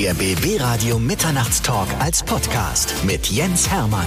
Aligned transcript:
Der 0.00 0.14
BB 0.14 0.58
Radio 0.58 0.98
Mitternachtstalk 0.98 1.86
als 1.98 2.22
Podcast 2.22 2.94
mit 3.04 3.26
Jens 3.26 3.70
Hermann. 3.70 4.06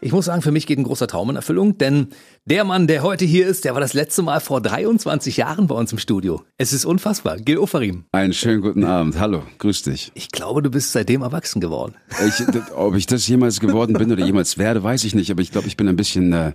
Ich 0.00 0.10
muss 0.10 0.24
sagen, 0.24 0.40
für 0.40 0.52
mich 0.52 0.66
geht 0.66 0.78
ein 0.78 0.84
großer 0.84 1.06
Traum 1.06 1.28
in 1.28 1.36
Erfüllung, 1.36 1.76
denn 1.76 2.08
der 2.46 2.64
Mann, 2.64 2.86
der 2.86 3.02
heute 3.02 3.26
hier 3.26 3.46
ist, 3.46 3.66
der 3.66 3.74
war 3.74 3.82
das 3.82 3.92
letzte 3.92 4.22
Mal 4.22 4.40
vor 4.40 4.62
23 4.62 5.36
Jahren 5.36 5.66
bei 5.66 5.74
uns 5.74 5.92
im 5.92 5.98
Studio. 5.98 6.42
Es 6.56 6.72
ist 6.72 6.86
unfassbar. 6.86 7.36
Gil 7.36 7.58
Ofarim. 7.58 8.06
Einen 8.10 8.32
schönen 8.32 8.62
guten 8.62 8.84
Abend. 8.84 9.20
Hallo, 9.20 9.42
grüß 9.58 9.82
dich. 9.82 10.12
Ich 10.14 10.30
glaube, 10.30 10.62
du 10.62 10.70
bist 10.70 10.92
seitdem 10.92 11.20
erwachsen 11.20 11.60
geworden. 11.60 11.94
Ich, 12.26 12.42
ob 12.74 12.96
ich 12.96 13.04
das 13.04 13.28
jemals 13.28 13.60
geworden 13.60 13.92
bin 13.92 14.10
oder 14.10 14.24
jemals 14.24 14.56
werde, 14.56 14.82
weiß 14.82 15.04
ich 15.04 15.14
nicht, 15.14 15.30
aber 15.30 15.42
ich 15.42 15.52
glaube, 15.52 15.68
ich 15.68 15.76
bin 15.76 15.88
ein 15.88 15.96
bisschen 15.96 16.32
äh, 16.32 16.52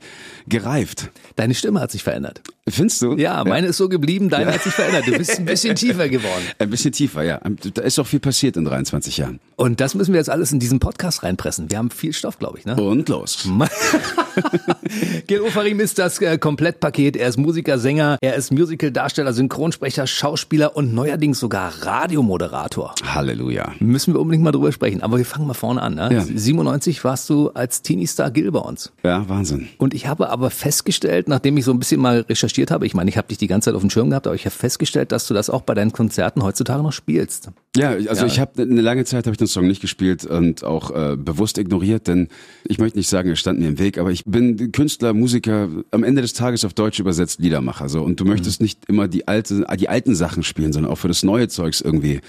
gereift. 0.48 1.12
Deine 1.36 1.54
Stimme 1.54 1.80
hat 1.80 1.92
sich 1.92 2.02
verändert. 2.02 2.42
Findest 2.70 3.02
du? 3.02 3.16
Ja, 3.16 3.44
meine 3.46 3.68
ja. 3.68 3.70
ist 3.70 3.78
so 3.78 3.88
geblieben, 3.88 4.30
deine 4.30 4.48
ja. 4.48 4.54
hat 4.54 4.64
sich 4.64 4.74
verändert. 4.74 5.08
Du 5.08 5.18
bist 5.18 5.40
ein 5.40 5.46
bisschen 5.46 5.76
tiefer 5.78 6.10
geworden. 6.10 6.44
Ein 6.60 6.70
bisschen 6.70 6.92
tiefer, 6.92 7.24
ja. 7.24 7.40
Da 7.74 7.82
ist 7.82 7.98
auch 7.98 8.08
viel 8.08 8.20
passiert 8.20 8.58
in 8.58 8.66
23 8.66 9.18
Jahren. 9.18 9.40
Und 9.56 9.80
das 9.80 9.96
müssen 9.96 10.14
wir 10.14 10.20
jetzt 10.20 10.30
alles 10.30 10.52
in 10.52 10.60
diesen 10.60 10.80
Podcast 10.80 11.24
reinpressen. 11.24 11.72
Wir 11.72 11.78
haben 11.78 11.90
viel 11.90 12.14
Stoff, 12.14 12.38
glaube 12.40 12.60
ich. 12.60 12.66
Ne? 12.66 12.76
Und 12.76 13.10
los. 13.10 13.48
Gil 15.28 15.42
Ofarim 15.42 15.80
ist 15.80 15.98
das 15.98 16.22
äh, 16.22 16.38
Komplettpaket. 16.38 17.16
Er 17.16 17.30
ist 17.30 17.38
Musiker, 17.38 17.80
Sänger, 17.80 18.18
er 18.22 18.36
ist 18.36 18.52
Musical-Darsteller, 18.52 19.34
Synchronsprecher, 19.34 20.06
Schauspieler 20.06 20.76
und 20.76 20.94
neuerdings 20.94 21.40
sogar 21.40 21.74
Radiomoderator. 21.82 22.94
Halleluja. 23.04 23.74
Müssen 23.80 24.14
wir 24.14 24.20
unbedingt 24.20 24.44
mal 24.44 24.52
drüber 24.52 24.72
sprechen. 24.72 25.02
Aber 25.02 25.18
wir 25.18 25.26
fangen 25.26 25.48
mal 25.48 25.54
vorne 25.54 25.82
an. 25.82 25.96
Ne? 25.96 26.10
Ja. 26.12 26.22
97 26.22 27.04
warst 27.04 27.30
du 27.30 27.50
als 27.50 27.82
Teenie-Star 27.82 28.30
Gil 28.30 28.52
bei 28.52 28.60
uns. 28.60 28.92
Ja, 29.04 29.28
Wahnsinn. 29.28 29.70
Und 29.78 29.94
ich 29.94 30.06
habe 30.06 30.30
aber 30.30 30.50
festgestellt, 30.50 31.30
nachdem 31.30 31.58
ich 31.58 31.66
so 31.66 31.72
ein 31.72 31.80
bisschen 31.80 32.02
mal 32.02 32.22
recherchiert 32.22 32.57
habe, 32.66 32.86
ich 32.86 32.94
meine, 32.94 33.10
ich 33.10 33.18
habe 33.18 33.28
dich 33.28 33.38
die 33.38 33.48
ganze 33.48 33.70
Zeit 33.70 33.76
auf 33.76 33.82
dem 33.82 33.90
Schirm 33.90 34.10
gehabt, 34.10 34.28
aber 34.28 34.36
ich 34.36 34.46
habe 34.46 34.56
festgestellt, 34.56 35.12
dass 35.12 35.28
du 35.28 35.34
das 35.34 35.50
auch 35.50 35.62
bei 35.62 35.74
deinen 35.74 35.92
Konzerten 35.92 36.44
heutzutage 36.44 36.84
noch 36.84 36.92
spielst. 36.92 37.50
Ja, 37.76 37.92
also 37.92 38.22
ja. 38.22 38.26
ich 38.26 38.40
habe 38.40 38.62
eine 38.62 38.82
lange 38.82 39.06
Zeit 39.06 39.26
habe 39.26 39.34
ich 39.34 39.38
den 39.38 39.48
Song 39.48 39.68
nicht 39.68 39.82
gespielt 39.82 40.26
und 40.26 40.64
auch 40.64 40.92
äh, 40.92 41.16
bewusst 41.16 41.58
ignoriert, 41.58 42.08
denn 42.08 42.28
ich 42.66 42.80
möchte 42.80 42.98
nicht 42.98 43.10
sagen, 43.10 43.30
er 43.30 43.36
stand 43.36 43.60
mir 43.60 43.68
im 43.68 43.80
Weg, 43.80 43.98
aber 43.98 44.12
ich 44.12 44.24
bin 44.26 44.72
Künstler, 44.72 45.14
Musiker, 45.14 45.70
am 45.92 46.04
Ende 46.04 46.22
des 46.22 46.34
Tages 46.34 46.66
auf 46.66 46.74
Deutsch 46.74 47.00
übersetzt 47.00 47.40
Liedermacher 47.40 47.88
so 47.88 48.02
und 48.04 48.20
du 48.20 48.26
möchtest 48.26 48.60
mhm. 48.60 48.66
nicht 48.66 48.86
immer 48.88 49.08
die 49.08 49.28
alte 49.28 49.66
die 49.78 49.90
alten 49.90 50.16
Sachen 50.16 50.44
spielen, 50.44 50.74
sondern 50.74 50.92
auch 50.92 50.98
für 50.98 51.08
das 51.08 51.24
neue 51.24 51.48
Zeugs 51.48 51.82
irgendwie 51.82 52.22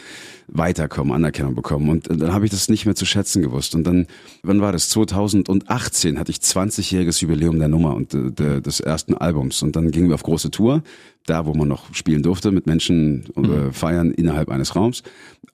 weiterkommen, 0.49 1.13
Anerkennung 1.13 1.55
bekommen 1.55 1.89
und 1.91 2.09
dann 2.09 2.33
habe 2.33 2.45
ich 2.45 2.51
das 2.51 2.69
nicht 2.69 2.87
mehr 2.87 2.95
zu 2.95 3.05
schätzen 3.05 3.43
gewusst 3.43 3.75
und 3.75 3.85
dann 3.85 4.07
wann 4.43 4.61
war 4.61 4.73
das 4.73 4.89
2018 4.89 6.19
hatte 6.19 6.33
ich 6.33 6.39
20-jähriges 6.39 7.21
Jubiläum 7.23 7.59
der 7.59 7.69
Nummer 7.69 7.95
und 7.95 8.15
äh, 8.15 8.33
de, 8.33 8.61
des 8.61 8.81
ersten 8.81 9.15
Albums 9.15 9.63
und 9.63 9.77
dann 9.77 9.91
gingen 9.91 10.09
wir 10.09 10.15
auf 10.15 10.23
große 10.23 10.51
Tour, 10.51 10.83
da 11.27 11.47
wo 11.47 11.55
man 11.55 11.69
noch 11.69 11.95
spielen 11.95 12.23
durfte 12.23 12.51
mit 12.51 12.67
Menschen 12.67 13.27
äh, 13.37 13.41
mhm. 13.41 13.73
feiern 13.73 14.11
innerhalb 14.11 14.49
eines 14.49 14.75
Raums 14.75 15.03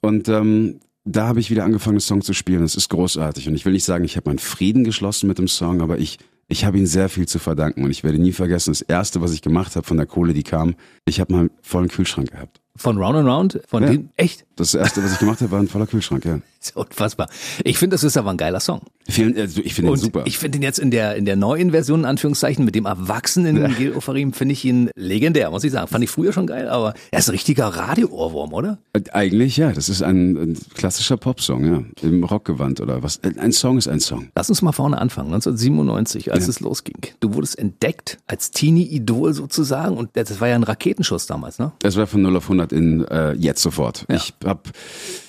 und 0.00 0.28
ähm, 0.28 0.80
da 1.04 1.26
habe 1.26 1.40
ich 1.40 1.50
wieder 1.50 1.64
angefangen, 1.64 1.96
den 1.96 2.00
Song 2.00 2.22
zu 2.22 2.32
spielen. 2.32 2.62
Es 2.62 2.76
ist 2.76 2.88
großartig. 2.88 3.46
Und 3.48 3.54
ich 3.54 3.64
will 3.66 3.74
nicht 3.74 3.84
sagen, 3.84 4.04
ich 4.04 4.16
habe 4.16 4.30
meinen 4.30 4.38
Frieden 4.38 4.84
geschlossen 4.84 5.28
mit 5.28 5.38
dem 5.38 5.48
Song, 5.48 5.82
aber 5.82 5.98
ich, 5.98 6.18
ich 6.48 6.64
habe 6.64 6.78
ihm 6.78 6.86
sehr 6.86 7.10
viel 7.10 7.28
zu 7.28 7.38
verdanken. 7.38 7.84
Und 7.84 7.90
ich 7.90 8.04
werde 8.04 8.18
nie 8.18 8.32
vergessen, 8.32 8.70
das 8.70 8.80
Erste, 8.80 9.20
was 9.20 9.32
ich 9.32 9.42
gemacht 9.42 9.76
habe 9.76 9.86
von 9.86 9.98
der 9.98 10.06
Kohle, 10.06 10.32
die 10.32 10.42
kam, 10.42 10.74
ich 11.04 11.20
habe 11.20 11.32
mal 11.32 11.40
einen 11.40 11.50
vollen 11.60 11.88
Kühlschrank 11.88 12.30
gehabt. 12.30 12.63
Von 12.76 12.98
Round 12.98 13.16
and 13.16 13.28
Round? 13.28 13.60
Von 13.68 13.84
ja. 13.84 13.90
dem? 13.90 14.08
Echt? 14.16 14.44
Das 14.56 14.74
erste, 14.74 15.02
was 15.02 15.12
ich 15.12 15.18
gemacht 15.18 15.40
habe, 15.40 15.50
war 15.50 15.60
ein 15.60 15.68
voller 15.68 15.86
Kühlschrank, 15.86 16.24
ja. 16.24 16.40
Ist 16.64 16.76
unfassbar. 16.76 17.28
Ich 17.62 17.76
finde, 17.76 17.92
das 17.92 18.04
ist 18.04 18.16
aber 18.16 18.30
ein 18.30 18.38
geiler 18.38 18.58
Song. 18.58 18.80
Vielen, 19.06 19.36
also 19.36 19.60
ich 19.62 19.74
finde 19.74 19.90
ihn 19.90 19.96
super. 19.98 20.22
Ich 20.24 20.38
finde 20.38 20.56
ihn 20.56 20.62
jetzt 20.62 20.78
in 20.78 20.90
der, 20.90 21.14
in 21.14 21.26
der 21.26 21.36
neuen 21.36 21.72
Version, 21.72 22.00
in 22.00 22.04
Anführungszeichen, 22.06 22.64
mit 22.64 22.74
dem 22.74 22.86
erwachsenen 22.86 23.58
ja. 23.58 23.68
Gil 23.68 23.92
Ofarim, 23.92 24.32
finde 24.32 24.54
ich 24.54 24.64
ihn 24.64 24.88
legendär, 24.96 25.50
muss 25.50 25.62
ich 25.62 25.72
sagen. 25.72 25.88
Fand 25.88 26.02
ich 26.02 26.08
früher 26.08 26.32
schon 26.32 26.46
geil, 26.46 26.70
aber 26.70 26.94
er 27.10 27.18
ist 27.18 27.28
ein 27.28 27.32
richtiger 27.32 27.66
Radio-Ohrwurm, 27.66 28.54
oder? 28.54 28.78
Eigentlich, 29.12 29.58
ja. 29.58 29.72
Das 29.72 29.90
ist 29.90 30.02
ein, 30.02 30.36
ein 30.38 30.58
klassischer 30.72 31.18
Popsong, 31.18 31.66
ja. 31.66 31.82
Im 32.00 32.24
Rockgewand 32.24 32.80
oder 32.80 33.02
was. 33.02 33.20
Ein 33.22 33.52
Song 33.52 33.76
ist 33.76 33.86
ein 33.86 34.00
Song. 34.00 34.28
Lass 34.34 34.48
uns 34.48 34.62
mal 34.62 34.72
vorne 34.72 34.96
anfangen. 34.96 35.34
1997, 35.34 36.32
als 36.32 36.44
ja. 36.44 36.50
es 36.50 36.60
losging. 36.60 37.02
Du 37.20 37.34
wurdest 37.34 37.58
entdeckt 37.58 38.20
als 38.26 38.52
Teenie-Idol 38.52 39.34
sozusagen 39.34 39.98
und 39.98 40.08
das 40.14 40.40
war 40.40 40.48
ja 40.48 40.54
ein 40.54 40.62
Raketenschuss 40.62 41.26
damals, 41.26 41.58
ne? 41.58 41.72
Das 41.80 41.96
war 41.96 42.06
von 42.06 42.22
0 42.22 42.38
auf 42.38 42.44
100 42.44 42.63
in 42.72 43.04
äh, 43.06 43.32
jetzt 43.32 43.62
sofort. 43.62 44.06
Ja. 44.08 44.16
Ich 44.16 44.34
habe 44.44 44.62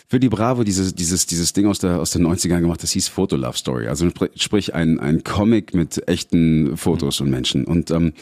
für 0.07 0.19
die 0.19 0.29
Bravo 0.29 0.63
dieses, 0.63 0.93
dieses, 0.93 1.25
dieses 1.25 1.53
Ding 1.53 1.65
aus, 1.67 1.79
der, 1.79 1.99
aus 1.99 2.11
den 2.11 2.25
90ern 2.25 2.61
gemacht, 2.61 2.83
das 2.83 2.91
hieß 2.91 3.07
Photo 3.07 3.35
Love 3.35 3.57
Story. 3.57 3.87
Also 3.87 4.07
sprich 4.35 4.73
ein, 4.73 4.99
ein 4.99 5.23
Comic 5.23 5.73
mit 5.73 6.07
echten 6.07 6.77
Fotos 6.77 7.21
und 7.21 7.29
Menschen. 7.29 7.65
Und 7.65 7.91
ähm, 7.91 8.13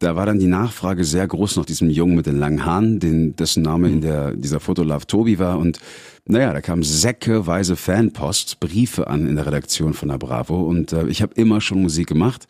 da 0.00 0.14
war 0.14 0.26
dann 0.26 0.38
die 0.38 0.46
Nachfrage 0.46 1.04
sehr 1.04 1.26
groß 1.26 1.56
nach 1.56 1.64
diesem 1.64 1.90
Jungen 1.90 2.16
mit 2.16 2.26
den 2.26 2.38
langen 2.38 2.64
Haaren, 2.64 3.00
den, 3.00 3.36
dessen 3.36 3.62
Name 3.62 3.88
in 3.88 4.00
der, 4.00 4.32
dieser 4.32 4.60
Fotolove 4.60 5.06
Tobi 5.06 5.38
war. 5.38 5.58
Und 5.58 5.78
naja, 6.26 6.52
da 6.52 6.60
kamen 6.60 6.82
säckeweise 6.82 7.76
Fanpost, 7.76 8.60
Briefe 8.60 9.06
an 9.06 9.26
in 9.26 9.36
der 9.36 9.46
Redaktion 9.46 9.94
von 9.94 10.08
der 10.08 10.18
Bravo. 10.18 10.60
Und 10.62 10.92
äh, 10.92 11.06
ich 11.06 11.22
habe 11.22 11.34
immer 11.34 11.60
schon 11.60 11.82
Musik 11.82 12.08
gemacht 12.08 12.46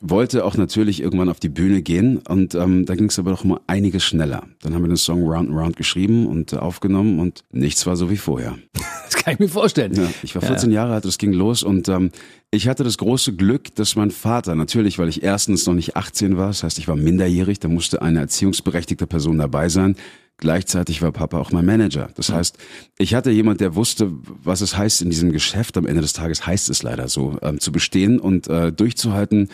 wollte 0.00 0.44
auch 0.44 0.56
natürlich 0.56 1.02
irgendwann 1.02 1.28
auf 1.28 1.38
die 1.38 1.50
Bühne 1.50 1.82
gehen 1.82 2.18
und 2.18 2.54
ähm, 2.54 2.86
da 2.86 2.94
ging 2.94 3.06
es 3.06 3.18
aber 3.18 3.30
doch 3.30 3.44
mal 3.44 3.60
einiges 3.66 4.02
schneller. 4.04 4.44
Dann 4.62 4.74
haben 4.74 4.82
wir 4.82 4.88
den 4.88 4.96
Song 4.96 5.22
Round 5.22 5.50
and 5.50 5.58
Round 5.58 5.76
geschrieben 5.76 6.26
und 6.26 6.54
äh, 6.54 6.56
aufgenommen 6.56 7.20
und 7.20 7.44
nichts 7.52 7.86
war 7.86 7.96
so 7.96 8.10
wie 8.10 8.16
vorher. 8.16 8.56
Das 9.12 9.24
kann 9.24 9.34
ich 9.34 9.40
mir 9.40 9.48
vorstellen. 9.48 9.92
Ja, 9.94 10.08
ich 10.22 10.34
war 10.34 10.42
14 10.42 10.70
ja. 10.70 10.76
Jahre 10.76 10.94
alt, 10.94 11.04
es 11.04 11.18
ging 11.18 11.32
los 11.32 11.62
und 11.62 11.86
ähm, 11.88 12.10
ich 12.50 12.66
hatte 12.66 12.82
das 12.82 12.98
große 12.98 13.34
Glück, 13.34 13.72
dass 13.76 13.94
mein 13.94 14.10
Vater, 14.10 14.54
natürlich, 14.54 14.98
weil 14.98 15.08
ich 15.08 15.22
erstens 15.22 15.66
noch 15.66 15.74
nicht 15.74 15.96
18 15.96 16.36
war, 16.36 16.48
das 16.48 16.62
heißt, 16.62 16.78
ich 16.78 16.88
war 16.88 16.96
minderjährig, 16.96 17.60
da 17.60 17.68
musste 17.68 18.02
eine 18.02 18.20
erziehungsberechtigte 18.20 19.06
Person 19.06 19.38
dabei 19.38 19.68
sein, 19.68 19.96
Gleichzeitig 20.42 21.02
war 21.02 21.12
Papa 21.12 21.38
auch 21.38 21.52
mein 21.52 21.64
Manager. 21.64 22.08
Das 22.16 22.30
heißt, 22.30 22.58
ich 22.98 23.14
hatte 23.14 23.30
jemand, 23.30 23.60
der 23.60 23.76
wusste, 23.76 24.10
was 24.42 24.60
es 24.60 24.76
heißt 24.76 25.00
in 25.00 25.08
diesem 25.08 25.30
Geschäft. 25.30 25.76
Am 25.76 25.86
Ende 25.86 26.02
des 26.02 26.14
Tages 26.14 26.44
heißt 26.44 26.68
es 26.68 26.82
leider 26.82 27.06
so, 27.06 27.38
ähm, 27.42 27.60
zu 27.60 27.70
bestehen 27.70 28.18
und 28.18 28.48
äh, 28.48 28.72
durchzuhalten. 28.72 29.50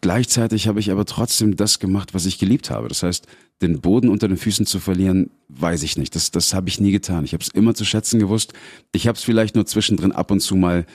Gleichzeitig 0.00 0.68
habe 0.68 0.78
ich 0.78 0.92
aber 0.92 1.06
trotzdem 1.06 1.56
das 1.56 1.80
gemacht, 1.80 2.14
was 2.14 2.24
ich 2.24 2.38
geliebt 2.38 2.70
habe. 2.70 2.86
Das 2.86 3.02
heißt, 3.02 3.26
den 3.62 3.80
Boden 3.80 4.08
unter 4.08 4.28
den 4.28 4.36
Füßen 4.36 4.64
zu 4.64 4.78
verlieren, 4.78 5.30
weiß 5.48 5.82
ich 5.82 5.98
nicht. 5.98 6.14
Das, 6.14 6.30
das 6.30 6.54
habe 6.54 6.68
ich 6.68 6.78
nie 6.78 6.92
getan. 6.92 7.24
Ich 7.24 7.32
habe 7.32 7.42
es 7.42 7.48
immer 7.48 7.74
zu 7.74 7.84
schätzen 7.84 8.20
gewusst. 8.20 8.52
Ich 8.92 9.08
habe 9.08 9.18
es 9.18 9.24
vielleicht 9.24 9.56
nur 9.56 9.66
zwischendrin 9.66 10.12
ab 10.12 10.30
und 10.30 10.38
zu 10.38 10.54
mal 10.54 10.86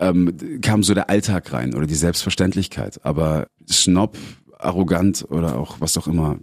ähm, 0.00 0.60
kam 0.60 0.82
so 0.82 0.92
der 0.92 1.08
Alltag 1.08 1.52
rein 1.52 1.72
oder 1.72 1.86
die 1.86 1.94
Selbstverständlichkeit. 1.94 2.98
Aber 3.04 3.46
Snob, 3.70 4.18
arrogant 4.58 5.26
oder 5.30 5.58
auch 5.58 5.80
was 5.80 5.96
auch 5.96 6.06
immer, 6.06 6.38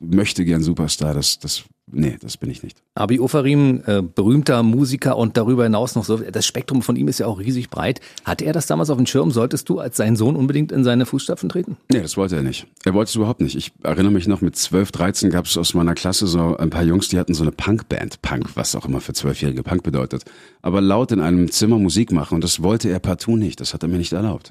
möchte 0.00 0.44
gern 0.44 0.62
Superstar, 0.62 1.14
das, 1.14 1.38
das 1.38 1.64
Nee, 1.88 2.16
das 2.20 2.36
bin 2.36 2.50
ich 2.50 2.64
nicht. 2.64 2.82
Abi 2.96 3.20
Ofarim, 3.20 3.80
äh, 3.86 4.02
berühmter 4.02 4.64
Musiker 4.64 5.16
und 5.16 5.36
darüber 5.36 5.62
hinaus 5.62 5.94
noch 5.94 6.04
so, 6.04 6.16
das 6.16 6.44
Spektrum 6.44 6.82
von 6.82 6.96
ihm 6.96 7.06
ist 7.06 7.18
ja 7.20 7.26
auch 7.26 7.38
riesig 7.38 7.70
breit. 7.70 8.00
Hatte 8.24 8.44
er 8.44 8.52
das 8.52 8.66
damals 8.66 8.90
auf 8.90 8.96
dem 8.96 9.06
Schirm? 9.06 9.30
Solltest 9.30 9.68
du 9.68 9.78
als 9.78 9.96
sein 9.96 10.16
Sohn 10.16 10.34
unbedingt 10.34 10.72
in 10.72 10.82
seine 10.82 11.06
Fußstapfen 11.06 11.48
treten? 11.48 11.76
Nee, 11.92 12.00
das 12.00 12.16
wollte 12.16 12.34
er 12.34 12.42
nicht. 12.42 12.66
Er 12.84 12.92
wollte 12.92 13.10
es 13.10 13.14
überhaupt 13.14 13.40
nicht. 13.40 13.54
Ich 13.54 13.72
erinnere 13.84 14.12
mich 14.12 14.26
noch, 14.26 14.40
mit 14.40 14.56
12, 14.56 14.90
13 14.90 15.30
gab 15.30 15.44
es 15.44 15.56
aus 15.56 15.74
meiner 15.74 15.94
Klasse 15.94 16.26
so 16.26 16.56
ein 16.56 16.70
paar 16.70 16.82
Jungs, 16.82 17.06
die 17.06 17.20
hatten 17.20 17.34
so 17.34 17.44
eine 17.44 17.52
Punkband. 17.52 18.20
Punk, 18.20 18.56
was 18.56 18.74
auch 18.74 18.84
immer 18.84 19.00
für 19.00 19.12
Zwölfjährige 19.12 19.62
Punk 19.62 19.84
bedeutet. 19.84 20.24
Aber 20.62 20.80
laut 20.80 21.12
in 21.12 21.20
einem 21.20 21.52
Zimmer 21.52 21.78
Musik 21.78 22.10
machen 22.10 22.34
und 22.34 22.42
das 22.42 22.64
wollte 22.64 22.88
er 22.88 22.98
partout 22.98 23.36
nicht. 23.36 23.60
Das 23.60 23.74
hat 23.74 23.84
er 23.84 23.88
mir 23.88 23.98
nicht 23.98 24.12
erlaubt. 24.12 24.50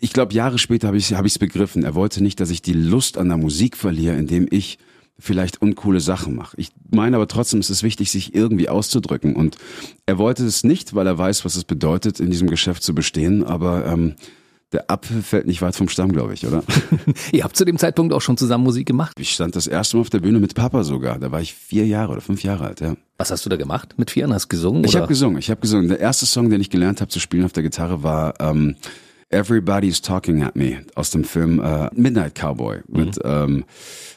Ich 0.00 0.12
glaube, 0.12 0.32
Jahre 0.32 0.58
später 0.58 0.86
habe 0.86 0.96
ich 0.96 1.10
es 1.10 1.16
hab 1.16 1.24
begriffen. 1.40 1.82
Er 1.82 1.94
wollte 1.94 2.22
nicht, 2.22 2.38
dass 2.40 2.50
ich 2.50 2.62
die 2.62 2.72
Lust 2.72 3.18
an 3.18 3.28
der 3.28 3.36
Musik 3.36 3.76
verliere, 3.76 4.16
indem 4.16 4.46
ich 4.50 4.78
vielleicht 5.18 5.60
uncoole 5.60 5.98
Sachen 5.98 6.36
mache. 6.36 6.56
Ich 6.56 6.70
meine 6.90 7.16
aber 7.16 7.26
trotzdem, 7.26 7.58
es 7.58 7.70
ist 7.70 7.82
wichtig, 7.82 8.10
sich 8.10 8.34
irgendwie 8.34 8.68
auszudrücken. 8.68 9.34
Und 9.34 9.56
er 10.06 10.18
wollte 10.18 10.44
es 10.44 10.62
nicht, 10.62 10.94
weil 10.94 11.08
er 11.08 11.18
weiß, 11.18 11.44
was 11.44 11.56
es 11.56 11.64
bedeutet, 11.64 12.20
in 12.20 12.30
diesem 12.30 12.48
Geschäft 12.48 12.84
zu 12.84 12.94
bestehen. 12.94 13.42
Aber 13.42 13.84
ähm, 13.86 14.14
der 14.72 14.88
Apfel 14.88 15.22
fällt 15.22 15.48
nicht 15.48 15.62
weit 15.62 15.74
vom 15.74 15.88
Stamm, 15.88 16.12
glaube 16.12 16.34
ich, 16.34 16.46
oder? 16.46 16.62
Ihr 17.32 17.42
habt 17.42 17.56
zu 17.56 17.64
dem 17.64 17.78
Zeitpunkt 17.78 18.12
auch 18.12 18.20
schon 18.20 18.36
zusammen 18.36 18.62
Musik 18.62 18.86
gemacht? 18.86 19.18
Ich 19.18 19.30
stand 19.30 19.56
das 19.56 19.66
erste 19.66 19.96
Mal 19.96 20.02
auf 20.02 20.10
der 20.10 20.20
Bühne 20.20 20.38
mit 20.38 20.54
Papa 20.54 20.84
sogar. 20.84 21.18
Da 21.18 21.32
war 21.32 21.40
ich 21.40 21.54
vier 21.54 21.86
Jahre 21.88 22.12
oder 22.12 22.20
fünf 22.20 22.44
Jahre 22.44 22.66
alt, 22.66 22.80
ja. 22.80 22.94
Was 23.16 23.32
hast 23.32 23.44
du 23.44 23.50
da 23.50 23.56
gemacht 23.56 23.94
mit 23.96 24.12
vier? 24.12 24.28
Hast 24.28 24.44
du 24.44 24.48
gesungen? 24.48 24.84
Ich 24.84 24.94
habe 24.94 25.08
gesungen, 25.08 25.38
ich 25.38 25.50
habe 25.50 25.60
gesungen. 25.60 25.88
Der 25.88 25.98
erste 25.98 26.26
Song, 26.26 26.50
den 26.50 26.60
ich 26.60 26.70
gelernt 26.70 27.00
habe 27.00 27.10
zu 27.10 27.18
spielen 27.18 27.44
auf 27.44 27.52
der 27.52 27.64
Gitarre, 27.64 28.04
war 28.04 28.34
ähm, 28.38 28.76
Everybody's 29.30 30.00
Talking 30.00 30.42
at 30.42 30.56
Me 30.56 30.80
aus 30.94 31.10
dem 31.10 31.24
Film 31.24 31.60
äh, 31.60 31.90
Midnight 31.94 32.34
Cowboy 32.34 32.80
mit 32.88 33.22
mhm. 33.22 33.30
ähm, 33.30 33.64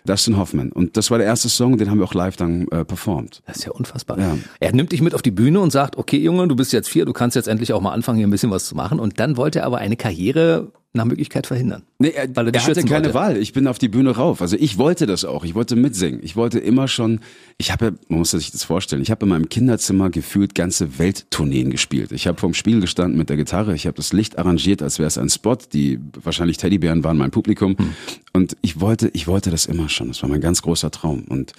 Dustin 0.06 0.38
Hoffman. 0.38 0.72
Und 0.72 0.96
das 0.96 1.12
war 1.12 1.18
der 1.18 1.28
erste 1.28 1.50
Song, 1.50 1.78
den 1.78 1.90
haben 1.90 2.00
wir 2.00 2.06
auch 2.06 2.14
live 2.14 2.38
dann 2.38 2.68
äh, 2.70 2.86
performt. 2.86 3.42
Das 3.46 3.58
ist 3.58 3.66
ja 3.66 3.72
unfassbar. 3.72 4.18
Ja. 4.20 4.38
Er 4.60 4.74
nimmt 4.74 4.92
dich 4.92 5.02
mit 5.02 5.14
auf 5.14 5.22
die 5.22 5.32
Bühne 5.32 5.60
und 5.60 5.72
sagt, 5.72 5.98
okay 5.98 6.18
Junge, 6.18 6.48
du 6.48 6.56
bist 6.56 6.72
jetzt 6.72 6.88
vier, 6.90 7.06
du 7.06 7.14
kannst 7.14 7.36
jetzt 7.36 7.48
endlich 7.48 7.74
auch 7.74 7.82
mal 7.82 7.92
anfangen, 7.92 8.18
hier 8.18 8.28
ein 8.28 8.32
bisschen 8.32 8.52
was 8.52 8.66
zu 8.66 8.76
machen. 8.76 9.00
Und 9.00 9.20
dann 9.20 9.36
wollte 9.36 9.60
er 9.60 9.66
aber 9.66 9.80
eine 9.80 9.98
Karriere 9.98 10.72
nach 10.94 11.06
Möglichkeit 11.06 11.48
verhindern. 11.48 11.84
Nee, 12.00 12.10
er, 12.10 12.36
weil 12.36 12.48
er, 12.48 12.54
er 12.54 12.66
hatte 12.66 12.84
keine 12.84 13.06
wollte. 13.06 13.14
Wahl. 13.14 13.38
Ich 13.38 13.54
bin 13.54 13.66
auf 13.68 13.80
die 13.80 13.88
Bühne 13.88 14.12
rauf. 14.12 14.42
Also 14.42 14.58
ich 14.60 14.78
wollte 14.78 15.06
das 15.06 15.24
auch. 15.24 15.46
Ich 15.46 15.56
wollte 15.56 15.78
mitsingen. 15.78 16.20
Ich 16.22 16.36
wollte 16.36 16.60
immer 16.60 16.90
schon, 16.90 17.22
ich 17.58 17.72
habe, 17.72 17.94
man 18.10 18.20
muss 18.20 18.32
sich 18.32 18.52
das 18.52 18.66
vorstellen, 18.66 19.02
ich 19.02 19.10
habe 19.10 19.26
in 19.26 19.30
meinem 19.30 19.48
Kinderzimmer 19.48 20.10
gefühlt 20.10 20.54
ganze 20.54 21.00
Welttourneen 21.00 21.70
gespielt. 21.70 22.12
Ich 22.12 22.28
habe 22.28 22.40
vorm 22.40 22.54
Spiel 22.54 22.82
gestanden 22.82 23.18
mit 23.18 23.30
der 23.30 23.38
Gitarre. 23.38 23.74
Ich 23.74 23.88
habe 23.88 23.96
das 23.96 24.12
Licht 24.12 24.38
arrangiert, 24.38 24.82
als 24.82 25.00
wäre 25.00 25.08
es 25.08 25.18
ein 25.18 25.30
Spot. 25.30 25.58
Die 25.72 26.00
wahrscheinlich 26.22 26.58
Teddybären 26.58 27.06
waren 27.06 27.18
mein 27.18 27.32
Publikum. 27.32 27.78
Hm. 27.78 27.94
Und 28.34 28.58
ich 28.62 28.82
wollte, 28.82 29.10
ich 29.14 29.28
wollte 29.28 29.50
das 29.50 29.68
immer 29.68 29.88
schon. 29.88 30.10
Das 30.10 30.22
war 30.24 30.30
mein 30.30 30.42
ganz 30.42 30.62
großer 30.62 30.92
Traum. 30.92 31.24
Und 31.30 31.54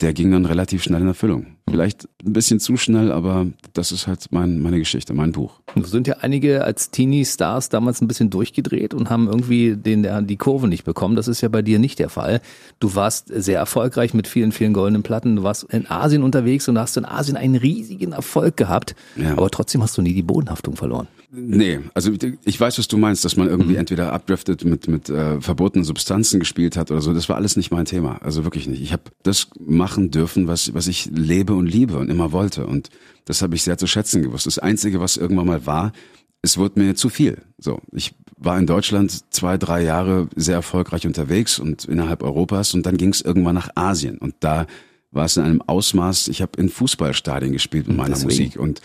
der 0.00 0.12
ging 0.12 0.30
dann 0.30 0.46
relativ 0.46 0.84
schnell 0.84 1.00
in 1.00 1.08
Erfüllung. 1.08 1.46
Vielleicht 1.68 2.08
ein 2.24 2.32
bisschen 2.32 2.60
zu 2.60 2.76
schnell, 2.76 3.10
aber 3.10 3.46
das 3.72 3.90
ist 3.90 4.06
halt 4.06 4.26
mein, 4.30 4.60
meine 4.60 4.78
Geschichte, 4.78 5.12
mein 5.12 5.32
Buch. 5.32 5.60
Du 5.74 5.82
sind 5.84 6.06
ja 6.06 6.18
einige 6.20 6.64
als 6.64 6.90
Teenie-Stars 6.90 7.68
damals 7.68 8.00
ein 8.00 8.06
bisschen 8.06 8.30
durchgedreht 8.30 8.94
und 8.94 9.10
haben 9.10 9.26
irgendwie 9.26 9.76
den, 9.76 10.26
die 10.26 10.36
Kurve 10.36 10.68
nicht 10.68 10.84
bekommen. 10.84 11.16
Das 11.16 11.26
ist 11.26 11.40
ja 11.40 11.48
bei 11.48 11.62
dir 11.62 11.80
nicht 11.80 11.98
der 11.98 12.10
Fall. 12.10 12.40
Du 12.78 12.94
warst 12.94 13.28
sehr 13.28 13.58
erfolgreich 13.58 14.14
mit 14.14 14.28
vielen, 14.28 14.52
vielen 14.52 14.72
goldenen 14.72 15.02
Platten. 15.02 15.36
Du 15.36 15.42
warst 15.42 15.64
in 15.64 15.90
Asien 15.90 16.22
unterwegs 16.22 16.68
und 16.68 16.78
hast 16.78 16.96
in 16.96 17.04
Asien 17.04 17.36
einen 17.36 17.56
riesigen 17.56 18.12
Erfolg 18.12 18.56
gehabt. 18.56 18.94
Ja. 19.16 19.32
Aber 19.32 19.50
trotzdem 19.50 19.82
hast 19.82 19.98
du 19.98 20.02
nie 20.02 20.14
die 20.14 20.22
Bodenhaftung 20.22 20.76
verloren. 20.76 21.08
Nee, 21.30 21.80
also 21.92 22.12
ich 22.44 22.58
weiß, 22.58 22.78
was 22.78 22.88
du 22.88 22.96
meinst, 22.96 23.24
dass 23.24 23.36
man 23.36 23.48
irgendwie 23.48 23.72
mhm. 23.72 23.80
entweder 23.80 24.12
abdriftet 24.12 24.64
mit, 24.64 24.88
mit 24.88 25.10
äh, 25.10 25.40
verbotenen 25.40 25.84
Substanzen 25.84 26.40
gespielt 26.40 26.76
hat 26.76 26.90
oder 26.90 27.02
so. 27.02 27.12
Das 27.12 27.28
war 27.28 27.36
alles 27.36 27.56
nicht 27.56 27.70
mein 27.70 27.84
Thema. 27.84 28.22
Also 28.22 28.44
wirklich 28.44 28.66
nicht. 28.66 28.80
Ich 28.80 28.92
habe 28.92 29.02
das 29.22 29.48
machen 29.60 30.10
dürfen, 30.10 30.46
was, 30.46 30.72
was 30.72 30.86
ich 30.86 31.10
lebe 31.12 31.54
und 31.54 31.66
liebe 31.66 31.98
und 31.98 32.08
immer 32.08 32.32
wollte. 32.32 32.66
Und 32.66 32.88
das 33.26 33.42
habe 33.42 33.54
ich 33.54 33.62
sehr 33.62 33.76
zu 33.76 33.86
schätzen 33.86 34.22
gewusst. 34.22 34.46
Das 34.46 34.58
Einzige, 34.58 35.00
was 35.00 35.18
irgendwann 35.18 35.46
mal 35.46 35.66
war, 35.66 35.92
es 36.40 36.56
wurde 36.56 36.80
mir 36.80 36.94
zu 36.94 37.10
viel. 37.10 37.42
So, 37.58 37.80
ich 37.92 38.14
war 38.38 38.58
in 38.58 38.66
Deutschland 38.66 39.32
zwei, 39.34 39.58
drei 39.58 39.82
Jahre 39.82 40.28
sehr 40.34 40.54
erfolgreich 40.54 41.06
unterwegs 41.06 41.58
und 41.58 41.84
innerhalb 41.84 42.22
Europas 42.22 42.72
und 42.72 42.86
dann 42.86 42.96
ging 42.96 43.10
es 43.10 43.20
irgendwann 43.20 43.56
nach 43.56 43.70
Asien 43.74 44.18
und 44.18 44.36
da 44.40 44.66
war 45.10 45.24
es 45.24 45.36
in 45.36 45.42
einem 45.42 45.62
Ausmaß. 45.62 46.28
Ich 46.28 46.42
habe 46.42 46.52
in 46.58 46.68
Fußballstadien 46.68 47.52
gespielt 47.52 47.88
mit 47.88 47.96
meiner 47.96 48.14
Deswegen. 48.14 48.28
Musik 48.28 48.60
und 48.60 48.82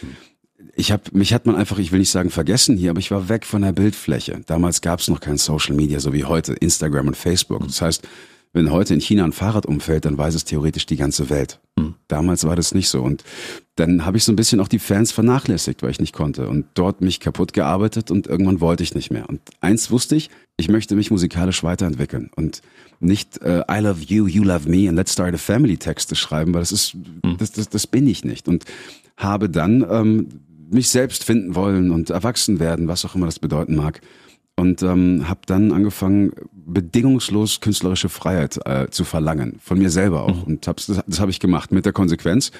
ich 0.76 0.92
habe 0.92 1.04
mich 1.12 1.34
hat 1.34 1.46
man 1.46 1.56
einfach, 1.56 1.78
ich 1.78 1.92
will 1.92 2.00
nicht 2.00 2.12
sagen 2.12 2.30
vergessen 2.30 2.78
hier, 2.78 2.90
aber 2.90 3.00
ich 3.00 3.12
war 3.12 3.30
weg 3.30 3.46
von 3.46 3.62
der 3.62 3.74
Bildfläche. 3.74 4.42
Damals 4.48 4.82
gab 4.82 5.00
es 5.00 5.08
noch 5.08 5.20
kein 5.20 5.38
Social 5.38 5.76
Media, 5.76 6.00
so 6.00 6.14
wie 6.14 6.26
heute, 6.26 6.54
Instagram 6.54 7.08
und 7.08 7.18
Facebook. 7.18 7.64
Das 7.66 7.82
heißt, 7.82 8.08
wenn 8.54 8.72
heute 8.72 8.94
in 8.94 9.02
China 9.02 9.24
ein 9.26 9.32
Fahrrad 9.34 9.66
umfällt, 9.66 10.06
dann 10.06 10.18
weiß 10.18 10.36
es 10.36 10.46
theoretisch 10.46 10.86
die 10.86 10.96
ganze 10.96 11.30
Welt. 11.30 11.60
Mhm. 11.76 11.96
Damals 12.08 12.44
war 12.44 12.56
das 12.56 12.76
nicht 12.76 12.88
so. 12.88 13.02
Und 13.02 13.24
dann 13.76 14.06
habe 14.06 14.18
ich 14.18 14.24
so 14.24 14.32
ein 14.32 14.36
bisschen 14.36 14.60
auch 14.60 14.68
die 14.68 14.78
Fans 14.78 15.12
vernachlässigt, 15.12 15.82
weil 15.82 15.90
ich 15.90 16.00
nicht 16.00 16.14
konnte. 16.14 16.48
Und 16.48 16.66
dort 16.76 17.02
mich 17.02 17.20
kaputt 17.20 17.54
gearbeitet 17.54 18.12
und 18.12 18.28
irgendwann 18.28 18.62
wollte 18.62 18.84
ich 18.84 18.94
nicht 18.94 19.12
mehr. 19.12 19.28
Und 19.28 19.42
eins 19.60 19.90
wusste 19.90 20.16
ich, 20.16 20.30
ich 20.56 20.70
möchte 20.70 20.96
mich 20.96 21.10
musikalisch 21.10 21.64
weiterentwickeln 21.64 22.30
und 22.36 22.62
nicht 23.00 23.42
äh, 23.42 23.64
I 23.70 23.80
love 23.80 24.02
you, 24.08 24.28
you 24.28 24.44
love 24.44 24.70
me 24.70 24.88
and 24.88 24.98
let's 24.98 25.14
start 25.14 25.34
a 25.34 25.40
family 25.40 25.78
Texte 25.78 26.16
schreiben, 26.16 26.54
weil 26.54 26.62
das 26.62 26.72
ist, 26.72 26.94
mhm. 26.94 27.38
das, 27.40 27.52
das, 27.52 27.70
das 27.70 27.88
bin 27.88 28.06
ich 28.06 28.24
nicht. 28.24 28.48
Und 28.48 28.66
habe 29.18 29.50
dann 29.50 29.86
ähm, 29.90 30.30
mich 30.74 30.90
selbst 30.90 31.24
finden 31.24 31.56
wollen 31.56 31.92
und 31.92 32.10
erwachsen 32.10 32.60
werden, 32.60 32.88
was 32.88 33.06
auch 33.06 33.16
immer 33.16 33.26
das 33.26 33.40
bedeuten 33.40 33.76
mag. 33.76 34.02
Und 34.56 34.84
ähm, 34.84 35.28
habe 35.28 35.42
dann 35.48 35.72
angefangen, 35.72 36.32
bedingungslos 36.52 37.60
künstlerische 37.60 38.10
Freiheit 38.10 38.60
äh, 38.66 38.88
zu 38.90 39.04
verlangen, 39.04 39.58
von 39.60 39.80
mir 39.80 39.90
selber 39.90 40.24
auch. 40.24 40.36
Mhm. 40.36 40.44
Und 40.44 40.68
hab's, 40.68 40.86
das, 40.86 41.02
das 41.08 41.20
habe 41.20 41.32
ich 41.32 41.40
gemacht 41.40 41.72
mit 41.72 41.86
der 41.86 41.94
Konsequenz, 41.94 42.52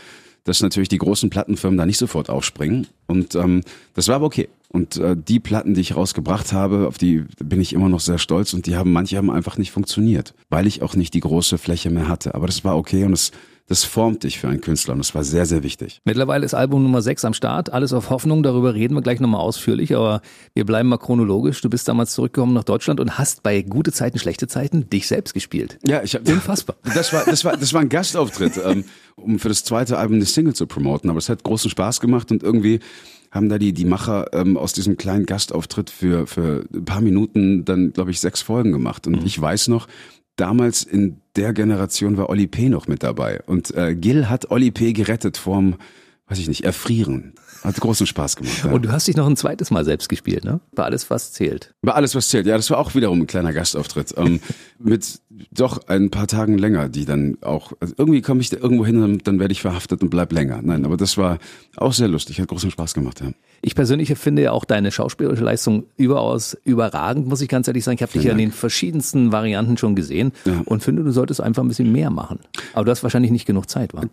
dass 0.44 0.62
natürlich 0.62 0.90
die 0.90 0.98
großen 0.98 1.30
Plattenfirmen 1.30 1.78
da 1.78 1.86
nicht 1.86 2.00
sofort 2.00 2.30
aufspringen. 2.30 2.88
Und 3.06 3.36
ähm, 3.36 3.62
das 3.94 4.08
war 4.08 4.16
aber 4.16 4.26
okay. 4.26 4.50
Und 4.70 4.98
äh, 4.98 5.16
die 5.16 5.40
Platten, 5.40 5.76
die 5.76 5.82
ich 5.82 5.96
rausgebracht 5.96 6.52
habe, 6.52 6.88
auf 6.88 6.98
die 6.98 7.26
bin 7.38 7.62
ich 7.62 7.74
immer 7.74 7.90
noch 7.90 8.00
sehr 8.00 8.18
stolz. 8.18 8.54
Und 8.54 8.66
die 8.66 8.76
haben, 8.76 8.92
manche 8.92 9.18
haben 9.18 9.30
einfach 9.30 9.60
nicht 9.60 9.72
funktioniert, 9.72 10.34
weil 10.50 10.66
ich 10.66 10.82
auch 10.82 10.96
nicht 10.96 11.14
die 11.14 11.20
große 11.20 11.60
Fläche 11.60 11.92
mehr 11.92 12.08
hatte. 12.08 12.34
Aber 12.34 12.48
das 12.48 12.64
war 12.66 12.76
okay 12.76 13.06
und 13.06 13.14
es 13.14 13.32
das 13.68 13.84
formt 13.86 14.24
dich 14.24 14.40
für 14.40 14.50
einen 14.50 14.62
Künstler 14.62 14.94
und 14.94 15.00
das 15.00 15.16
war 15.16 15.24
sehr, 15.24 15.46
sehr 15.46 15.64
wichtig. 15.64 16.02
Mittlerweile 16.04 16.46
ist 16.46 16.54
Album 16.54 16.84
Nummer 16.84 17.02
6 17.02 17.24
am 17.26 17.34
Start, 17.34 17.72
alles 17.72 17.94
auf 17.94 18.10
Hoffnung, 18.10 18.44
darüber 18.44 18.74
reden 18.74 18.94
wir 18.94 19.02
gleich 19.02 19.20
nochmal 19.20 19.42
ausführlich, 19.42 19.96
aber 19.96 20.22
wir 20.54 20.66
bleiben 20.66 20.90
mal 20.90 20.98
chronologisch. 20.98 21.62
Du 21.62 21.70
bist 21.70 21.88
damals 21.88 22.14
zurückgekommen 22.14 22.54
nach 22.54 22.66
Deutschland 22.66 23.00
und 23.00 23.18
hast 23.18 23.42
bei 23.42 23.62
gute 23.62 23.92
Zeiten, 23.92 24.20
schlechte 24.20 24.48
Zeiten 24.48 24.90
dich 24.90 25.08
selbst 25.08 25.34
gespielt. 25.34 25.80
Ja, 25.86 26.04
ich 26.04 26.16
habe 26.16 26.32
unfassbar. 26.32 26.76
Das 26.94 27.12
war, 27.12 27.26
das 27.26 27.44
war, 27.44 27.58
das 27.58 27.74
war 27.74 27.82
ein 27.82 27.90
Gastauftritt, 27.90 28.60
ähm, 28.64 28.86
um 29.16 29.40
für 29.40 29.50
das 29.50 29.64
zweite 29.64 29.98
Album 29.98 30.18
eine 30.18 30.26
Single 30.26 30.54
zu 30.54 30.68
promoten, 30.68 31.10
aber 31.10 31.18
es 31.18 31.28
hat 31.30 31.44
großen 31.44 31.72
Spaß 31.72 32.02
gemacht 32.02 32.32
und 32.32 32.44
irgendwie 32.44 32.80
haben 33.32 33.50
da 33.50 33.58
die, 33.58 33.74
die 33.74 33.86
Macher 33.86 34.28
ähm, 34.34 34.58
aus 34.58 34.74
diesem 34.74 34.96
kleinen 34.96 35.26
Gastauftritt 35.26 35.90
für, 35.90 36.28
für 36.28 36.66
ein 36.72 36.86
paar 36.86 37.02
Minuten 37.02 37.66
dann, 37.66 37.92
glaube 37.92 38.12
ich, 38.12 38.20
sechs 38.20 38.44
Folgen 38.44 38.72
gemacht. 38.72 39.08
Und 39.08 39.22
mhm. 39.22 39.26
ich 39.26 39.42
weiß 39.42 39.70
noch, 39.70 39.88
damals 40.36 40.84
in 40.84 41.22
der 41.36 41.54
Generation 41.54 42.18
war 42.18 42.30
Oli 42.30 42.48
P. 42.48 42.70
noch 42.70 42.88
mit 42.88 43.04
dabei. 43.04 43.42
Und 43.46 43.74
äh, 43.76 43.96
Gil 43.96 44.30
hat 44.30 44.52
Oli 44.52 44.72
P. 44.72 44.94
gerettet 44.94 45.38
vorm, 45.38 45.76
weiß 46.28 46.40
ich 46.40 46.48
nicht, 46.48 46.64
Erfrieren. 46.64 47.34
Hat 47.64 47.80
großen 47.80 48.06
Spaß 48.06 48.36
gemacht. 48.36 48.66
Ja. 48.66 48.72
Und 48.72 48.84
du 48.84 48.92
hast 48.92 49.08
dich 49.08 49.16
noch 49.16 49.28
ein 49.28 49.38
zweites 49.38 49.72
Mal 49.72 49.86
selbst 49.86 50.10
gespielt, 50.10 50.44
ne? 50.44 50.60
War 50.74 50.86
alles, 50.86 51.10
was 51.10 51.32
zählt. 51.32 51.74
War 51.82 51.96
alles, 51.96 52.14
was 52.14 52.28
zählt. 52.28 52.46
Ja, 52.46 52.58
das 52.58 52.70
war 52.70 52.78
auch 52.78 52.94
wiederum 52.94 53.22
ein 53.22 53.28
kleiner 53.28 53.54
Gastauftritt. 53.54 54.14
ähm, 54.18 54.42
mit 54.80 55.22
doch 55.52 55.88
ein 55.88 56.10
paar 56.10 56.28
Tagen 56.28 56.58
länger, 56.58 56.90
die 56.90 57.06
dann 57.06 57.38
auch, 57.42 57.74
also 57.80 57.94
irgendwie 57.98 58.22
komme 58.22 58.42
ich 58.42 58.50
da 58.50 58.58
irgendwo 58.58 58.86
hin, 58.86 59.00
dann, 59.02 59.18
dann 59.20 59.40
werde 59.40 59.52
ich 59.52 59.62
verhaftet 59.62 60.02
und 60.02 60.10
bleib 60.10 60.32
länger. 60.32 60.60
Nein, 60.62 60.86
aber 60.86 60.98
das 60.98 61.18
war 61.18 61.40
auch 61.78 61.94
sehr 61.94 62.08
lustig, 62.08 62.40
hat 62.40 62.50
großen 62.50 62.72
Spaß 62.72 62.94
gemacht, 62.94 63.22
ja. 63.22 63.32
Ich 63.62 63.76
persönlich 63.76 64.14
finde 64.16 64.42
ja 64.42 64.52
auch 64.52 64.66
deine 64.66 64.92
schauspielerische 64.92 65.44
Leistung 65.44 65.86
überaus 65.96 66.58
überragend, 66.66 67.28
muss 67.28 67.40
ich 67.40 67.48
ganz 67.48 67.68
ehrlich 67.68 67.86
sagen. 67.86 67.96
Ich 67.96 68.02
habe 68.02 68.12
dich 68.12 68.24
ja 68.24 68.34
in 68.34 68.38
den 68.38 68.52
verschiedensten 68.52 69.32
Varianten 69.32 69.78
schon 69.78 69.96
gesehen 69.96 70.34
ja. 70.44 70.62
und 70.66 70.84
finde, 70.84 71.04
du 71.04 71.12
solltest 71.12 71.40
einfach 71.40 71.64
ein 71.64 71.70
bisschen 71.70 71.92
mehr 71.92 72.10
machen. 72.10 72.40
Aber 72.74 72.84
du 72.84 72.92
hast 72.92 73.04
wahrscheinlich 73.04 73.32
nicht 73.32 73.46
genug 73.46 73.70
Zeit, 73.70 73.94
wa? 73.94 74.02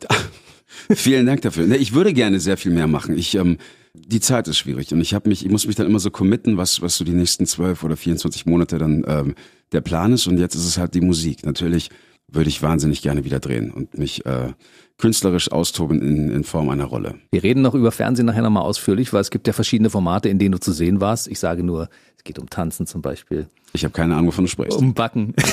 Vielen 0.92 1.26
Dank 1.26 1.42
dafür. 1.42 1.70
Ich 1.72 1.94
würde 1.94 2.12
gerne 2.12 2.40
sehr 2.40 2.56
viel 2.56 2.72
mehr 2.72 2.86
machen. 2.86 3.16
Ich, 3.16 3.34
ähm, 3.34 3.58
die 3.94 4.20
Zeit 4.20 4.48
ist 4.48 4.58
schwierig 4.58 4.92
und 4.92 5.00
ich 5.00 5.14
habe 5.14 5.28
mich, 5.28 5.44
ich 5.44 5.50
muss 5.50 5.66
mich 5.66 5.76
dann 5.76 5.86
immer 5.86 5.98
so 5.98 6.10
committen, 6.10 6.56
was, 6.56 6.80
was 6.80 6.96
so 6.96 7.04
die 7.04 7.12
nächsten 7.12 7.46
zwölf 7.46 7.82
oder 7.82 7.96
24 7.96 8.46
Monate 8.46 8.78
dann 8.78 9.04
ähm, 9.06 9.34
der 9.72 9.80
Plan 9.80 10.12
ist. 10.12 10.26
Und 10.26 10.38
jetzt 10.38 10.54
ist 10.54 10.66
es 10.66 10.78
halt 10.78 10.94
die 10.94 11.00
Musik. 11.00 11.44
Natürlich 11.44 11.90
würde 12.28 12.48
ich 12.48 12.62
wahnsinnig 12.62 13.02
gerne 13.02 13.24
wieder 13.24 13.40
drehen 13.40 13.70
und 13.70 13.98
mich 13.98 14.24
äh, 14.26 14.52
künstlerisch 14.98 15.50
austoben 15.50 16.00
in, 16.00 16.30
in 16.30 16.44
Form 16.44 16.68
einer 16.68 16.84
Rolle. 16.84 17.16
Wir 17.32 17.42
reden 17.42 17.62
noch 17.62 17.74
über 17.74 17.90
Fernsehen 17.90 18.26
nachher 18.26 18.42
nochmal 18.42 18.62
ausführlich, 18.62 19.12
weil 19.12 19.22
es 19.22 19.30
gibt 19.30 19.46
ja 19.46 19.52
verschiedene 19.52 19.90
Formate, 19.90 20.28
in 20.28 20.38
denen 20.38 20.52
du 20.52 20.60
zu 20.60 20.72
sehen 20.72 21.00
warst. 21.00 21.26
Ich 21.26 21.40
sage 21.40 21.64
nur, 21.64 21.88
es 22.20 22.24
geht 22.24 22.38
um 22.38 22.50
Tanzen 22.50 22.86
zum 22.86 23.00
Beispiel. 23.00 23.46
Ich 23.72 23.82
habe 23.82 23.92
keine 23.92 24.14
Ahnung, 24.14 24.26
wovon 24.26 24.44
du 24.44 24.50
sprichst. 24.50 24.78
Um 24.78 24.94
Backen. 24.94 25.34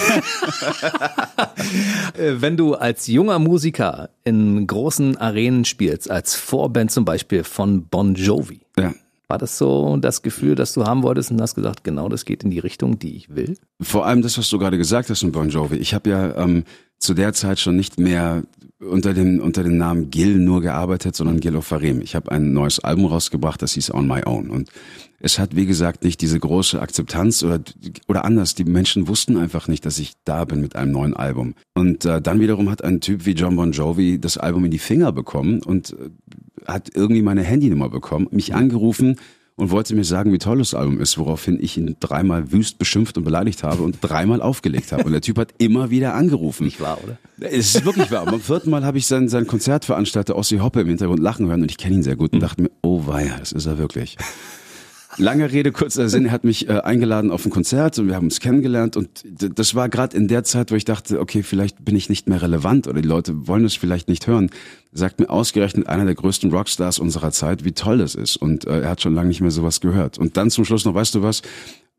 Äh, 2.17 2.41
wenn 2.41 2.55
du 2.55 2.75
als 2.75 3.07
junger 3.07 3.39
Musiker 3.39 4.09
in 4.23 4.65
großen 4.65 5.17
Arenen 5.17 5.65
spielst, 5.65 6.09
als 6.09 6.35
Vorband 6.35 6.91
zum 6.91 7.03
Beispiel 7.03 7.43
von 7.43 7.85
Bon 7.87 8.15
Jovi, 8.15 8.61
ja. 8.77 8.93
War 9.27 9.37
das 9.37 9.57
so 9.57 9.97
das 9.97 10.21
Gefühl, 10.21 10.55
das 10.55 10.73
du 10.73 10.85
haben 10.85 11.03
wolltest 11.03 11.31
und 11.31 11.41
hast 11.41 11.55
gesagt, 11.55 11.83
genau 11.83 12.07
das 12.07 12.23
geht 12.23 12.43
in 12.43 12.49
die 12.49 12.59
Richtung, 12.59 12.97
die 12.97 13.17
ich 13.17 13.35
will? 13.35 13.57
Vor 13.81 14.05
allem 14.05 14.21
das, 14.21 14.37
was 14.37 14.49
du 14.49 14.57
gerade 14.57 14.77
gesagt 14.77 15.09
hast 15.09 15.21
in 15.21 15.33
Bon 15.33 15.49
Jovi. 15.49 15.75
Ich 15.75 15.93
habe 15.93 16.09
ja 16.09 16.35
ähm, 16.37 16.63
zu 16.97 17.13
der 17.13 17.33
Zeit 17.33 17.59
schon 17.59 17.75
nicht 17.75 17.99
mehr 17.99 18.43
unter 18.79 19.13
dem 19.13 19.39
unter 19.39 19.63
dem 19.63 19.77
Namen 19.77 20.12
Gil 20.12 20.38
nur 20.38 20.62
gearbeitet, 20.62 21.15
sondern 21.15 21.39
Gil 21.39 21.55
Ofarim. 21.55 22.01
Ich 22.01 22.15
habe 22.15 22.31
ein 22.31 22.53
neues 22.53 22.79
Album 22.79 23.05
rausgebracht, 23.05 23.62
das 23.62 23.74
hieß 23.74 23.93
On 23.93 24.07
My 24.07 24.22
Own 24.25 24.50
und 24.50 24.69
es 25.19 25.39
hat 25.39 25.55
wie 25.55 25.65
gesagt 25.65 26.03
nicht 26.03 26.22
diese 26.22 26.39
große 26.39 26.79
Akzeptanz 26.79 27.43
oder 27.43 27.60
oder 28.07 28.24
anders. 28.24 28.53
Die 28.53 28.65
Menschen 28.65 29.07
wussten 29.07 29.38
einfach 29.38 29.67
nicht, 29.67 29.86
dass 29.86 29.98
ich 29.98 30.13
da 30.25 30.46
bin 30.46 30.62
mit 30.62 30.75
einem 30.75 30.91
neuen 30.91 31.15
Album. 31.15 31.55
Und 31.74 32.05
äh, 32.05 32.22
dann 32.22 32.39
wiederum 32.39 32.69
hat 32.69 32.84
ein 32.84 33.01
Typ 33.01 33.25
wie 33.25 33.31
John 33.31 33.55
Bon 33.55 33.72
Jovi 33.72 34.19
das 34.19 34.38
Album 34.38 34.65
in 34.65 34.72
die 34.72 34.79
Finger 34.79 35.12
bekommen 35.12 35.63
und 35.63 35.93
äh, 35.93 36.10
hat 36.67 36.91
irgendwie 36.93 37.22
meine 37.24 37.43
Handynummer 37.43 37.89
bekommen, 37.89 38.27
mich 38.31 38.53
angerufen 38.53 39.15
und 39.57 39.71
wollte 39.71 39.95
mir 39.95 40.03
sagen, 40.03 40.31
wie 40.31 40.37
toll 40.37 40.59
das 40.59 40.75
Album 40.75 41.01
ist, 41.01 41.17
woraufhin 41.17 41.57
ich 41.59 41.77
ihn 41.77 41.97
dreimal 41.99 42.51
wüst 42.51 42.77
beschimpft 42.77 43.17
und 43.17 43.23
beleidigt 43.23 43.63
habe 43.63 43.81
und 43.81 43.97
dreimal 44.01 44.41
aufgelegt 44.41 44.91
habe. 44.91 45.03
Und 45.03 45.11
der 45.11 45.21
Typ 45.21 45.37
hat 45.39 45.53
immer 45.57 45.89
wieder 45.89 46.13
angerufen. 46.13 46.63
Nicht 46.63 46.79
wahr, 46.79 46.99
oder? 47.03 47.17
Es 47.39 47.75
ist 47.75 47.83
wirklich 47.83 48.11
wahr. 48.11 48.25
Beim 48.25 48.39
vierten 48.39 48.69
Mal 48.69 48.85
habe 48.85 48.99
ich 48.99 49.07
sein, 49.07 49.29
sein 49.29 49.47
Konzertveranstalter 49.47 50.35
Ossi 50.35 50.57
Hoppe 50.57 50.81
im 50.81 50.87
Hintergrund 50.87 51.19
lachen 51.19 51.47
hören 51.47 51.63
und 51.63 51.71
ich 51.71 51.77
kenne 51.77 51.95
ihn 51.95 52.03
sehr 52.03 52.15
gut 52.15 52.33
und 52.33 52.39
dachte 52.39 52.61
mir, 52.61 52.71
oh 52.83 53.07
weia, 53.07 53.35
das 53.39 53.51
ist 53.51 53.65
er 53.65 53.79
wirklich. 53.79 54.15
Lange 55.19 55.51
Rede, 55.51 55.71
kurzer 55.71 56.09
Sinn, 56.09 56.25
er 56.25 56.31
hat 56.31 56.43
mich 56.43 56.69
äh, 56.69 56.74
eingeladen 56.74 57.31
auf 57.31 57.43
ein 57.43 57.50
Konzert 57.50 57.97
und 57.97 58.07
wir 58.07 58.15
haben 58.15 58.25
uns 58.25 58.39
kennengelernt 58.39 58.95
und 58.95 59.24
das 59.25 59.74
war 59.74 59.89
gerade 59.89 60.15
in 60.15 60.27
der 60.27 60.43
Zeit, 60.43 60.71
wo 60.71 60.75
ich 60.75 60.86
dachte, 60.86 61.19
okay, 61.19 61.41
vielleicht 61.41 61.83
bin 61.83 61.95
ich 61.95 62.07
nicht 62.07 62.29
mehr 62.29 62.39
relevant 62.39 62.88
oder 62.88 63.01
die 63.01 63.07
Leute 63.07 63.47
wollen 63.47 63.65
es 63.65 63.75
vielleicht 63.75 64.09
nicht 64.09 64.27
hören. 64.27 64.51
Sagt 64.91 65.19
mir 65.19 65.31
ausgerechnet 65.31 65.88
einer 65.88 66.05
der 66.05 66.13
größten 66.13 66.51
Rockstars 66.51 67.00
unserer 67.00 67.31
Zeit, 67.31 67.65
wie 67.65 67.71
toll 67.71 67.97
das 67.97 68.13
ist 68.13 68.38
und 68.38 68.67
äh, 68.67 68.81
er 68.81 68.89
hat 68.91 69.01
schon 69.01 69.15
lange 69.15 69.29
nicht 69.29 69.41
mehr 69.41 69.50
sowas 69.50 69.81
gehört. 69.81 70.19
Und 70.19 70.38
dann 70.38 70.51
zum 70.51 70.65
Schluss 70.65 70.86
noch, 70.86 70.93
weißt 70.93 71.15
du 71.15 71.24
was, 71.24 71.41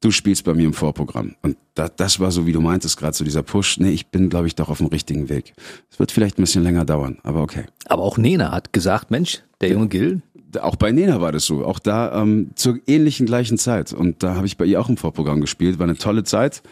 du 0.00 0.12
spielst 0.12 0.44
bei 0.44 0.54
mir 0.54 0.66
im 0.66 0.72
Vorprogramm. 0.74 1.34
Und 1.42 1.56
da, 1.74 1.88
das 1.88 2.20
war 2.20 2.30
so, 2.30 2.46
wie 2.46 2.52
du 2.52 2.60
meintest, 2.60 2.96
gerade 2.98 3.16
so 3.16 3.24
dieser 3.24 3.42
Push. 3.42 3.78
Nee, 3.78 3.90
ich 3.90 4.06
bin, 4.06 4.28
glaube 4.28 4.46
ich, 4.46 4.54
doch 4.54 4.68
auf 4.68 4.78
dem 4.78 4.86
richtigen 4.86 5.28
Weg. 5.28 5.54
Es 5.90 5.98
wird 5.98 6.12
vielleicht 6.12 6.38
ein 6.38 6.42
bisschen 6.42 6.62
länger 6.62 6.84
dauern, 6.84 7.18
aber 7.24 7.42
okay. 7.42 7.64
Aber 7.86 8.02
auch 8.04 8.16
Nena 8.16 8.52
hat 8.52 8.72
gesagt, 8.72 9.10
Mensch, 9.10 9.42
der 9.60 9.70
junge 9.70 9.88
Gil, 9.88 10.22
auch 10.60 10.76
bei 10.76 10.92
Nena 10.92 11.20
war 11.20 11.32
das 11.32 11.44
so. 11.44 11.64
Auch 11.64 11.78
da 11.78 12.22
ähm, 12.22 12.50
zur 12.54 12.78
ähnlichen 12.86 13.26
gleichen 13.26 13.58
Zeit. 13.58 13.92
Und 13.92 14.22
da 14.22 14.34
habe 14.34 14.46
ich 14.46 14.56
bei 14.56 14.64
ihr 14.64 14.80
auch 14.80 14.88
im 14.88 14.96
Vorprogramm 14.96 15.40
gespielt. 15.40 15.78
War 15.78 15.84
eine 15.84 15.96
tolle 15.96 16.24
Zeit. 16.24 16.62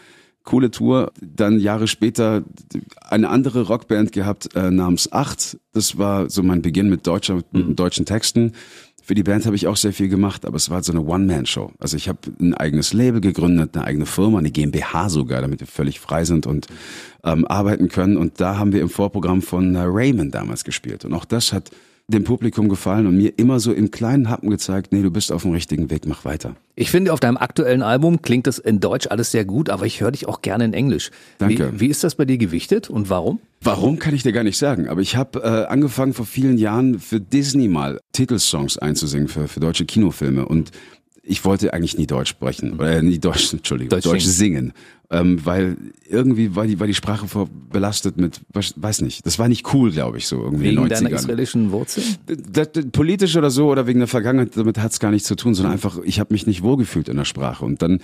coole 0.43 0.71
Tour. 0.71 1.11
Dann 1.21 1.59
Jahre 1.59 1.87
später 1.87 2.43
eine 3.01 3.29
andere 3.29 3.61
Rockband 3.67 4.11
gehabt 4.11 4.55
äh, 4.55 4.71
namens 4.71 5.11
Acht. 5.11 5.57
Das 5.73 5.97
war 5.97 6.29
so 6.29 6.43
mein 6.43 6.61
Beginn 6.61 6.89
mit 6.89 7.05
deutscher, 7.05 7.41
mit 7.51 7.79
deutschen 7.79 8.05
Texten. 8.05 8.53
Für 9.07 9.15
die 9.15 9.23
Band 9.23 9.45
habe 9.45 9.55
ich 9.55 9.67
auch 9.67 9.77
sehr 9.77 9.93
viel 9.93 10.09
gemacht, 10.09 10.45
aber 10.45 10.57
es 10.57 10.69
war 10.69 10.83
so 10.83 10.91
eine 10.91 11.01
One-Man-Show. 11.01 11.71
Also 11.79 11.95
ich 11.95 12.09
habe 12.09 12.19
ein 12.41 12.53
eigenes 12.53 12.91
Label 12.91 13.21
gegründet, 13.21 13.77
eine 13.77 13.85
eigene 13.85 14.05
Firma, 14.05 14.37
eine 14.37 14.51
GmbH 14.51 15.07
sogar, 15.07 15.39
damit 15.39 15.61
wir 15.61 15.67
völlig 15.67 16.01
frei 16.01 16.25
sind 16.25 16.45
und 16.45 16.67
ähm, 17.23 17.45
arbeiten 17.45 17.87
können. 17.87 18.17
Und 18.17 18.41
da 18.41 18.57
haben 18.57 18.73
wir 18.73 18.81
im 18.81 18.89
Vorprogramm 18.89 19.41
von 19.41 19.75
äh, 19.75 19.83
Raymond 19.83 20.35
damals 20.35 20.65
gespielt. 20.65 21.05
Und 21.05 21.13
auch 21.13 21.23
das 21.23 21.53
hat 21.53 21.71
dem 22.09 22.23
Publikum 22.23 22.69
gefallen 22.69 23.05
und 23.05 23.17
mir 23.17 23.33
immer 23.37 23.59
so 23.59 23.73
im 23.73 23.91
kleinen 23.91 24.29
Happen 24.29 24.49
gezeigt, 24.49 24.93
nee, 24.93 25.01
du 25.01 25.11
bist 25.11 25.29
auf 25.29 25.41
dem 25.41 25.51
richtigen 25.51 25.89
Weg, 25.89 26.07
mach 26.07 26.23
weiter. 26.23 26.55
Ich 26.75 26.89
finde, 26.89 27.11
auf 27.11 27.19
deinem 27.19 27.35
aktuellen 27.35 27.81
Album 27.81 28.21
klingt 28.21 28.47
das 28.47 28.59
in 28.59 28.79
Deutsch 28.79 29.07
alles 29.07 29.31
sehr 29.31 29.43
gut, 29.43 29.69
aber 29.69 29.85
ich 29.85 29.99
höre 29.99 30.11
dich 30.11 30.25
auch 30.25 30.41
gerne 30.41 30.63
in 30.63 30.73
Englisch. 30.73 31.11
Danke. 31.37 31.73
Wie, 31.73 31.79
wie 31.81 31.87
ist 31.87 32.05
das 32.05 32.15
bei 32.15 32.23
dir 32.23 32.37
gewichtet 32.37 32.89
und 32.89 33.09
warum? 33.09 33.39
Warum 33.61 33.99
kann 33.99 34.15
ich 34.15 34.23
dir 34.23 34.31
gar 34.31 34.43
nicht 34.43 34.57
sagen, 34.57 34.87
aber 34.87 35.01
ich 35.01 35.17
habe 35.17 35.39
äh, 35.39 35.65
angefangen 35.71 36.13
vor 36.13 36.25
vielen 36.25 36.57
Jahren 36.57 36.99
für 36.99 37.19
Disney 37.19 37.67
mal 37.67 37.99
Titelsongs 38.13 38.77
einzusingen 38.77 39.27
für, 39.27 39.49
für 39.49 39.59
deutsche 39.59 39.85
Kinofilme 39.85 40.45
und 40.45 40.71
ich 41.27 41.45
wollte 41.45 41.73
eigentlich 41.73 41.97
nie 41.97 42.07
Deutsch 42.07 42.29
sprechen, 42.29 42.79
äh, 42.79 43.01
nie 43.01 43.19
Deutsch, 43.19 43.53
Entschuldigung, 43.53 43.89
Deutsch 43.89 44.05
Deutsch, 44.05 44.25
singen, 44.25 44.73
ähm, 45.09 45.45
weil 45.45 45.77
irgendwie 46.07 46.55
war 46.55 46.65
die, 46.65 46.79
war 46.79 46.87
die 46.87 46.93
Sprache 46.93 47.27
vor 47.27 47.49
belastet 47.69 48.17
mit, 48.17 48.41
weiß 48.53 49.01
nicht, 49.01 49.25
das 49.25 49.39
war 49.39 49.47
nicht 49.47 49.73
cool, 49.73 49.91
glaube 49.91 50.17
ich, 50.17 50.27
so 50.27 50.41
irgendwie 50.41 50.69
in 50.69 50.77
Wegen 50.77 50.81
den 50.83 50.89
deiner 50.89 51.09
90ern. 51.09 51.15
israelischen 51.15 51.71
Wurzeln? 51.71 52.05
Das, 52.51 52.71
das, 52.71 52.85
politisch 52.91 53.35
oder 53.35 53.49
so 53.49 53.69
oder 53.69 53.87
wegen 53.87 53.99
der 53.99 54.07
Vergangenheit, 54.07 54.55
damit 54.55 54.79
hat's 54.79 54.99
gar 54.99 55.11
nichts 55.11 55.27
zu 55.27 55.35
tun, 55.35 55.53
sondern 55.53 55.73
einfach, 55.73 55.99
ich 56.03 56.19
habe 56.19 56.33
mich 56.33 56.47
nicht 56.47 56.63
wohlgefühlt 56.63 57.09
in 57.09 57.17
der 57.17 57.25
Sprache. 57.25 57.63
Und 57.63 57.81
dann 57.81 57.99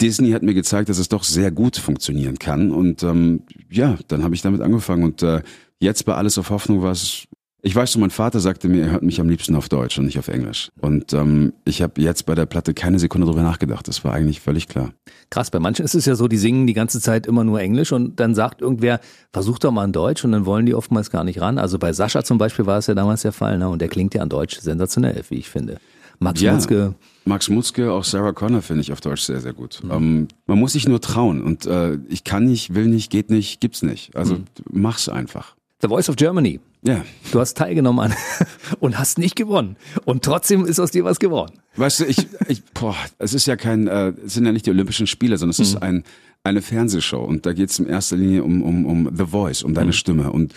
Disney 0.00 0.32
hat 0.32 0.42
mir 0.42 0.54
gezeigt, 0.54 0.88
dass 0.88 0.98
es 0.98 1.08
doch 1.08 1.24
sehr 1.24 1.50
gut 1.50 1.76
funktionieren 1.76 2.38
kann. 2.38 2.70
Und 2.72 3.02
ähm, 3.02 3.42
ja, 3.70 3.96
dann 4.08 4.24
habe 4.24 4.34
ich 4.34 4.42
damit 4.42 4.60
angefangen. 4.60 5.04
Und 5.04 5.22
äh, 5.22 5.42
jetzt 5.78 6.04
bei 6.04 6.14
Alles 6.14 6.38
auf 6.38 6.50
Hoffnung 6.50 6.82
war 6.82 6.92
es. 6.92 7.26
Ich 7.66 7.74
weiß 7.74 7.92
so, 7.92 7.98
mein 7.98 8.10
Vater 8.10 8.40
sagte 8.40 8.68
mir, 8.68 8.82
er 8.82 8.90
hört 8.90 9.02
mich 9.02 9.22
am 9.22 9.28
liebsten 9.30 9.56
auf 9.56 9.70
Deutsch 9.70 9.98
und 9.98 10.04
nicht 10.04 10.18
auf 10.18 10.28
Englisch. 10.28 10.70
Und 10.82 11.14
ähm, 11.14 11.54
ich 11.64 11.80
habe 11.80 11.98
jetzt 11.98 12.26
bei 12.26 12.34
der 12.34 12.44
Platte 12.44 12.74
keine 12.74 12.98
Sekunde 12.98 13.26
drüber 13.26 13.42
nachgedacht. 13.42 13.88
Das 13.88 14.04
war 14.04 14.12
eigentlich 14.12 14.42
völlig 14.42 14.68
klar. 14.68 14.92
Krass, 15.30 15.50
bei 15.50 15.58
manchen 15.58 15.82
ist 15.82 15.94
es 15.94 16.04
ja 16.04 16.14
so, 16.14 16.28
die 16.28 16.36
singen 16.36 16.66
die 16.66 16.74
ganze 16.74 17.00
Zeit 17.00 17.26
immer 17.26 17.42
nur 17.42 17.60
Englisch 17.62 17.90
und 17.92 18.20
dann 18.20 18.34
sagt 18.34 18.60
irgendwer, 18.60 19.00
versuch 19.32 19.58
doch 19.58 19.72
mal 19.72 19.86
in 19.86 19.92
Deutsch 19.92 20.26
und 20.26 20.32
dann 20.32 20.44
wollen 20.44 20.66
die 20.66 20.74
oftmals 20.74 21.10
gar 21.10 21.24
nicht 21.24 21.40
ran. 21.40 21.56
Also 21.56 21.78
bei 21.78 21.94
Sascha 21.94 22.22
zum 22.22 22.36
Beispiel 22.36 22.66
war 22.66 22.76
es 22.76 22.86
ja 22.86 22.94
damals 22.94 23.22
der 23.22 23.32
Fall, 23.32 23.56
ne? 23.56 23.66
Und 23.70 23.80
der 23.80 23.88
klingt 23.88 24.12
ja 24.12 24.20
an 24.20 24.28
Deutsch 24.28 24.60
sensationell, 24.60 25.24
wie 25.30 25.36
ich 25.36 25.48
finde. 25.48 25.78
Max 26.18 26.42
Ja. 26.42 26.52
Mutzke, 26.52 26.94
Max 27.24 27.48
Mutzke, 27.48 27.92
auch 27.92 28.04
Sarah 28.04 28.32
Connor 28.32 28.60
finde 28.60 28.82
ich 28.82 28.92
auf 28.92 29.00
Deutsch 29.00 29.22
sehr, 29.22 29.40
sehr 29.40 29.54
gut. 29.54 29.80
Ähm, 29.90 30.28
man 30.46 30.58
muss 30.58 30.74
sich 30.74 30.86
nur 30.86 31.00
trauen. 31.00 31.42
Und 31.42 31.64
äh, 31.64 31.96
ich 32.10 32.24
kann 32.24 32.44
nicht, 32.44 32.74
will 32.74 32.88
nicht, 32.88 33.10
geht 33.10 33.30
nicht, 33.30 33.62
gibt's 33.62 33.82
nicht. 33.82 34.14
Also 34.14 34.36
mach's 34.70 35.08
einfach. 35.08 35.56
The 35.80 35.88
Voice 35.88 36.10
of 36.10 36.16
Germany. 36.16 36.60
Ja. 36.84 37.02
Du 37.32 37.40
hast 37.40 37.56
teilgenommen 37.56 37.98
an 37.98 38.14
und 38.80 38.98
hast 38.98 39.18
nicht 39.18 39.36
gewonnen. 39.36 39.76
Und 40.04 40.22
trotzdem 40.22 40.66
ist 40.66 40.78
aus 40.78 40.90
dir 40.90 41.04
was 41.04 41.18
geworden. 41.18 41.58
Weißt 41.76 42.00
du, 42.00 42.04
ich, 42.04 42.28
ich 42.46 42.62
boah, 42.74 42.94
es 43.18 43.34
ist 43.34 43.46
ja 43.46 43.56
kein, 43.56 43.88
äh, 43.88 44.12
es 44.24 44.34
sind 44.34 44.44
ja 44.44 44.52
nicht 44.52 44.66
die 44.66 44.70
Olympischen 44.70 45.06
Spiele, 45.06 45.38
sondern 45.38 45.52
es 45.52 45.60
ist 45.60 45.76
ein, 45.76 46.04
eine 46.44 46.60
Fernsehshow 46.60 47.24
und 47.24 47.46
da 47.46 47.54
geht 47.54 47.70
es 47.70 47.78
in 47.78 47.86
erster 47.86 48.16
Linie 48.16 48.44
um, 48.44 48.62
um, 48.62 48.84
um 48.84 49.16
The 49.16 49.24
Voice, 49.24 49.62
um 49.62 49.72
deine 49.72 49.94
Stimme. 49.94 50.30
Und 50.30 50.52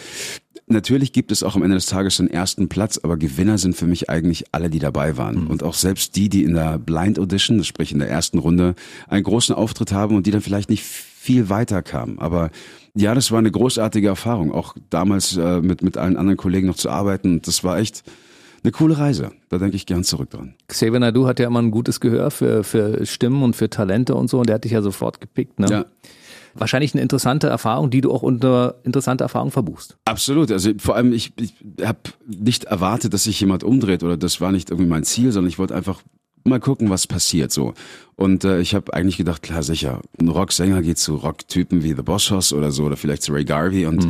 natürlich 0.67 1.13
gibt 1.13 1.31
es 1.31 1.43
auch 1.43 1.55
am 1.55 1.63
Ende 1.63 1.77
des 1.77 1.85
Tages 1.85 2.19
einen 2.19 2.29
ersten 2.29 2.67
Platz, 2.67 2.99
aber 3.01 3.15
Gewinner 3.15 3.57
sind 3.57 3.77
für 3.77 3.87
mich 3.87 4.09
eigentlich 4.09 4.53
alle, 4.53 4.69
die 4.69 4.79
dabei 4.79 5.15
waren. 5.15 5.47
Und 5.47 5.63
auch 5.63 5.75
selbst 5.75 6.17
die, 6.17 6.27
die 6.27 6.43
in 6.43 6.55
der 6.55 6.77
Blind 6.77 7.17
Audition, 7.17 7.63
sprich 7.63 7.93
in 7.93 7.99
der 7.99 8.09
ersten 8.09 8.37
Runde, 8.37 8.75
einen 9.07 9.23
großen 9.23 9.55
Auftritt 9.55 9.93
haben 9.93 10.17
und 10.17 10.27
die 10.27 10.31
dann 10.31 10.41
vielleicht 10.41 10.69
nicht 10.69 10.83
viel 11.17 11.49
weiter 11.49 11.81
kamen. 11.81 12.19
Aber 12.19 12.51
ja, 12.95 13.13
das 13.15 13.31
war 13.31 13.39
eine 13.39 13.51
großartige 13.51 14.07
Erfahrung, 14.07 14.51
auch 14.53 14.75
damals 14.89 15.35
äh, 15.35 15.61
mit, 15.61 15.81
mit 15.81 15.97
allen 15.97 16.15
anderen 16.15 16.37
Kollegen 16.37 16.67
noch 16.67 16.75
zu 16.75 16.89
arbeiten. 16.89 17.41
Das 17.41 17.63
war 17.63 17.79
echt 17.79 18.03
eine 18.63 18.71
coole 18.71 18.97
Reise. 18.97 19.31
Da 19.49 19.57
denke 19.57 19.75
ich 19.75 19.85
gern 19.85 20.03
zurück 20.03 20.29
dran. 20.29 20.53
Xavier 20.67 20.99
Nadu 20.99 21.27
hat 21.27 21.39
ja 21.39 21.47
immer 21.47 21.61
ein 21.61 21.71
gutes 21.71 21.99
Gehör 21.99 22.31
für, 22.31 22.63
für 22.63 23.05
Stimmen 23.05 23.43
und 23.43 23.55
für 23.55 23.69
Talente 23.69 24.15
und 24.15 24.29
so 24.29 24.39
und 24.39 24.47
der 24.47 24.55
hat 24.55 24.63
dich 24.63 24.71
ja 24.71 24.81
sofort 24.81 25.19
gepickt. 25.19 25.59
Ne? 25.59 25.67
Ja. 25.69 25.85
Wahrscheinlich 26.53 26.93
eine 26.93 27.01
interessante 27.01 27.47
Erfahrung, 27.47 27.89
die 27.89 28.01
du 28.01 28.11
auch 28.11 28.23
unter 28.23 28.75
interessante 28.83 29.23
Erfahrung 29.23 29.51
verbuchst. 29.51 29.97
Absolut. 30.05 30.51
Also 30.51 30.71
vor 30.77 30.95
allem, 30.95 31.13
ich, 31.13 31.33
ich 31.39 31.53
habe 31.83 31.99
nicht 32.25 32.65
erwartet, 32.65 33.13
dass 33.13 33.25
sich 33.25 33.39
jemand 33.39 33.63
umdreht 33.63 34.03
oder 34.03 34.17
das 34.17 34.39
war 34.39 34.51
nicht 34.51 34.69
irgendwie 34.69 34.89
mein 34.89 35.03
Ziel, 35.03 35.31
sondern 35.31 35.49
ich 35.49 35.59
wollte 35.59 35.75
einfach 35.75 36.01
mal 36.47 36.59
gucken, 36.59 36.89
was 36.89 37.07
passiert 37.07 37.51
so. 37.51 37.73
Und 38.15 38.43
äh, 38.43 38.59
ich 38.59 38.73
habe 38.73 38.93
eigentlich 38.93 39.17
gedacht, 39.17 39.43
klar 39.43 39.61
sicher, 39.61 40.01
ein 40.19 40.27
Rocksänger 40.27 40.81
geht 40.81 40.97
zu 40.97 41.15
Rocktypen 41.15 41.83
wie 41.83 41.93
The 41.93 42.01
Boss 42.01 42.31
Hoss 42.31 42.51
oder 42.51 42.71
so 42.71 42.85
oder 42.85 42.97
vielleicht 42.97 43.21
zu 43.21 43.31
Ray 43.31 43.45
Garvey. 43.45 43.85
Und 43.85 44.07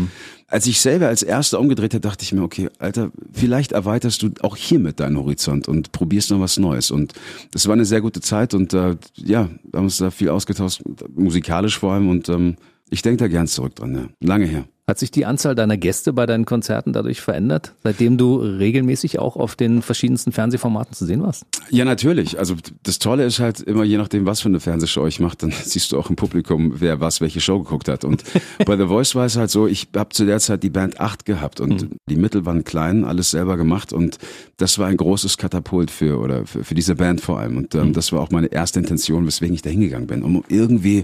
als 0.48 0.65
ich 0.65 0.79
selber 0.79 1.08
als 1.08 1.24
Erster 1.24 1.60
umgedreht 1.60 1.94
habe, 1.94 2.01
dachte 2.01 2.24
ich 2.24 2.32
mir, 2.32 2.41
okay, 2.41 2.70
Alter, 2.79 3.12
vielleicht 3.34 3.74
erweiterst 3.74 4.24
du 4.24 4.29
auch 4.41 4.56
hiermit 4.56 5.01
deinen 5.01 5.17
Horizont 5.17 5.67
und 5.67 5.91
probierst 5.91 6.32
noch 6.32 6.39
was 6.39 6.58
Neues. 6.58 6.89
Und 6.89 7.13
das 7.51 7.67
war 7.67 7.74
eine 7.74 7.86
sehr 7.86 8.00
gute 8.00 8.22
Zeit 8.22 8.53
und 8.53 8.74
äh, 8.74 8.96
ja, 9.15 9.50
wir 9.63 9.77
haben 9.77 9.86
uns 9.86 9.98
da 9.98 10.10
viel 10.10 10.29
ausgetauscht, 10.29 10.82
musikalisch 11.13 11.77
vor 11.77 11.94
allem. 11.94 12.10
Und 12.10 12.29
ähm, 12.29 12.56
ich 12.89 13.01
denke 13.01 13.17
da 13.17 13.27
gern 13.27 13.48
zurück 13.48 13.75
dran, 13.75 13.94
ja. 13.94 14.08
Lange 14.25 14.46
her. 14.46 14.65
Hat 14.89 15.00
sich 15.00 15.12
die 15.12 15.25
Anzahl 15.25 15.53
deiner 15.53 15.75
Gäste 15.75 16.13
bei 16.13 16.25
deinen 16.25 16.46
Konzerten 16.46 16.94
dadurch 16.94 17.20
verändert, 17.20 17.74
seitdem 17.84 18.17
du 18.17 18.38
regelmäßig 18.38 19.20
auch 19.20 19.36
auf 19.36 19.58
den 19.58 19.82
verschiedensten 19.82 20.32
Fernsehformaten 20.32 20.94
zu 20.94 21.06
sehen 21.06 21.22
warst? 21.22 21.44
Ja, 21.70 21.84
natürlich. 21.84 22.39
Also 22.39 22.56
das 22.84 22.98
Tolle 22.98 23.25
ist 23.25 23.39
halt 23.39 23.60
immer, 23.60 23.84
je 23.84 23.98
nachdem, 23.98 24.25
was 24.25 24.39
für 24.39 24.48
eine 24.48 24.62
Fernsehshow 24.62 25.06
ich 25.06 25.20
mache, 25.20 25.36
dann 25.39 25.51
siehst 25.63 25.91
du 25.91 26.00
auch 26.00 26.10
im 26.10 26.15
Publikum, 26.15 26.75
wer 26.79 27.01
was, 27.01 27.20
welche 27.20 27.41
Show 27.41 27.60
geguckt 27.60 27.89
hat. 27.89 28.06
Und 28.06 28.24
bei 28.65 28.77
The 28.77 28.86
Voice 28.86 29.13
war 29.13 29.25
es 29.25 29.36
halt 29.36 29.50
so, 29.50 29.67
ich 29.67 29.89
habe 29.94 30.12
zu 30.12 30.25
der 30.25 30.39
Zeit 30.39 30.63
die 30.63 30.70
Band 30.70 31.01
8 31.01 31.25
gehabt 31.25 31.60
und 31.60 31.89
die 32.10 32.15
Mittel 32.15 32.46
waren 32.46 32.63
klein, 32.63 33.03
alles 33.03 33.32
selber 33.32 33.58
gemacht 33.58 33.91
und 33.91 34.20
das 34.56 34.79
war 34.79 34.88
ein 34.88 34.96
großes 34.96 35.38
Katapult 35.38 35.91
für 35.91 36.17
oder 36.17 36.46
für, 36.46 36.63
für 36.63 36.75
diese 36.75 36.96
Band 36.96 37.20
vor 37.20 37.39
allem. 37.39 37.58
Und 37.58 37.75
ähm, 37.75 37.91
das 37.91 38.13
war 38.13 38.22
auch 38.22 38.32
meine 38.32 38.48
erste 38.48 38.79
Intention, 38.79 39.27
weswegen 39.27 39.53
ich 39.53 39.62
da 39.62 39.70
hingegangen 39.70 40.08
bin, 40.08 40.24
um 40.24 40.46
irgendwie 40.48 41.03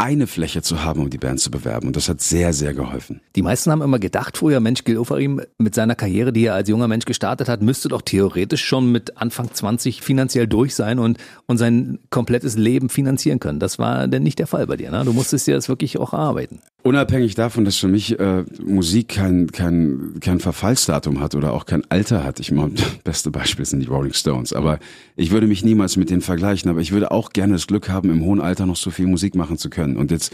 eine 0.00 0.28
Fläche 0.28 0.62
zu 0.62 0.84
haben, 0.84 1.00
um 1.00 1.10
die 1.10 1.18
Band 1.18 1.40
zu 1.40 1.50
bewerben. 1.50 1.88
Und 1.88 1.96
das 1.96 2.08
hat 2.08 2.20
sehr, 2.20 2.52
sehr 2.52 2.72
geholfen. 2.72 3.20
Die 3.34 3.42
meisten 3.42 3.72
haben 3.72 3.82
immer 3.82 3.98
gedacht 3.98 4.36
früher, 4.36 4.60
Mensch, 4.60 4.84
Gil 4.84 4.96
Oferim 4.96 5.40
mit 5.58 5.74
seiner 5.74 5.96
Karriere, 5.96 6.32
die 6.32 6.44
er 6.44 6.54
als 6.54 6.68
junger 6.68 6.86
Mensch 6.86 7.04
gestartet 7.04 7.48
hat, 7.48 7.62
müsste 7.62 7.88
doch 7.88 8.02
theoretisch 8.02 8.64
schon 8.64 8.92
mit 8.92 9.16
Anfang 9.16 9.52
20 9.52 10.02
finanziell 10.02 10.46
durch 10.46 10.76
sein 10.76 11.00
und, 11.00 11.18
und 11.46 11.58
sein 11.58 11.98
komplettes 12.10 12.56
Leben 12.56 12.90
finanzieren 12.90 13.40
können. 13.40 13.58
Das 13.58 13.80
war 13.80 14.06
denn 14.06 14.22
nicht 14.22 14.38
der 14.38 14.46
Fall 14.46 14.68
bei 14.68 14.76
dir. 14.76 14.92
Ne? 14.92 15.04
Du 15.04 15.12
musstest 15.12 15.48
dir 15.48 15.56
das 15.56 15.68
wirklich 15.68 15.98
auch 15.98 16.12
erarbeiten. 16.12 16.60
Unabhängig 16.84 17.34
davon, 17.34 17.64
dass 17.64 17.76
für 17.76 17.88
mich 17.88 18.20
äh, 18.20 18.44
Musik 18.64 19.08
kein, 19.08 19.50
kein, 19.50 20.14
kein 20.20 20.38
Verfallsdatum 20.38 21.18
hat 21.18 21.34
oder 21.34 21.52
auch 21.52 21.66
kein 21.66 21.82
Alter 21.90 22.22
hat. 22.22 22.38
Ich 22.38 22.52
meine, 22.52 22.74
das 22.74 22.84
beste 23.04 23.32
Beispiel 23.32 23.64
sind 23.64 23.80
die 23.80 23.86
Rolling 23.86 24.12
Stones. 24.12 24.52
Aber 24.52 24.78
ich 25.16 25.32
würde 25.32 25.48
mich 25.48 25.64
niemals 25.64 25.96
mit 25.96 26.08
denen 26.08 26.22
vergleichen. 26.22 26.70
Aber 26.70 26.80
ich 26.80 26.92
würde 26.92 27.10
auch 27.10 27.30
gerne 27.30 27.54
das 27.54 27.66
Glück 27.66 27.88
haben, 27.88 28.10
im 28.10 28.24
hohen 28.24 28.40
Alter 28.40 28.64
noch 28.64 28.76
so 28.76 28.90
viel 28.90 29.08
Musik 29.08 29.34
machen 29.34 29.58
zu 29.58 29.70
können. 29.70 29.87
Und 29.96 30.10
jetzt, 30.10 30.32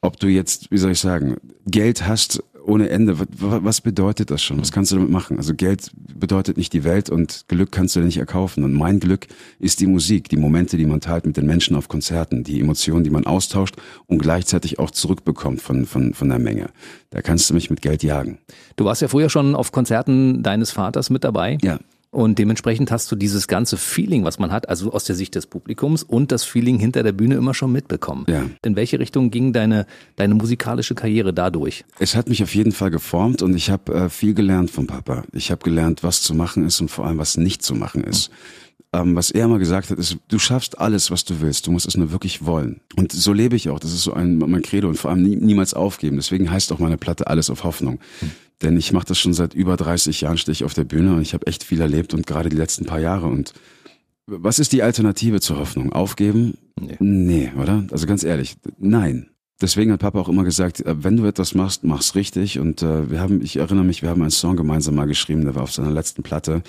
ob 0.00 0.18
du 0.18 0.28
jetzt, 0.28 0.70
wie 0.70 0.78
soll 0.78 0.92
ich 0.92 1.00
sagen, 1.00 1.36
Geld 1.66 2.06
hast 2.06 2.42
ohne 2.64 2.88
Ende, 2.88 3.18
was, 3.18 3.26
was 3.64 3.80
bedeutet 3.80 4.30
das 4.30 4.42
schon? 4.42 4.60
Was 4.60 4.72
kannst 4.72 4.92
du 4.92 4.96
damit 4.96 5.10
machen? 5.10 5.36
Also 5.36 5.54
Geld 5.54 5.90
bedeutet 5.94 6.56
nicht 6.56 6.72
die 6.72 6.84
Welt 6.84 7.10
und 7.10 7.44
Glück 7.48 7.72
kannst 7.72 7.96
du 7.96 8.00
dir 8.00 8.06
nicht 8.06 8.18
erkaufen. 8.18 8.64
Und 8.64 8.72
mein 8.72 9.00
Glück 9.00 9.26
ist 9.58 9.80
die 9.80 9.86
Musik, 9.86 10.28
die 10.28 10.36
Momente, 10.36 10.76
die 10.76 10.86
man 10.86 11.00
teilt 11.00 11.26
mit 11.26 11.36
den 11.36 11.46
Menschen 11.46 11.76
auf 11.76 11.88
Konzerten, 11.88 12.44
die 12.44 12.60
Emotionen, 12.60 13.04
die 13.04 13.10
man 13.10 13.26
austauscht 13.26 13.76
und 14.06 14.18
gleichzeitig 14.18 14.78
auch 14.78 14.90
zurückbekommt 14.90 15.60
von, 15.60 15.86
von, 15.86 16.14
von 16.14 16.28
der 16.28 16.38
Menge. 16.38 16.70
Da 17.10 17.20
kannst 17.22 17.50
du 17.50 17.54
mich 17.54 17.70
mit 17.70 17.82
Geld 17.82 18.02
jagen. 18.02 18.38
Du 18.76 18.84
warst 18.84 19.02
ja 19.02 19.08
früher 19.08 19.28
schon 19.28 19.54
auf 19.54 19.72
Konzerten 19.72 20.42
deines 20.42 20.70
Vaters 20.70 21.10
mit 21.10 21.24
dabei. 21.24 21.58
Ja. 21.62 21.78
Und 22.12 22.38
dementsprechend 22.38 22.90
hast 22.90 23.10
du 23.10 23.16
dieses 23.16 23.48
ganze 23.48 23.78
Feeling, 23.78 24.22
was 24.22 24.38
man 24.38 24.52
hat, 24.52 24.68
also 24.68 24.92
aus 24.92 25.04
der 25.04 25.16
Sicht 25.16 25.34
des 25.34 25.46
Publikums 25.46 26.02
und 26.02 26.30
das 26.30 26.44
Feeling 26.44 26.78
hinter 26.78 27.02
der 27.02 27.12
Bühne 27.12 27.36
immer 27.36 27.54
schon 27.54 27.72
mitbekommen. 27.72 28.26
Ja. 28.28 28.44
In 28.62 28.76
welche 28.76 28.98
Richtung 28.98 29.30
ging 29.30 29.54
deine, 29.54 29.86
deine 30.16 30.34
musikalische 30.34 30.94
Karriere 30.94 31.32
dadurch? 31.32 31.86
Es 31.98 32.14
hat 32.14 32.28
mich 32.28 32.42
auf 32.42 32.54
jeden 32.54 32.72
Fall 32.72 32.90
geformt 32.90 33.40
und 33.40 33.56
ich 33.56 33.70
habe 33.70 33.94
äh, 33.94 34.08
viel 34.10 34.34
gelernt 34.34 34.70
vom 34.70 34.86
Papa. 34.86 35.24
Ich 35.32 35.50
habe 35.50 35.64
gelernt, 35.64 36.02
was 36.02 36.20
zu 36.20 36.34
machen 36.34 36.66
ist 36.66 36.82
und 36.82 36.90
vor 36.90 37.06
allem, 37.06 37.16
was 37.16 37.38
nicht 37.38 37.62
zu 37.62 37.74
machen 37.74 38.04
ist. 38.04 38.30
Ähm, 38.92 39.16
was 39.16 39.30
er 39.30 39.46
immer 39.46 39.58
gesagt 39.58 39.88
hat, 39.88 39.98
ist, 39.98 40.18
du 40.28 40.38
schaffst 40.38 40.78
alles, 40.78 41.10
was 41.10 41.24
du 41.24 41.40
willst. 41.40 41.66
Du 41.66 41.70
musst 41.70 41.88
es 41.88 41.96
nur 41.96 42.12
wirklich 42.12 42.44
wollen. 42.44 42.82
Und 42.94 43.10
so 43.10 43.32
lebe 43.32 43.56
ich 43.56 43.70
auch. 43.70 43.78
Das 43.78 43.94
ist 43.94 44.02
so 44.02 44.12
ein 44.12 44.36
mein 44.36 44.60
Credo 44.60 44.86
und 44.86 44.98
vor 44.98 45.10
allem 45.10 45.22
nie, 45.22 45.36
niemals 45.36 45.72
aufgeben. 45.72 46.16
Deswegen 46.16 46.50
heißt 46.50 46.70
auch 46.72 46.78
meine 46.78 46.98
Platte 46.98 47.26
Alles 47.26 47.48
auf 47.48 47.64
Hoffnung. 47.64 48.00
Denn 48.62 48.76
ich 48.76 48.92
mache 48.92 49.06
das 49.06 49.18
schon 49.18 49.34
seit 49.34 49.54
über 49.54 49.76
30 49.76 50.20
Jahren, 50.20 50.38
stehe 50.38 50.52
ich 50.52 50.64
auf 50.64 50.74
der 50.74 50.84
Bühne 50.84 51.14
und 51.14 51.22
ich 51.22 51.34
habe 51.34 51.46
echt 51.46 51.64
viel 51.64 51.80
erlebt 51.80 52.14
und 52.14 52.26
gerade 52.26 52.48
die 52.48 52.56
letzten 52.56 52.86
paar 52.86 53.00
Jahre. 53.00 53.26
Und 53.26 53.52
was 54.26 54.58
ist 54.58 54.72
die 54.72 54.82
Alternative 54.82 55.40
zur 55.40 55.58
Hoffnung? 55.58 55.92
Aufgeben? 55.92 56.56
Nee. 56.80 56.96
Nee, 57.00 57.52
oder? 57.60 57.84
Also 57.90 58.06
ganz 58.06 58.22
ehrlich, 58.22 58.56
nein. 58.78 59.28
Deswegen 59.60 59.92
hat 59.92 60.00
Papa 60.00 60.18
auch 60.18 60.28
immer 60.28 60.44
gesagt, 60.44 60.80
äh, 60.80 61.04
wenn 61.04 61.16
du 61.16 61.24
etwas 61.24 61.54
machst, 61.54 61.84
mach's 61.84 62.14
richtig. 62.14 62.58
Und 62.58 62.82
äh, 62.82 63.10
wir 63.10 63.20
haben, 63.20 63.40
ich 63.42 63.56
erinnere 63.56 63.84
mich, 63.84 64.02
wir 64.02 64.10
haben 64.10 64.20
einen 64.20 64.30
Song 64.30 64.56
gemeinsam 64.56 64.96
mal 64.96 65.06
geschrieben, 65.06 65.44
der 65.44 65.54
war 65.54 65.62
auf 65.62 65.72
seiner 65.72 65.90
letzten 65.90 66.22
Platte. 66.22 66.62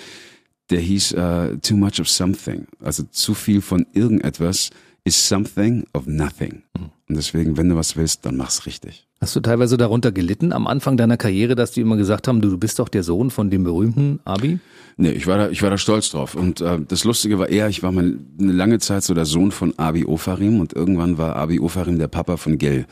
Der 0.70 0.80
hieß 0.80 1.12
äh, 1.12 1.58
Too 1.58 1.76
Much 1.76 2.00
of 2.00 2.08
Something. 2.08 2.66
Also 2.80 3.02
zu 3.10 3.34
viel 3.34 3.60
von 3.60 3.86
irgendetwas 3.92 4.70
is 5.04 5.28
something 5.28 5.84
of 5.92 6.06
nothing. 6.06 6.62
Und 7.08 7.16
deswegen, 7.16 7.56
wenn 7.56 7.68
du 7.68 7.76
was 7.76 7.96
willst, 7.96 8.24
dann 8.24 8.36
mach's 8.36 8.64
richtig. 8.66 9.06
Hast 9.20 9.36
du 9.36 9.40
teilweise 9.40 9.76
darunter 9.76 10.10
gelitten 10.10 10.52
am 10.52 10.66
Anfang 10.66 10.96
deiner 10.96 11.16
Karriere, 11.16 11.54
dass 11.54 11.72
die 11.72 11.82
immer 11.82 11.96
gesagt 11.96 12.28
haben, 12.28 12.40
du, 12.40 12.48
du 12.48 12.58
bist 12.58 12.78
doch 12.78 12.88
der 12.88 13.02
Sohn 13.02 13.30
von 13.30 13.50
dem 13.50 13.64
berühmten 13.64 14.20
Abi? 14.24 14.58
Nee, 14.96 15.10
ich 15.10 15.26
war 15.26 15.36
da, 15.36 15.48
ich 15.50 15.62
war 15.62 15.70
da 15.70 15.76
stolz 15.78 16.10
drauf. 16.10 16.34
Und 16.34 16.60
äh, 16.60 16.78
das 16.86 17.04
Lustige 17.04 17.38
war 17.38 17.48
eher, 17.48 17.68
ich 17.68 17.82
war 17.82 17.92
mal 17.92 18.16
eine 18.38 18.52
lange 18.52 18.78
Zeit 18.78 19.02
so 19.02 19.12
der 19.12 19.26
Sohn 19.26 19.50
von 19.50 19.78
Abi 19.78 20.04
Ofarim 20.04 20.60
und 20.60 20.72
irgendwann 20.72 21.18
war 21.18 21.36
Abi 21.36 21.60
Ofarim 21.60 21.98
der 21.98 22.08
Papa 22.08 22.36
von 22.36 22.58
Gil. 22.58 22.86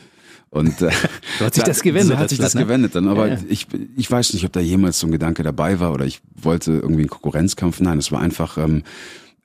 Und 0.49 0.81
äh, 0.81 0.91
so 1.39 1.45
hat 1.45 1.55
sich 1.55 1.63
das 1.63 1.81
gewendet. 1.83 2.09
So 2.09 2.17
hat 2.17 2.29
sich 2.29 2.39
das, 2.39 2.53
ne? 2.53 2.61
gewendet 2.61 2.93
dann. 2.93 3.07
Aber 3.07 3.27
Ja, 3.27 3.33
ja. 3.35 3.39
ich, 3.49 3.67
ich 3.95 4.11
weiß 4.11 4.33
nicht, 4.33 4.45
ob 4.45 4.51
da 4.53 4.59
jemals 4.59 4.99
so 4.99 5.07
ein 5.07 5.11
Gedanke 5.11 5.41
dabei 5.41 5.79
war 5.79 5.93
oder 5.93 6.05
ich 6.05 6.21
wollte 6.35 6.73
irgendwie 6.73 7.01
einen 7.01 7.09
Konkurrenzkampf. 7.09 7.79
Nein, 7.79 7.97
es 7.97 8.11
war 8.11 8.19
einfach, 8.19 8.57
ähm, 8.57 8.83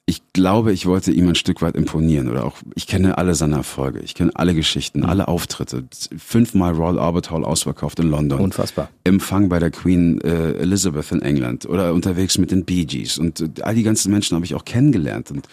ich 0.08 0.22
glaube, 0.32 0.72
ich 0.72 0.86
wollte 0.86 1.12
ihm 1.12 1.28
ein 1.28 1.34
Stück 1.34 1.60
weit 1.60 1.76
imponieren 1.76 2.30
oder 2.30 2.46
auch, 2.46 2.56
ich 2.74 2.86
kenne 2.86 3.18
alle 3.18 3.34
seine 3.34 3.56
Erfolge, 3.56 4.00
ich 4.00 4.14
kenne 4.14 4.30
alle 4.34 4.54
Geschichten, 4.54 5.04
alle 5.04 5.28
Auftritte. 5.28 5.84
Fünfmal 6.16 6.72
Royal 6.72 6.98
Albert 6.98 7.30
Hall 7.30 7.44
ausverkauft 7.44 8.00
in 8.00 8.08
London. 8.08 8.40
Unfassbar. 8.40 8.88
Empfang 9.04 9.50
bei 9.50 9.58
der 9.58 9.70
Queen 9.70 10.18
äh, 10.22 10.52
Elizabeth 10.52 11.12
in 11.12 11.20
England 11.20 11.66
oder 11.66 11.92
unterwegs 11.92 12.38
mit 12.38 12.50
den 12.50 12.64
Bee 12.64 12.86
Gees 12.86 13.18
und 13.18 13.40
äh, 13.40 13.48
all 13.60 13.74
die 13.74 13.82
ganzen 13.82 14.10
Menschen 14.10 14.34
habe 14.34 14.46
ich 14.46 14.54
auch 14.54 14.64
kennengelernt 14.64 15.30
und 15.30 15.46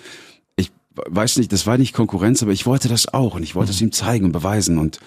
ich 0.56 0.72
weiß 1.06 1.36
nicht, 1.36 1.52
das 1.52 1.68
war 1.68 1.78
nicht 1.78 1.94
Konkurrenz, 1.94 2.42
aber 2.42 2.54
ich 2.54 2.66
wollte 2.66 2.88
das 2.88 3.14
auch 3.14 3.36
und 3.36 3.44
ich 3.44 3.56
wollte 3.56 3.72
es 3.72 3.82
ihm 3.82 3.92
zeigen 3.92 4.24
und 4.24 4.32
beweisen 4.32 4.78
und 4.78 5.02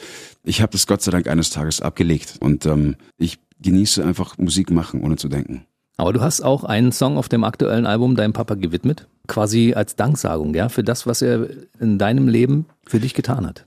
ich 0.44 0.60
habe 0.60 0.72
das 0.72 0.86
Gott 0.86 1.00
sei 1.00 1.10
Dank 1.10 1.26
eines 1.26 1.48
Tages 1.48 1.80
abgelegt 1.80 2.34
und 2.40 2.66
ähm, 2.66 2.96
ich 3.16 3.38
genieße 3.62 4.04
einfach 4.04 4.36
Musik 4.36 4.70
machen, 4.70 5.00
ohne 5.00 5.16
zu 5.16 5.30
denken. 5.30 5.64
Aber 5.96 6.12
du 6.12 6.20
hast 6.20 6.42
auch 6.42 6.64
einen 6.64 6.92
Song 6.92 7.16
auf 7.16 7.30
dem 7.30 7.44
aktuellen 7.44 7.86
Album 7.86 8.14
deinem 8.14 8.32
Papa 8.32 8.54
gewidmet, 8.54 9.08
quasi 9.28 9.74
als 9.74 9.94
Danksagung, 9.94 10.54
ja, 10.54 10.68
für 10.68 10.82
das, 10.82 11.06
was 11.06 11.22
er 11.22 11.48
in 11.78 11.98
deinem 11.98 12.26
Leben 12.26 12.66
für 12.84 12.98
dich 12.98 13.14
getan 13.14 13.46
hat. 13.46 13.64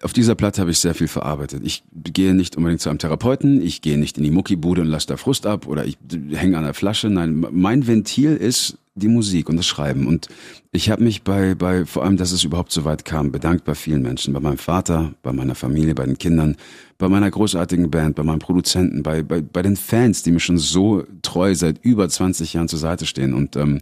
Auf 0.00 0.12
dieser 0.12 0.36
Platte 0.36 0.60
habe 0.60 0.70
ich 0.70 0.78
sehr 0.78 0.94
viel 0.94 1.08
verarbeitet. 1.08 1.62
Ich 1.64 1.82
gehe 1.92 2.32
nicht 2.32 2.56
unbedingt 2.56 2.80
zu 2.80 2.88
einem 2.88 3.00
Therapeuten, 3.00 3.60
ich 3.60 3.82
gehe 3.82 3.98
nicht 3.98 4.16
in 4.16 4.22
die 4.22 4.30
Muckibude 4.30 4.82
und 4.82 4.86
lasse 4.86 5.08
da 5.08 5.16
Frust 5.16 5.44
ab 5.44 5.66
oder 5.66 5.84
ich 5.86 5.98
hänge 6.30 6.56
an 6.56 6.62
der 6.62 6.74
Flasche. 6.74 7.10
Nein, 7.10 7.44
mein 7.50 7.88
Ventil 7.88 8.36
ist 8.36 8.78
die 8.94 9.08
Musik 9.08 9.48
und 9.48 9.56
das 9.56 9.66
Schreiben. 9.66 10.06
Und 10.06 10.28
ich 10.70 10.90
habe 10.90 11.02
mich 11.02 11.22
bei, 11.22 11.54
bei, 11.54 11.84
vor 11.84 12.04
allem, 12.04 12.16
dass 12.16 12.30
es 12.30 12.44
überhaupt 12.44 12.70
so 12.70 12.84
weit 12.84 13.04
kam, 13.04 13.32
bedankt 13.32 13.64
bei 13.64 13.74
vielen 13.74 14.02
Menschen, 14.02 14.34
bei 14.34 14.40
meinem 14.40 14.58
Vater, 14.58 15.14
bei 15.22 15.32
meiner 15.32 15.54
Familie, 15.56 15.94
bei 15.94 16.04
den 16.04 16.18
Kindern, 16.18 16.56
bei 16.98 17.08
meiner 17.08 17.30
großartigen 17.30 17.90
Band, 17.90 18.16
bei 18.16 18.22
meinem 18.22 18.40
Produzenten, 18.40 19.02
bei, 19.02 19.22
bei, 19.22 19.40
bei 19.40 19.62
den 19.62 19.76
Fans, 19.76 20.22
die 20.22 20.30
mir 20.30 20.40
schon 20.40 20.58
so 20.58 21.04
treu 21.22 21.54
seit 21.54 21.84
über 21.84 22.08
20 22.08 22.52
Jahren 22.52 22.68
zur 22.68 22.78
Seite 22.78 23.06
stehen. 23.06 23.34
Und 23.34 23.56
ähm, 23.56 23.80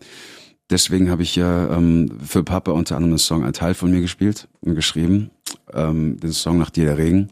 deswegen 0.70 1.10
habe 1.10 1.22
ich 1.22 1.36
ja 1.36 1.76
ähm, 1.76 2.10
für 2.24 2.42
Papa 2.42 2.72
unter 2.72 2.96
anderem 2.96 3.12
den 3.12 3.18
Song 3.18 3.44
Ein 3.44 3.52
Teil 3.52 3.74
von 3.74 3.90
mir 3.90 4.00
gespielt 4.00 4.48
und 4.60 4.74
geschrieben, 4.74 5.30
ähm, 5.72 6.18
den 6.20 6.32
Song 6.32 6.58
Nach 6.58 6.70
dir 6.70 6.86
der 6.86 6.98
Regen, 6.98 7.28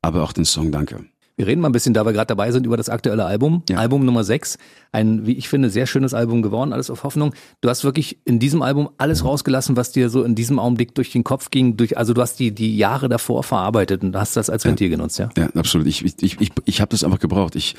aber 0.00 0.22
auch 0.22 0.32
den 0.32 0.44
Song 0.44 0.72
Danke. 0.72 1.04
Wir 1.36 1.46
reden 1.46 1.62
mal 1.62 1.70
ein 1.70 1.72
bisschen, 1.72 1.94
da 1.94 2.04
wir 2.04 2.12
gerade 2.12 2.26
dabei 2.26 2.52
sind, 2.52 2.66
über 2.66 2.76
das 2.76 2.90
aktuelle 2.90 3.24
Album. 3.24 3.62
Ja. 3.68 3.78
Album 3.78 4.04
Nummer 4.04 4.22
6. 4.22 4.58
Ein, 4.92 5.26
wie 5.26 5.32
ich 5.32 5.48
finde, 5.48 5.70
sehr 5.70 5.86
schönes 5.86 6.12
Album 6.12 6.42
geworden, 6.42 6.74
alles 6.74 6.90
auf 6.90 7.04
Hoffnung. 7.04 7.34
Du 7.62 7.70
hast 7.70 7.84
wirklich 7.84 8.18
in 8.26 8.38
diesem 8.38 8.60
Album 8.60 8.90
alles 8.98 9.24
rausgelassen, 9.24 9.74
was 9.76 9.92
dir 9.92 10.10
so 10.10 10.24
in 10.24 10.34
diesem 10.34 10.58
Augenblick 10.58 10.94
durch 10.94 11.10
den 11.10 11.24
Kopf 11.24 11.50
ging. 11.50 11.78
Durch, 11.78 11.96
also 11.96 12.12
du 12.12 12.20
hast 12.20 12.38
die, 12.38 12.52
die 12.52 12.76
Jahre 12.76 13.08
davor 13.08 13.42
verarbeitet 13.42 14.02
und 14.02 14.14
hast 14.14 14.36
das 14.36 14.50
als 14.50 14.66
Ventil 14.66 14.90
genutzt, 14.90 15.18
ja? 15.18 15.30
Ja, 15.36 15.48
absolut. 15.54 15.86
Ich, 15.86 16.04
ich, 16.04 16.22
ich, 16.22 16.40
ich, 16.40 16.52
ich 16.66 16.80
habe 16.82 16.90
das 16.90 17.02
einfach 17.02 17.18
gebraucht. 17.18 17.56
Ich 17.56 17.76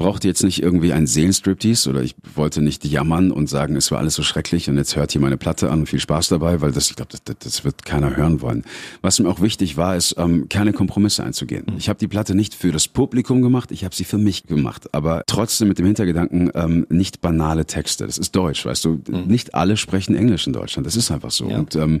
brauchte 0.00 0.26
jetzt 0.26 0.42
nicht 0.42 0.62
irgendwie 0.62 0.94
einen 0.94 1.06
Seelenstriptease 1.06 1.90
oder 1.90 2.02
ich 2.02 2.14
wollte 2.34 2.62
nicht 2.62 2.86
jammern 2.86 3.30
und 3.30 3.50
sagen, 3.50 3.76
es 3.76 3.90
war 3.90 3.98
alles 3.98 4.14
so 4.14 4.22
schrecklich 4.22 4.70
und 4.70 4.78
jetzt 4.78 4.96
hört 4.96 5.12
hier 5.12 5.20
meine 5.20 5.36
Platte 5.36 5.70
an 5.70 5.80
und 5.80 5.88
viel 5.90 6.00
Spaß 6.00 6.28
dabei, 6.28 6.62
weil 6.62 6.72
das, 6.72 6.88
ich 6.88 6.96
glaube, 6.96 7.10
das, 7.22 7.36
das 7.38 7.64
wird 7.66 7.84
keiner 7.84 8.16
hören 8.16 8.40
wollen. 8.40 8.64
Was 9.02 9.20
mir 9.20 9.28
auch 9.28 9.42
wichtig 9.42 9.76
war, 9.76 9.96
ist, 9.96 10.14
ähm, 10.16 10.48
keine 10.48 10.72
Kompromisse 10.72 11.22
einzugehen. 11.22 11.66
Ich 11.76 11.90
habe 11.90 11.98
die 11.98 12.08
Platte 12.08 12.34
nicht 12.34 12.54
für 12.54 12.72
das 12.72 12.88
Publikum 12.88 13.42
gemacht, 13.42 13.72
ich 13.72 13.84
habe 13.84 13.94
sie 13.94 14.04
für 14.04 14.16
mich 14.16 14.46
gemacht, 14.46 14.88
aber 14.94 15.22
trotzdem 15.26 15.68
mit 15.68 15.78
dem 15.78 15.84
Hintergedanken, 15.84 16.50
ähm, 16.54 16.86
nicht 16.88 17.20
banale 17.20 17.66
Texte. 17.66 18.06
Das 18.06 18.16
ist 18.16 18.34
Deutsch, 18.34 18.64
weißt 18.64 18.82
du. 18.86 19.02
Nicht 19.26 19.54
alle 19.54 19.76
sprechen 19.76 20.16
Englisch 20.16 20.46
in 20.46 20.54
Deutschland, 20.54 20.86
das 20.86 20.96
ist 20.96 21.10
einfach 21.10 21.30
so. 21.30 21.50
Ja. 21.50 21.58
Und 21.58 21.76
ähm, 21.76 22.00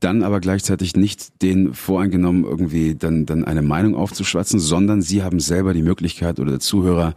dann 0.00 0.22
aber 0.22 0.40
gleichzeitig 0.40 0.96
nicht 0.96 1.42
den 1.42 1.74
voreingenommen 1.74 2.44
irgendwie 2.44 2.94
dann, 2.94 3.26
dann 3.26 3.44
eine 3.44 3.62
Meinung 3.62 3.94
aufzuschwatzen, 3.94 4.60
sondern 4.60 5.02
sie 5.02 5.22
haben 5.22 5.40
selber 5.40 5.74
die 5.74 5.82
Möglichkeit 5.82 6.38
oder 6.40 6.52
der 6.52 6.60
Zuhörer 6.60 7.14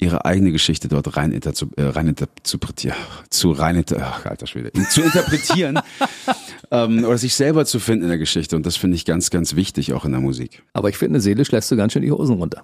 ihre 0.00 0.24
eigene 0.24 0.52
Geschichte 0.52 0.86
dort 0.88 1.16
rein, 1.16 1.32
inter, 1.32 1.52
äh, 1.76 1.82
rein 1.82 2.06
interpretieren, 2.08 2.96
zu 3.30 3.50
rein 3.50 3.76
inter, 3.76 3.96
ach, 4.00 4.26
alter 4.26 4.46
Schwede, 4.46 4.70
zu 4.90 5.02
interpretieren 5.02 5.80
ähm, 6.70 7.04
oder 7.04 7.18
sich 7.18 7.34
selber 7.34 7.64
zu 7.64 7.80
finden 7.80 8.04
in 8.04 8.08
der 8.08 8.18
Geschichte 8.18 8.54
und 8.54 8.64
das 8.64 8.76
finde 8.76 8.94
ich 8.94 9.04
ganz, 9.04 9.30
ganz 9.30 9.56
wichtig 9.56 9.92
auch 9.92 10.04
in 10.04 10.12
der 10.12 10.20
Musik. 10.20 10.62
Aber 10.72 10.88
ich 10.88 10.96
finde, 10.96 11.20
seelisch 11.20 11.50
lässt 11.50 11.70
du 11.70 11.76
ganz 11.76 11.92
schön 11.92 12.02
die 12.02 12.12
Hosen 12.12 12.36
runter. 12.36 12.62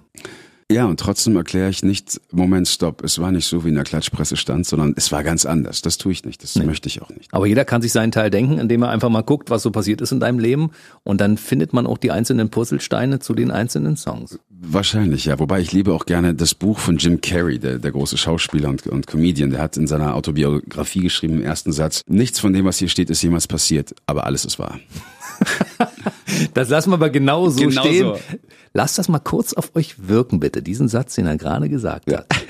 Ja, 0.71 0.85
und 0.85 0.99
trotzdem 0.99 1.35
erkläre 1.35 1.69
ich 1.69 1.83
nicht, 1.83 2.19
Moment, 2.31 2.67
stopp, 2.67 3.03
es 3.03 3.19
war 3.19 3.31
nicht 3.31 3.45
so, 3.45 3.63
wie 3.63 3.69
in 3.69 3.75
der 3.75 3.83
Klatschpresse 3.83 4.35
stand, 4.35 4.65
sondern 4.65 4.95
es 4.97 5.11
war 5.11 5.23
ganz 5.23 5.45
anders. 5.45 5.83
Das 5.83 5.99
tue 5.99 6.11
ich 6.11 6.25
nicht, 6.25 6.41
das 6.41 6.55
möchte 6.55 6.89
ich 6.89 7.03
auch 7.03 7.09
nicht. 7.09 7.31
Aber 7.31 7.45
jeder 7.45 7.65
kann 7.65 7.83
sich 7.83 7.91
seinen 7.91 8.11
Teil 8.11 8.31
denken, 8.31 8.57
indem 8.57 8.81
er 8.81 8.89
einfach 8.89 9.09
mal 9.09 9.21
guckt, 9.21 9.51
was 9.51 9.61
so 9.61 9.69
passiert 9.69 10.01
ist 10.01 10.11
in 10.11 10.19
deinem 10.19 10.39
Leben. 10.39 10.71
Und 11.03 11.21
dann 11.21 11.37
findet 11.37 11.71
man 11.73 11.85
auch 11.85 11.99
die 11.99 12.09
einzelnen 12.09 12.49
Puzzlesteine 12.49 13.19
zu 13.19 13.35
den 13.35 13.51
einzelnen 13.51 13.95
Songs. 13.95 14.39
Wahrscheinlich, 14.49 15.25
ja. 15.25 15.37
Wobei 15.37 15.59
ich 15.59 15.71
liebe 15.71 15.93
auch 15.93 16.07
gerne 16.07 16.33
das 16.33 16.55
Buch 16.55 16.79
von 16.79 16.97
Jim 16.97 17.21
Carrey, 17.21 17.59
der, 17.59 17.77
der 17.77 17.91
große 17.91 18.17
Schauspieler 18.17 18.69
und, 18.69 18.87
und 18.87 19.05
Comedian. 19.05 19.51
Der 19.51 19.61
hat 19.61 19.77
in 19.77 19.85
seiner 19.85 20.15
Autobiografie 20.15 21.01
geschrieben 21.01 21.35
im 21.35 21.43
ersten 21.43 21.73
Satz, 21.73 22.01
nichts 22.07 22.39
von 22.39 22.53
dem, 22.53 22.65
was 22.65 22.79
hier 22.79 22.89
steht, 22.89 23.11
ist 23.11 23.21
jemals 23.21 23.47
passiert, 23.47 23.93
aber 24.07 24.25
alles 24.25 24.45
ist 24.45 24.57
wahr. 24.57 24.79
Das 26.53 26.69
lassen 26.69 26.91
wir 26.91 26.95
aber 26.95 27.09
genau 27.09 27.49
so 27.49 27.59
Genau 27.59 27.81
stehen. 27.81 28.05
so. 28.07 28.19
Lasst 28.73 28.97
das 28.97 29.07
mal 29.09 29.19
kurz 29.19 29.53
auf 29.53 29.75
euch 29.75 30.07
wirken, 30.07 30.39
bitte, 30.39 30.61
diesen 30.61 30.87
Satz, 30.87 31.15
den 31.15 31.25
er 31.27 31.37
gerade 31.37 31.69
gesagt 31.69 32.11
hat. 32.11 32.27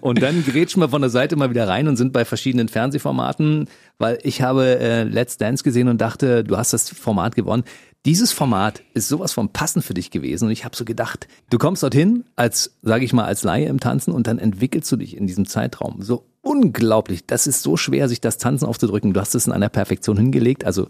Und 0.00 0.22
dann 0.22 0.44
grätschen 0.44 0.80
wir 0.80 0.88
von 0.88 1.02
der 1.02 1.10
Seite 1.10 1.36
mal 1.36 1.50
wieder 1.50 1.68
rein 1.68 1.86
und 1.88 1.96
sind 1.96 2.12
bei 2.12 2.24
verschiedenen 2.24 2.68
Fernsehformaten, 2.68 3.68
weil 3.98 4.18
ich 4.22 4.40
habe 4.42 4.78
äh, 4.78 5.02
Let's 5.02 5.36
Dance 5.36 5.62
gesehen 5.62 5.88
und 5.88 6.00
dachte, 6.00 6.44
du 6.44 6.56
hast 6.56 6.72
das 6.72 6.88
Format 6.88 7.34
gewonnen. 7.34 7.64
Dieses 8.06 8.32
Format 8.32 8.82
ist 8.94 9.08
sowas 9.08 9.32
von 9.32 9.50
passend 9.50 9.84
für 9.84 9.94
dich 9.94 10.10
gewesen 10.10 10.46
und 10.46 10.50
ich 10.50 10.64
habe 10.64 10.76
so 10.76 10.84
gedacht, 10.84 11.26
du 11.50 11.58
kommst 11.58 11.82
dorthin 11.82 12.24
als, 12.36 12.76
sage 12.82 13.04
ich 13.04 13.12
mal, 13.12 13.24
als 13.24 13.44
Laie 13.44 13.66
im 13.66 13.80
Tanzen 13.80 14.12
und 14.12 14.26
dann 14.26 14.38
entwickelst 14.38 14.90
du 14.92 14.96
dich 14.96 15.16
in 15.16 15.26
diesem 15.26 15.46
Zeitraum 15.46 16.02
so 16.02 16.24
unglaublich. 16.42 17.26
Das 17.26 17.46
ist 17.46 17.62
so 17.62 17.76
schwer, 17.76 18.08
sich 18.08 18.20
das 18.20 18.38
Tanzen 18.38 18.66
aufzudrücken. 18.66 19.14
Du 19.14 19.20
hast 19.20 19.34
es 19.34 19.46
in 19.46 19.52
einer 19.52 19.70
Perfektion 19.70 20.16
hingelegt. 20.18 20.64
Also 20.64 20.88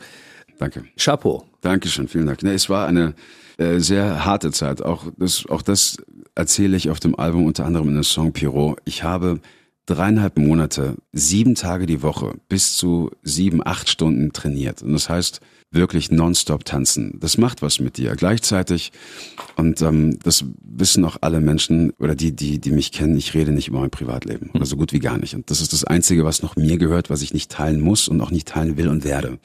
Danke. 0.58 0.84
Chapeau. 0.96 1.44
Dankeschön, 1.60 2.08
vielen 2.08 2.26
Dank. 2.26 2.42
Es 2.42 2.68
war 2.68 2.86
eine 2.86 3.14
äh, 3.56 3.78
sehr 3.78 4.24
harte 4.24 4.50
Zeit. 4.52 4.82
Auch 4.82 5.06
das, 5.16 5.46
auch 5.46 5.62
das 5.62 5.96
erzähle 6.34 6.76
ich 6.76 6.90
auf 6.90 7.00
dem 7.00 7.18
Album 7.18 7.46
unter 7.46 7.64
anderem 7.64 7.88
in 7.88 7.94
dem 7.94 8.04
Song 8.04 8.32
Pierrot. 8.32 8.78
Ich 8.84 9.02
habe 9.02 9.40
dreieinhalb 9.86 10.38
Monate, 10.38 10.96
sieben 11.12 11.54
Tage 11.54 11.86
die 11.86 12.02
Woche, 12.02 12.34
bis 12.48 12.76
zu 12.76 13.10
sieben, 13.22 13.64
acht 13.64 13.88
Stunden 13.88 14.32
trainiert. 14.32 14.82
Und 14.82 14.92
das 14.92 15.08
heißt 15.08 15.40
wirklich 15.70 16.10
nonstop 16.10 16.64
tanzen. 16.64 17.18
Das 17.20 17.36
macht 17.36 17.60
was 17.60 17.80
mit 17.80 17.96
dir. 17.98 18.14
Gleichzeitig, 18.14 18.92
und 19.56 19.82
ähm, 19.82 20.18
das 20.22 20.44
wissen 20.62 21.04
auch 21.04 21.16
alle 21.20 21.40
Menschen 21.40 21.92
oder 21.98 22.14
die, 22.14 22.34
die, 22.34 22.60
die 22.60 22.70
mich 22.70 22.92
kennen, 22.92 23.16
ich 23.16 23.34
rede 23.34 23.52
nicht 23.52 23.68
über 23.68 23.80
mein 23.80 23.90
Privatleben. 23.90 24.50
Oder 24.54 24.66
so 24.66 24.76
gut 24.76 24.92
wie 24.92 25.00
gar 25.00 25.18
nicht. 25.18 25.34
Und 25.34 25.50
das 25.50 25.60
ist 25.60 25.72
das 25.72 25.84
Einzige, 25.84 26.24
was 26.24 26.42
noch 26.42 26.56
mir 26.56 26.78
gehört, 26.78 27.10
was 27.10 27.22
ich 27.22 27.34
nicht 27.34 27.50
teilen 27.50 27.80
muss 27.80 28.08
und 28.08 28.20
auch 28.20 28.30
nicht 28.30 28.48
teilen 28.48 28.76
will 28.76 28.88
und 28.88 29.04
werde. 29.04 29.38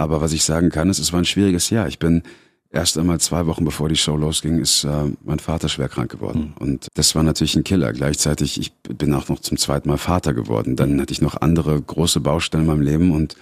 Aber 0.00 0.22
was 0.22 0.32
ich 0.32 0.44
sagen 0.44 0.70
kann, 0.70 0.88
ist, 0.88 0.98
es 0.98 1.12
war 1.12 1.20
ein 1.20 1.26
schwieriges 1.26 1.68
Jahr. 1.68 1.86
Ich 1.86 1.98
bin 1.98 2.22
erst 2.70 2.96
einmal 2.96 3.20
zwei 3.20 3.44
Wochen 3.44 3.66
bevor 3.66 3.90
die 3.90 3.96
Show 3.96 4.16
losging, 4.16 4.58
ist 4.58 4.84
äh, 4.84 5.10
mein 5.22 5.40
Vater 5.40 5.68
schwer 5.68 5.90
krank 5.90 6.10
geworden. 6.10 6.54
Und 6.58 6.88
das 6.94 7.14
war 7.14 7.22
natürlich 7.22 7.54
ein 7.54 7.64
Killer. 7.64 7.92
Gleichzeitig, 7.92 8.58
ich 8.58 8.72
bin 8.72 9.12
auch 9.12 9.28
noch 9.28 9.40
zum 9.40 9.58
zweiten 9.58 9.90
Mal 9.90 9.98
Vater 9.98 10.32
geworden. 10.32 10.74
Dann 10.74 10.98
hatte 11.02 11.12
ich 11.12 11.20
noch 11.20 11.42
andere 11.42 11.78
große 11.78 12.20
Baustellen 12.20 12.64
in 12.64 12.70
meinem 12.70 12.80
Leben 12.80 13.10
und 13.10 13.36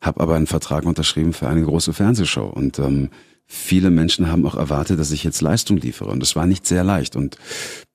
habe 0.00 0.20
aber 0.20 0.34
einen 0.36 0.46
Vertrag 0.46 0.86
unterschrieben 0.86 1.34
für 1.34 1.46
eine 1.46 1.62
große 1.62 1.92
Fernsehshow. 1.92 2.46
Und 2.46 2.78
ähm, 2.78 3.10
viele 3.48 3.90
Menschen 3.90 4.30
haben 4.30 4.46
auch 4.46 4.54
erwartet, 4.54 5.00
dass 5.00 5.10
ich 5.10 5.24
jetzt 5.24 5.40
Leistung 5.40 5.78
liefere. 5.78 6.10
Und 6.10 6.20
das 6.20 6.36
war 6.36 6.46
nicht 6.46 6.66
sehr 6.66 6.84
leicht. 6.84 7.16
Und 7.16 7.38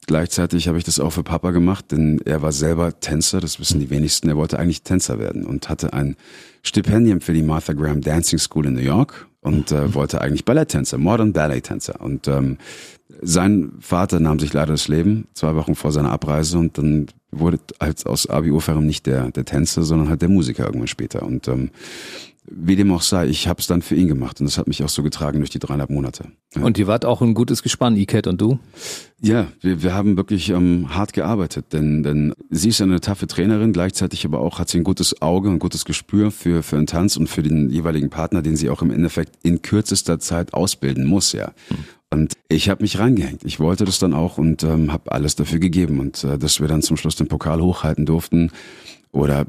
gleichzeitig 0.08 0.68
habe 0.68 0.80
ich 0.80 0.84
das 0.84 1.00
auch 1.00 1.12
für 1.12 1.24
Papa 1.24 1.52
gemacht, 1.52 1.92
denn 1.92 2.20
er 2.26 2.42
war 2.42 2.52
selber 2.52 3.00
Tänzer, 3.00 3.40
das 3.40 3.60
wissen 3.60 3.80
die 3.80 3.92
wenigsten. 3.92 4.28
Er 4.30 4.36
wollte 4.36 4.58
eigentlich 4.58 4.82
Tänzer 4.82 5.20
werden 5.20 5.46
und 5.46 5.70
hatte 5.70 5.94
ein 5.94 6.16
Stipendium 6.64 7.22
für 7.22 7.34
die 7.34 7.44
Martha 7.44 7.74
Graham 7.74 8.02
Dancing 8.02 8.40
School 8.40 8.66
in 8.66 8.74
New 8.74 8.82
York 8.82 9.28
und 9.42 9.72
äh, 9.72 9.94
wollte 9.94 10.22
eigentlich 10.22 10.44
Balletttänzer, 10.44 10.98
Modern 10.98 11.34
Ballet-Tänzer. 11.34 12.02
Und 12.02 12.28
ähm, 12.28 12.58
sein 13.22 13.74
Vater 13.80 14.20
nahm 14.20 14.40
sich 14.40 14.54
leider 14.54 14.74
das 14.74 14.88
Leben, 14.88 15.28
zwei 15.34 15.56
Wochen 15.56 15.76
vor 15.76 15.92
seiner 15.92 16.12
Abreise 16.12 16.58
und 16.58 16.78
dann 16.78 17.08
wurde 17.32 17.60
halt 17.80 18.06
aus 18.08 18.28
Abi 18.28 18.52
Oferim 18.52 18.88
nicht 18.88 19.06
der, 19.06 19.30
der 19.32 19.46
Tänzer, 19.46 19.84
sondern 19.84 20.10
halt 20.10 20.22
der 20.22 20.30
Musiker 20.30 20.66
irgendwann 20.66 20.88
später. 20.88 21.24
Und 21.24 21.48
ähm, 21.48 21.70
wie 22.46 22.76
dem 22.76 22.92
auch 22.92 23.02
sei, 23.02 23.28
ich 23.28 23.48
habe 23.48 23.62
es 23.62 23.68
dann 23.68 23.82
für 23.82 23.96
ihn 23.96 24.08
gemacht 24.08 24.40
und 24.40 24.46
das 24.46 24.58
hat 24.58 24.68
mich 24.68 24.84
auch 24.84 24.90
so 24.90 25.02
getragen 25.02 25.40
durch 25.40 25.50
die 25.50 25.60
dreieinhalb 25.60 25.90
Monate. 25.90 26.26
Ja. 26.56 26.64
Und 26.64 26.78
ihr 26.78 26.88
wart 26.88 27.06
auch 27.06 27.22
ein 27.22 27.34
gutes 27.34 27.64
Gespann, 27.64 27.96
Iket 27.96 28.28
und 28.28 28.42
du? 28.42 28.60
Ja, 29.22 29.48
wir, 29.62 29.82
wir 29.82 29.94
haben 29.94 30.18
wirklich 30.18 30.50
ähm, 30.50 30.94
hart 30.94 31.14
gearbeitet, 31.14 31.68
denn, 31.72 32.04
denn 32.04 32.34
sie 32.50 32.70
ist 32.70 32.82
eine 32.82 33.00
taffe 33.00 33.28
Trainerin, 33.28 33.72
gleichzeitig 33.72 34.26
aber 34.26 34.40
auch 34.40 34.60
hat 34.60 34.70
sie 34.70 34.78
ein 34.78 34.84
gutes 34.84 35.22
Auge, 35.22 35.50
ein 35.50 35.60
gutes 35.60 35.86
Gespür 35.86 36.32
für, 36.32 36.64
für 36.64 36.76
einen 36.76 36.88
Tanz 36.88 37.16
und 37.16 37.28
für 37.28 37.44
den 37.44 37.70
jeweiligen 37.70 38.10
Partner, 38.10 38.42
den 38.42 38.58
sie 38.58 38.70
auch 38.70 38.82
im 38.82 38.92
Endeffekt 38.92 39.38
in 39.44 39.62
kürzester 39.62 40.20
Zeit 40.20 40.54
ausbilden 40.54 41.06
muss, 41.06 41.32
ja. 41.32 41.54
Mhm. 41.70 41.76
Und 42.14 42.34
ich 42.48 42.70
habe 42.70 42.84
mich 42.84 43.00
reingehängt. 43.00 43.44
Ich 43.44 43.60
wollte 43.60 43.86
das 43.86 43.98
dann 43.98 44.14
auch 44.14 44.38
und 44.38 44.62
ähm, 44.62 44.94
habe 44.94 45.12
alles 45.12 45.36
dafür 45.36 45.58
gegeben. 45.58 46.00
Und 46.00 46.24
äh, 46.24 46.38
dass 46.38 46.62
wir 46.62 46.68
dann 46.68 46.84
zum 46.84 46.96
Schluss 46.96 47.16
den 47.16 47.28
Pokal 47.28 47.60
hochhalten 47.60 48.06
durften, 48.06 48.52
oder 49.14 49.46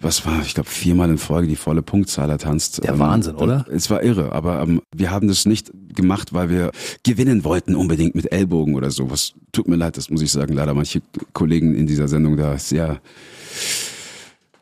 was 0.00 0.24
war, 0.24 0.40
ich 0.42 0.54
glaube, 0.54 0.68
viermal 0.70 1.10
in 1.10 1.18
Folge 1.18 1.48
die 1.48 1.56
volle 1.56 1.82
Punktzahl 1.82 2.30
ertanzt. 2.30 2.82
Der 2.84 2.92
ähm, 2.92 3.00
Wahnsinn, 3.00 3.34
oder? 3.34 3.66
Es 3.68 3.90
war 3.90 4.02
irre, 4.02 4.32
aber 4.32 4.62
ähm, 4.62 4.80
wir 4.94 5.10
haben 5.10 5.26
das 5.26 5.44
nicht 5.44 5.72
gemacht, 5.94 6.32
weil 6.32 6.50
wir 6.50 6.70
gewinnen 7.02 7.42
wollten 7.42 7.74
unbedingt 7.74 8.14
mit 8.14 8.30
Ellbogen 8.30 8.76
oder 8.76 8.92
so. 8.92 9.10
Was 9.10 9.32
tut 9.50 9.66
mir 9.66 9.74
leid, 9.74 9.96
das 9.96 10.08
muss 10.08 10.22
ich 10.22 10.30
sagen. 10.30 10.54
Leider 10.54 10.72
manche 10.72 11.02
Kollegen 11.32 11.74
in 11.74 11.86
dieser 11.88 12.06
Sendung 12.06 12.36
da 12.36 12.58
sehr 12.58 13.00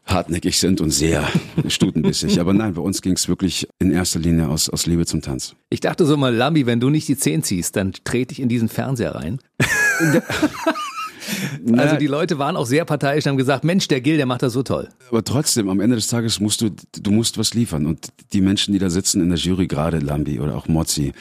hartnäckig 0.06 0.58
sind 0.58 0.80
und 0.80 0.90
sehr 0.90 1.28
stutenbissig. 1.68 2.40
Aber 2.40 2.54
nein, 2.54 2.72
bei 2.72 2.80
uns 2.80 3.02
ging 3.02 3.12
es 3.12 3.28
wirklich 3.28 3.68
in 3.78 3.90
erster 3.90 4.20
Linie 4.20 4.48
aus, 4.48 4.70
aus 4.70 4.86
Liebe 4.86 5.04
zum 5.04 5.20
Tanz. 5.20 5.54
Ich 5.68 5.80
dachte 5.80 6.06
so 6.06 6.16
mal, 6.16 6.34
Lambi, 6.34 6.64
wenn 6.64 6.80
du 6.80 6.88
nicht 6.88 7.08
die 7.08 7.18
Zehn 7.18 7.42
ziehst, 7.42 7.76
dann 7.76 7.92
trete 8.04 8.32
ich 8.32 8.40
in 8.40 8.48
diesen 8.48 8.70
Fernseher 8.70 9.14
rein. 9.14 9.38
Also 11.76 11.96
die 11.96 12.06
Leute 12.06 12.38
waren 12.38 12.56
auch 12.56 12.66
sehr 12.66 12.84
parteiisch 12.84 13.24
und 13.24 13.30
haben 13.30 13.36
gesagt, 13.36 13.64
Mensch, 13.64 13.88
der 13.88 14.00
Gil, 14.00 14.16
der 14.16 14.26
macht 14.26 14.42
das 14.42 14.52
so 14.52 14.62
toll. 14.62 14.88
Aber 15.10 15.24
trotzdem, 15.24 15.68
am 15.68 15.80
Ende 15.80 15.96
des 15.96 16.08
Tages 16.08 16.40
musst 16.40 16.60
du, 16.60 16.70
du 16.70 17.10
musst 17.10 17.38
was 17.38 17.54
liefern. 17.54 17.86
Und 17.86 18.08
die 18.32 18.40
Menschen, 18.40 18.72
die 18.72 18.78
da 18.78 18.90
sitzen 18.90 19.20
in 19.20 19.28
der 19.28 19.38
Jury, 19.38 19.66
gerade 19.66 19.98
Lambi 19.98 20.40
oder 20.40 20.56
auch 20.56 20.68
Mozzi, 20.68 21.12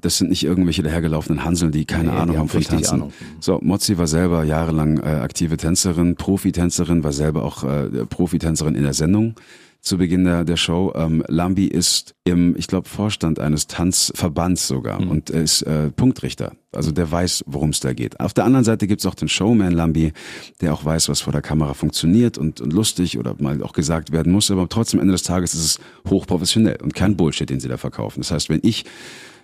das 0.00 0.18
sind 0.18 0.30
nicht 0.30 0.44
irgendwelche 0.44 0.82
dahergelaufenen 0.82 1.44
Hanseln, 1.44 1.70
die 1.70 1.84
keine 1.84 2.10
nee, 2.10 2.16
Ahnung 2.16 2.34
die 2.34 2.38
haben 2.38 2.48
von 2.48 2.62
Tanzen. 2.62 2.94
Ahnung. 2.94 3.12
So, 3.40 3.58
Mozzi 3.62 3.98
war 3.98 4.06
selber 4.06 4.44
jahrelang 4.44 4.98
äh, 4.98 5.02
aktive 5.02 5.56
Tänzerin, 5.56 6.16
Profitänzerin, 6.16 7.04
war 7.04 7.12
selber 7.12 7.44
auch 7.44 7.64
äh, 7.64 8.06
Profitänzerin 8.06 8.74
in 8.74 8.82
der 8.82 8.94
Sendung 8.94 9.34
zu 9.82 9.98
Beginn 9.98 10.24
der, 10.24 10.44
der 10.44 10.56
Show. 10.56 10.92
Ähm, 10.94 11.24
Lambi 11.26 11.66
ist 11.66 12.14
im, 12.24 12.56
ich 12.56 12.68
glaube, 12.68 12.88
Vorstand 12.88 13.40
eines 13.40 13.66
Tanzverbands 13.66 14.68
sogar 14.68 15.02
mhm. 15.02 15.10
und 15.10 15.30
er 15.30 15.42
ist 15.42 15.62
äh, 15.62 15.90
Punktrichter. 15.90 16.52
Also 16.70 16.92
der 16.92 17.10
weiß, 17.10 17.44
worum 17.46 17.70
es 17.70 17.80
da 17.80 17.92
geht. 17.92 18.18
Auf 18.20 18.32
der 18.32 18.44
anderen 18.44 18.64
Seite 18.64 18.86
gibt's 18.86 19.04
auch 19.04 19.16
den 19.16 19.28
Showman 19.28 19.72
Lambi, 19.72 20.12
der 20.60 20.72
auch 20.72 20.84
weiß, 20.84 21.08
was 21.08 21.20
vor 21.20 21.32
der 21.32 21.42
Kamera 21.42 21.74
funktioniert 21.74 22.38
und, 22.38 22.60
und 22.60 22.72
lustig 22.72 23.18
oder 23.18 23.34
mal 23.38 23.60
auch 23.62 23.72
gesagt 23.72 24.12
werden 24.12 24.32
muss. 24.32 24.50
Aber 24.50 24.68
trotzdem, 24.68 25.00
Ende 25.00 25.12
des 25.12 25.24
Tages 25.24 25.52
ist 25.52 25.64
es 25.64 25.80
hochprofessionell 26.08 26.78
und 26.80 26.94
kein 26.94 27.16
Bullshit, 27.16 27.50
den 27.50 27.60
sie 27.60 27.68
da 27.68 27.76
verkaufen. 27.76 28.20
Das 28.20 28.30
heißt, 28.30 28.48
wenn 28.48 28.60
ich 28.62 28.84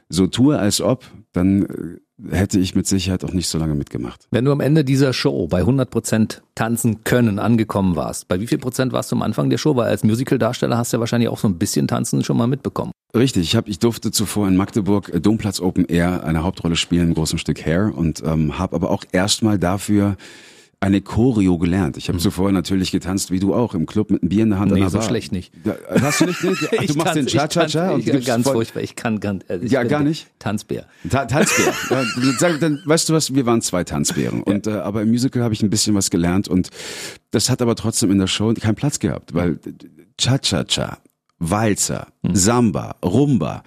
so 0.09 0.27
tue, 0.27 0.59
als 0.59 0.81
ob, 0.81 1.05
dann 1.33 1.63
äh, 1.63 2.37
hätte 2.37 2.59
ich 2.59 2.75
mit 2.75 2.87
Sicherheit 2.87 3.25
auch 3.25 3.33
nicht 3.33 3.49
so 3.49 3.59
lange 3.59 3.75
mitgemacht. 3.75 4.27
Wenn 4.31 4.45
du 4.45 4.53
am 4.53 4.61
Ende 4.61 4.85
dieser 4.85 5.13
Show 5.13 5.47
bei 5.47 5.59
100 5.59 5.91
Prozent 5.91 6.43
tanzen 6.55 7.05
können 7.05 7.39
angekommen 7.39 7.97
warst, 7.97 8.29
bei 8.29 8.41
wie 8.41 8.47
viel 8.47 8.59
Prozent 8.59 8.93
warst 8.93 9.13
du 9.13 9.17
am 9.17 9.23
Anfang 9.23 9.51
der 9.51 9.59
Show? 9.59 9.77
Weil 9.77 9.89
als 9.89 10.05
Musical-Darsteller 10.05 10.77
hast 10.77 10.93
du 10.93 10.97
ja 10.97 11.01
wahrscheinlich 11.01 11.29
auch 11.29 11.39
so 11.39 11.49
ein 11.49 11.59
bisschen 11.59 11.87
Tanzen 11.87 12.25
schon 12.25 12.37
mal 12.37 12.47
mitbekommen. 12.47 12.93
Richtig, 13.15 13.45
ich, 13.45 13.57
hab, 13.57 13.69
ich 13.69 13.79
durfte 13.79 14.11
zuvor 14.11 14.49
in 14.49 14.57
Magdeburg 14.57 15.11
äh, 15.15 15.21
Domplatz 15.21 15.61
Open 15.61 15.87
Air 15.87 16.25
eine 16.25 16.43
Hauptrolle 16.43 16.77
spielen 16.77 17.09
im 17.09 17.15
großen 17.15 17.39
Stück 17.39 17.65
Hair 17.65 17.93
und 17.97 18.23
ähm, 18.25 18.59
habe 18.59 18.77
aber 18.77 18.91
auch 18.91 19.05
erstmal 19.13 19.59
dafür 19.59 20.17
eine 20.81 21.01
Choreo 21.01 21.59
gelernt. 21.59 21.97
Ich 21.97 22.09
habe 22.09 22.19
mhm. 22.19 22.23
zuvor 22.23 22.53
natürlich 22.53 22.93
getanzt, 22.93 23.33
wie 23.33 23.41
du 23.41 23.53
auch, 23.53 23.75
im 23.75 23.87
Club 23.87 24.11
mit 24.11 24.23
einem 24.23 24.29
Bier 24.29 24.45
in 24.45 24.51
der 24.51 24.61
Hand. 24.61 24.73
Nee, 24.73 24.87
so 24.89 25.03
schlecht 25.03 25.33
nicht. 25.33 25.53
Da, 25.65 25.77
hast 26.01 26.21
du 26.21 26.27
nicht? 26.27 26.43
Nee? 26.43 26.55
Du 26.87 26.95
machst 26.95 27.17
den 27.17 27.27
Cha-Cha-Cha 27.27 27.91
und 27.91 28.07
ich, 28.07 28.25
ganz 28.25 28.49
furchtbar. 28.49 28.83
Ich 28.83 28.95
kann 28.95 29.19
ganz, 29.19 29.45
also 29.49 29.65
ich 29.65 29.73
ja, 29.73 29.83
gar 29.83 30.03
nicht. 30.03 30.29
Tanzbär. 30.39 30.87
Ta 31.11 31.25
Tanzbär. 31.27 31.75
ja, 31.91 32.05
sag, 32.39 32.61
dann, 32.61 32.81
weißt 32.85 33.09
du 33.09 33.13
was? 33.13 33.35
Wir 33.35 33.45
waren 33.45 33.61
zwei 33.61 33.83
Tanzbären. 33.83 34.45
Ja. 34.47 34.55
Und 34.55 34.67
äh, 34.67 34.71
aber 34.71 35.03
im 35.03 35.11
Musical 35.11 35.43
habe 35.43 35.53
ich 35.53 35.63
ein 35.63 35.71
bisschen 35.71 35.95
was 35.95 36.11
gelernt 36.11 36.49
und 36.49 36.71
das 37.33 37.51
hat 37.51 37.61
aber 37.61 37.75
trotzdem 37.75 38.11
in 38.11 38.19
der 38.19 38.29
Show 38.29 38.53
keinen 38.55 38.77
Platz 38.77 39.01
gehabt, 39.01 39.35
weil 39.35 39.59
Cha-Cha-Cha, 40.17 40.99
Walzer, 41.41 42.09
mhm. 42.23 42.37
Samba, 42.37 42.97
Rumba. 43.05 43.65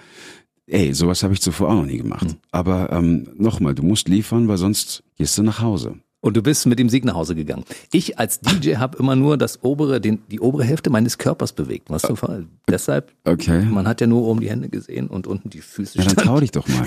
Ey, 0.66 0.94
sowas 0.94 1.24
habe 1.24 1.34
ich 1.34 1.42
zuvor 1.42 1.70
auch 1.70 1.76
noch 1.76 1.86
nie 1.86 1.98
gemacht. 1.98 2.28
Mhm. 2.28 2.38
Aber 2.52 2.92
ähm, 2.92 3.28
nochmal, 3.36 3.76
du 3.76 3.84
musst 3.84 4.08
liefern, 4.08 4.48
weil 4.48 4.58
sonst 4.58 5.04
gehst 5.18 5.38
du 5.38 5.44
nach 5.44 5.62
Hause. 5.62 5.98
Und 6.22 6.38
du 6.38 6.44
bist 6.44 6.68
mit 6.68 6.78
dem 6.78 6.88
Sieg 6.88 7.04
nach 7.04 7.16
Hause 7.16 7.34
gegangen. 7.34 7.66
Ich 7.92 8.20
als 8.20 8.40
DJ 8.40 8.76
habe 8.78 8.98
immer 9.00 9.16
nur 9.16 9.38
das 9.38 9.64
obere, 9.64 10.00
den, 10.00 10.20
die 10.30 10.40
obere 10.40 10.64
Hälfte 10.64 10.90
meines 10.90 11.18
Körpers 11.18 11.52
bewegt. 11.52 11.90
Was 11.90 12.04
du 12.04 12.16
Fall. 12.16 12.46
Deshalb, 12.70 13.12
okay. 13.26 13.66
man 13.66 13.88
hat 13.88 14.02
ja 14.02 14.08
nur 14.08 14.24
oben 14.24 14.40
die 14.40 14.50
Hände 14.50 14.70
gesehen 14.70 15.08
und 15.08 15.28
unten 15.28 15.50
die 15.50 15.62
Füße. 15.62 15.98
Ja, 15.98 16.06
dann 16.06 16.16
trau 16.16 16.40
dich 16.40 16.52
doch 16.52 16.68
mal. 16.68 16.86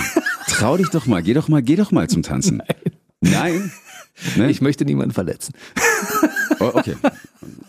trau 0.49 0.77
dich 0.77 0.89
doch 0.91 1.07
mal. 1.07 1.23
Geh 1.23 1.35
doch 1.35 1.49
mal, 1.49 1.63
geh 1.63 1.77
doch 1.77 1.91
mal 1.91 2.09
zum 2.09 2.23
Tanzen. 2.23 2.63
Nein. 3.21 3.33
Nein. 3.33 3.73
Ne? 4.37 4.51
Ich 4.51 4.61
möchte 4.61 4.85
niemanden 4.85 5.13
verletzen. 5.13 5.53
Oh, 6.65 6.79
okay. 6.79 6.95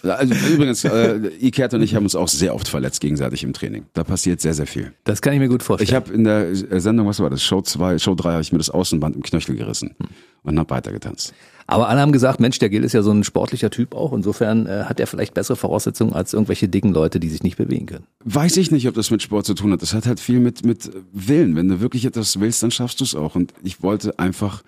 Also 0.04 0.34
übrigens, 0.54 0.84
äh, 0.84 1.32
Ikert 1.40 1.74
und 1.74 1.82
ich 1.82 1.96
haben 1.96 2.04
uns 2.04 2.16
auch 2.16 2.28
sehr 2.28 2.54
oft 2.54 2.68
verletzt 2.68 3.02
gegenseitig 3.02 3.44
im 3.44 3.54
Training. 3.54 3.86
Da 3.94 4.04
passiert 4.04 4.40
sehr, 4.40 4.54
sehr 4.54 4.68
viel. 4.68 4.94
Das 5.04 5.22
kann 5.22 5.34
ich 5.34 5.40
mir 5.40 5.48
gut 5.48 5.64
vorstellen. 5.64 5.88
Ich 5.88 5.96
habe 5.96 6.14
in 6.14 6.24
der 6.24 6.56
Sendung, 6.80 7.08
was 7.08 7.20
war 7.20 7.30
das, 7.30 7.42
Show 7.44 7.62
2, 7.62 7.98
Show 7.98 8.16
3, 8.16 8.32
habe 8.32 8.42
ich 8.42 8.52
mir 8.52 8.60
das 8.60 8.70
Außenband 8.70 9.16
im 9.16 9.24
Knöchel 9.24 9.56
gerissen 9.56 9.96
hm. 9.98 10.08
und 10.44 10.60
habe 10.60 10.70
weitergetanzt. 10.70 11.34
Aber 11.68 11.90
alle 11.90 12.00
haben 12.00 12.12
gesagt, 12.12 12.40
Mensch, 12.40 12.60
der 12.60 12.70
Gil 12.70 12.84
ist 12.84 12.94
ja 12.94 13.02
so 13.02 13.12
ein 13.12 13.24
sportlicher 13.24 13.72
Typ 13.72 13.96
auch. 13.96 14.14
Insofern 14.14 14.68
äh, 14.68 14.84
hat 14.84 15.00
er 15.00 15.08
vielleicht 15.08 15.34
bessere 15.34 15.56
Voraussetzungen 15.56 16.14
als 16.14 16.34
irgendwelche 16.34 16.68
dicken 16.68 16.94
Leute, 16.94 17.20
die 17.20 17.30
sich 17.30 17.42
nicht 17.42 17.58
bewegen 17.58 17.88
können. 17.88 18.06
Weiß 18.24 18.58
ich 18.58 18.70
nicht, 18.70 18.88
ob 18.88 18.94
das 18.94 19.10
mit 19.10 19.24
Sport 19.24 19.48
zu 19.48 19.56
tun 19.56 19.72
hat. 19.72 19.82
Das 19.82 19.94
hat 19.94 20.06
halt 20.06 20.20
viel 20.20 20.40
mit, 20.40 20.64
mit 20.64 20.92
Willen. 21.12 21.56
Wenn 21.56 21.68
du 21.68 21.82
wirklich 21.82 22.06
etwas 22.06 22.40
willst, 22.40 22.62
dann 22.62 22.70
schaffst 22.70 23.00
du 23.00 23.04
es 23.04 23.16
auch. 23.16 23.34
Und 23.34 23.54
ich 23.64 23.82
wollte 23.82 24.20
einfach 24.20 24.62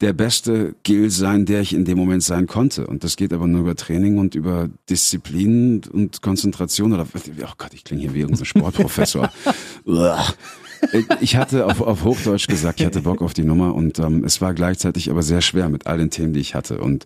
der 0.00 0.12
beste 0.12 0.74
Gil 0.82 1.10
sein, 1.10 1.46
der 1.46 1.62
ich 1.62 1.72
in 1.72 1.84
dem 1.84 1.96
Moment 1.96 2.22
sein 2.22 2.46
konnte. 2.46 2.86
Und 2.86 3.02
das 3.02 3.16
geht 3.16 3.32
aber 3.32 3.46
nur 3.46 3.62
über 3.62 3.76
Training 3.76 4.18
und 4.18 4.34
über 4.34 4.68
Disziplin 4.90 5.82
und 5.90 6.20
Konzentration. 6.20 6.92
Oder, 6.92 7.06
oh 7.14 7.52
Gott, 7.56 7.72
ich 7.72 7.84
klinge 7.84 8.02
hier 8.02 8.14
wie 8.14 8.20
irgendein 8.20 8.44
Sportprofessor. 8.44 9.32
ich 11.20 11.36
hatte 11.36 11.64
auf, 11.64 11.80
auf 11.80 12.04
Hochdeutsch 12.04 12.46
gesagt, 12.46 12.80
ich 12.80 12.86
hatte 12.86 13.00
Bock 13.00 13.22
auf 13.22 13.32
die 13.32 13.44
Nummer 13.44 13.74
und 13.74 13.98
ähm, 13.98 14.24
es 14.24 14.42
war 14.42 14.52
gleichzeitig 14.52 15.10
aber 15.10 15.22
sehr 15.22 15.40
schwer 15.40 15.70
mit 15.70 15.86
all 15.86 15.96
den 15.96 16.10
Themen, 16.10 16.34
die 16.34 16.40
ich 16.40 16.54
hatte. 16.54 16.78
Und 16.78 17.04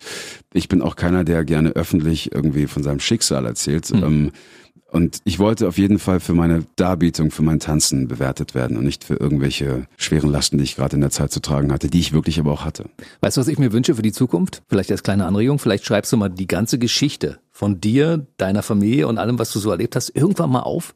ich 0.52 0.68
bin 0.68 0.82
auch 0.82 0.96
keiner, 0.96 1.22
der 1.22 1.44
gerne 1.44 1.70
öffentlich 1.70 2.32
irgendwie 2.32 2.66
von 2.66 2.82
seinem 2.82 3.00
Schicksal 3.00 3.46
erzählt. 3.46 3.90
Mhm. 3.92 4.02
Ähm, 4.02 4.32
und 4.90 5.20
ich 5.24 5.38
wollte 5.38 5.68
auf 5.68 5.78
jeden 5.78 5.98
Fall 5.98 6.20
für 6.20 6.34
meine 6.34 6.64
Darbietung, 6.76 7.30
für 7.30 7.42
mein 7.42 7.60
Tanzen 7.60 8.08
bewertet 8.08 8.54
werden 8.54 8.76
und 8.76 8.84
nicht 8.84 9.04
für 9.04 9.14
irgendwelche 9.14 9.86
schweren 9.96 10.30
Lasten, 10.30 10.58
die 10.58 10.64
ich 10.64 10.76
gerade 10.76 10.96
in 10.96 11.00
der 11.00 11.10
Zeit 11.10 11.32
zu 11.32 11.40
tragen 11.40 11.72
hatte, 11.72 11.88
die 11.88 12.00
ich 12.00 12.12
wirklich 12.12 12.38
aber 12.40 12.52
auch 12.52 12.64
hatte. 12.64 12.86
Weißt 13.20 13.36
du, 13.36 13.40
was 13.40 13.48
ich 13.48 13.58
mir 13.58 13.72
wünsche 13.72 13.94
für 13.94 14.02
die 14.02 14.12
Zukunft? 14.12 14.62
Vielleicht 14.68 14.90
als 14.90 15.02
kleine 15.02 15.26
Anregung, 15.26 15.58
vielleicht 15.58 15.84
schreibst 15.84 16.12
du 16.12 16.16
mal 16.16 16.28
die 16.28 16.46
ganze 16.46 16.78
Geschichte 16.78 17.38
von 17.52 17.80
dir, 17.80 18.26
deiner 18.36 18.62
Familie 18.62 19.06
und 19.06 19.18
allem, 19.18 19.38
was 19.38 19.52
du 19.52 19.58
so 19.58 19.70
erlebt 19.70 19.94
hast, 19.94 20.10
irgendwann 20.10 20.50
mal 20.50 20.60
auf. 20.60 20.94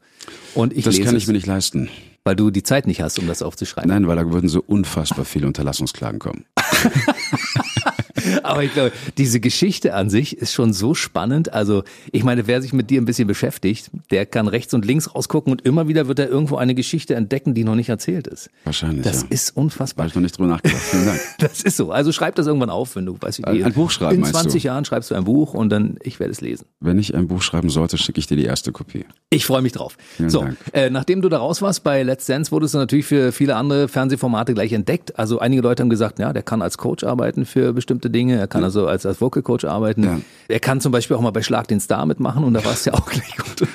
Und 0.55 0.73
ich 0.73 0.83
das 0.83 0.95
lese 0.97 1.05
kann 1.05 1.15
ich 1.15 1.27
mir 1.27 1.33
nicht 1.33 1.47
leisten. 1.47 1.89
Weil 2.23 2.35
du 2.35 2.49
die 2.49 2.63
Zeit 2.63 2.87
nicht 2.87 3.01
hast, 3.01 3.19
um 3.19 3.27
das 3.27 3.43
aufzuschreiben. 3.43 3.87
Nein, 3.89 4.07
weil 4.07 4.15
da 4.15 4.31
würden 4.31 4.49
so 4.49 4.63
unfassbar 4.65 5.25
viele 5.25 5.45
Unterlassungsklagen 5.45 6.19
kommen. 6.19 6.45
Aber 8.43 8.63
ich 8.63 8.73
glaube, 8.73 8.91
diese 9.17 9.39
Geschichte 9.39 9.93
an 9.93 10.09
sich 10.09 10.37
ist 10.37 10.53
schon 10.53 10.73
so 10.73 10.93
spannend. 10.93 11.53
Also, 11.53 11.83
ich 12.11 12.23
meine, 12.23 12.47
wer 12.47 12.61
sich 12.61 12.73
mit 12.73 12.89
dir 12.89 13.01
ein 13.01 13.05
bisschen 13.05 13.27
beschäftigt, 13.27 13.91
der 14.11 14.25
kann 14.25 14.47
rechts 14.47 14.73
und 14.73 14.85
links 14.85 15.13
rausgucken 15.13 15.51
und 15.51 15.61
immer 15.61 15.87
wieder 15.87 16.07
wird 16.07 16.19
er 16.19 16.29
irgendwo 16.29 16.57
eine 16.57 16.75
Geschichte 16.75 17.15
entdecken, 17.15 17.53
die 17.53 17.63
noch 17.63 17.75
nicht 17.75 17.89
erzählt 17.89 18.27
ist. 18.27 18.49
Wahrscheinlich. 18.63 19.03
Das 19.03 19.23
ja. 19.23 19.27
ist 19.29 19.55
unfassbar. 19.55 20.03
Habe 20.03 20.09
ich 20.09 20.15
noch 20.15 20.21
nicht 20.21 20.37
drüber 20.37 20.49
nachgedacht. 20.49 20.81
Vielen 20.81 21.05
Dank. 21.05 21.19
das 21.39 21.61
ist 21.61 21.77
so. 21.77 21.91
Also 21.91 22.11
schreib 22.11 22.35
das 22.35 22.47
irgendwann 22.47 22.69
auf, 22.69 22.95
wenn 22.95 23.05
du, 23.05 23.17
weißt 23.19 23.39
du, 23.39 23.43
ein, 23.43 23.63
ein 23.63 23.73
Buch 23.73 23.91
schreiben. 23.91 24.17
In 24.17 24.25
20 24.25 24.61
du? 24.61 24.67
Jahren 24.67 24.85
schreibst 24.85 25.11
du 25.11 25.15
ein 25.15 25.23
Buch 25.23 25.53
und 25.53 25.69
dann, 25.69 25.97
ich 26.03 26.19
werde 26.19 26.31
es 26.31 26.41
lesen. 26.41 26.65
Wenn 26.79 26.99
ich 26.99 27.15
ein 27.15 27.27
Buch 27.27 27.41
schreiben 27.41 27.69
sollte, 27.69 27.97
schicke 27.97 28.19
ich 28.19 28.27
dir 28.27 28.37
die 28.37 28.45
erste 28.45 28.71
Kopie. 28.71 29.05
Ich 29.29 29.45
freue 29.45 29.61
mich 29.61 29.73
drauf. 29.73 29.97
Vielen 30.15 30.29
so, 30.29 30.45
äh, 30.73 30.89
nachdem 30.89 31.21
du 31.21 31.29
da 31.29 31.37
raus 31.37 31.61
warst 31.61 31.83
bei 31.83 32.03
Let's 32.03 32.25
Dance, 32.25 32.51
wurdest 32.51 32.73
du 32.73 32.77
natürlich 32.77 33.05
für 33.05 33.31
viele 33.31 33.55
andere 33.55 33.87
Fernsehformate 33.87 34.53
gleich 34.53 34.73
entdeckt. 34.73 35.17
Also 35.19 35.39
einige 35.39 35.61
Leute 35.61 35.83
haben 35.83 35.89
gesagt, 35.89 36.19
ja, 36.19 36.33
der 36.33 36.43
kann 36.43 36.61
als 36.61 36.77
Coach 36.77 37.03
arbeiten 37.03 37.45
für 37.45 37.73
bestimmte 37.73 38.09
Dinge. 38.15 38.37
Er 38.37 38.47
kann 38.47 38.61
ja. 38.61 38.67
also 38.67 38.87
als, 38.87 39.05
als 39.05 39.19
Vocal 39.19 39.43
Coach 39.43 39.65
arbeiten. 39.65 40.03
Ja. 40.03 40.19
Er 40.47 40.59
kann 40.59 40.79
zum 40.79 40.91
Beispiel 40.91 41.17
auch 41.17 41.21
mal 41.21 41.31
bei 41.31 41.43
Schlag 41.43 41.67
den 41.67 41.79
Star 41.79 42.05
mitmachen 42.05 42.43
und 42.43 42.53
da 42.53 42.63
war 42.63 42.73
es 42.73 42.85
ja 42.85 42.93
auch 42.93 43.05
gleich 43.09 43.35
gut. 43.37 43.67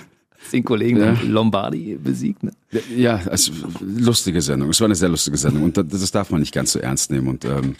Den 0.52 0.64
Kollegen 0.64 0.98
ja. 0.98 1.16
Lombardi 1.22 1.96
besiegt. 2.02 2.42
Ne? 2.42 2.52
Ja, 2.96 3.20
also 3.26 3.52
lustige 3.80 4.42
Sendung. 4.42 4.70
Es 4.70 4.80
war 4.80 4.86
eine 4.86 4.96
sehr 4.96 5.08
lustige 5.08 5.36
Sendung 5.36 5.62
und 5.62 5.76
das, 5.76 5.86
das 5.86 6.10
darf 6.10 6.30
man 6.30 6.40
nicht 6.40 6.52
ganz 6.52 6.72
so 6.72 6.80
ernst 6.80 7.12
nehmen. 7.12 7.28
Und 7.28 7.44
ähm, 7.44 7.76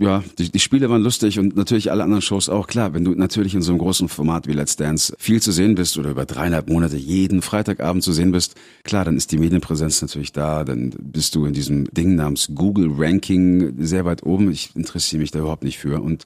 ja, 0.00 0.22
die, 0.38 0.50
die 0.50 0.58
Spiele 0.60 0.88
waren 0.88 1.02
lustig 1.02 1.38
und 1.38 1.56
natürlich 1.56 1.90
alle 1.90 2.04
anderen 2.04 2.22
Shows 2.22 2.48
auch. 2.48 2.68
Klar, 2.68 2.94
wenn 2.94 3.04
du 3.04 3.12
natürlich 3.12 3.54
in 3.54 3.62
so 3.62 3.72
einem 3.72 3.80
großen 3.80 4.08
Format 4.08 4.46
wie 4.46 4.52
Let's 4.52 4.76
Dance 4.76 5.14
viel 5.18 5.42
zu 5.42 5.50
sehen 5.50 5.74
bist 5.74 5.98
oder 5.98 6.10
über 6.10 6.24
dreieinhalb 6.24 6.68
Monate 6.68 6.96
jeden 6.96 7.42
Freitagabend 7.42 8.04
zu 8.04 8.12
sehen 8.12 8.30
bist, 8.30 8.54
klar, 8.84 9.04
dann 9.04 9.16
ist 9.16 9.32
die 9.32 9.38
Medienpräsenz 9.38 10.00
natürlich 10.00 10.32
da. 10.32 10.62
Dann 10.62 10.90
bist 10.90 11.34
du 11.34 11.46
in 11.46 11.52
diesem 11.52 11.92
Ding 11.92 12.14
namens 12.14 12.50
Google 12.54 12.90
Ranking 12.96 13.74
sehr 13.78 14.04
weit 14.04 14.22
oben. 14.22 14.52
Ich 14.52 14.70
interessiere 14.76 15.20
mich 15.20 15.32
da 15.32 15.40
überhaupt 15.40 15.64
nicht 15.64 15.78
für 15.78 16.00
und 16.00 16.24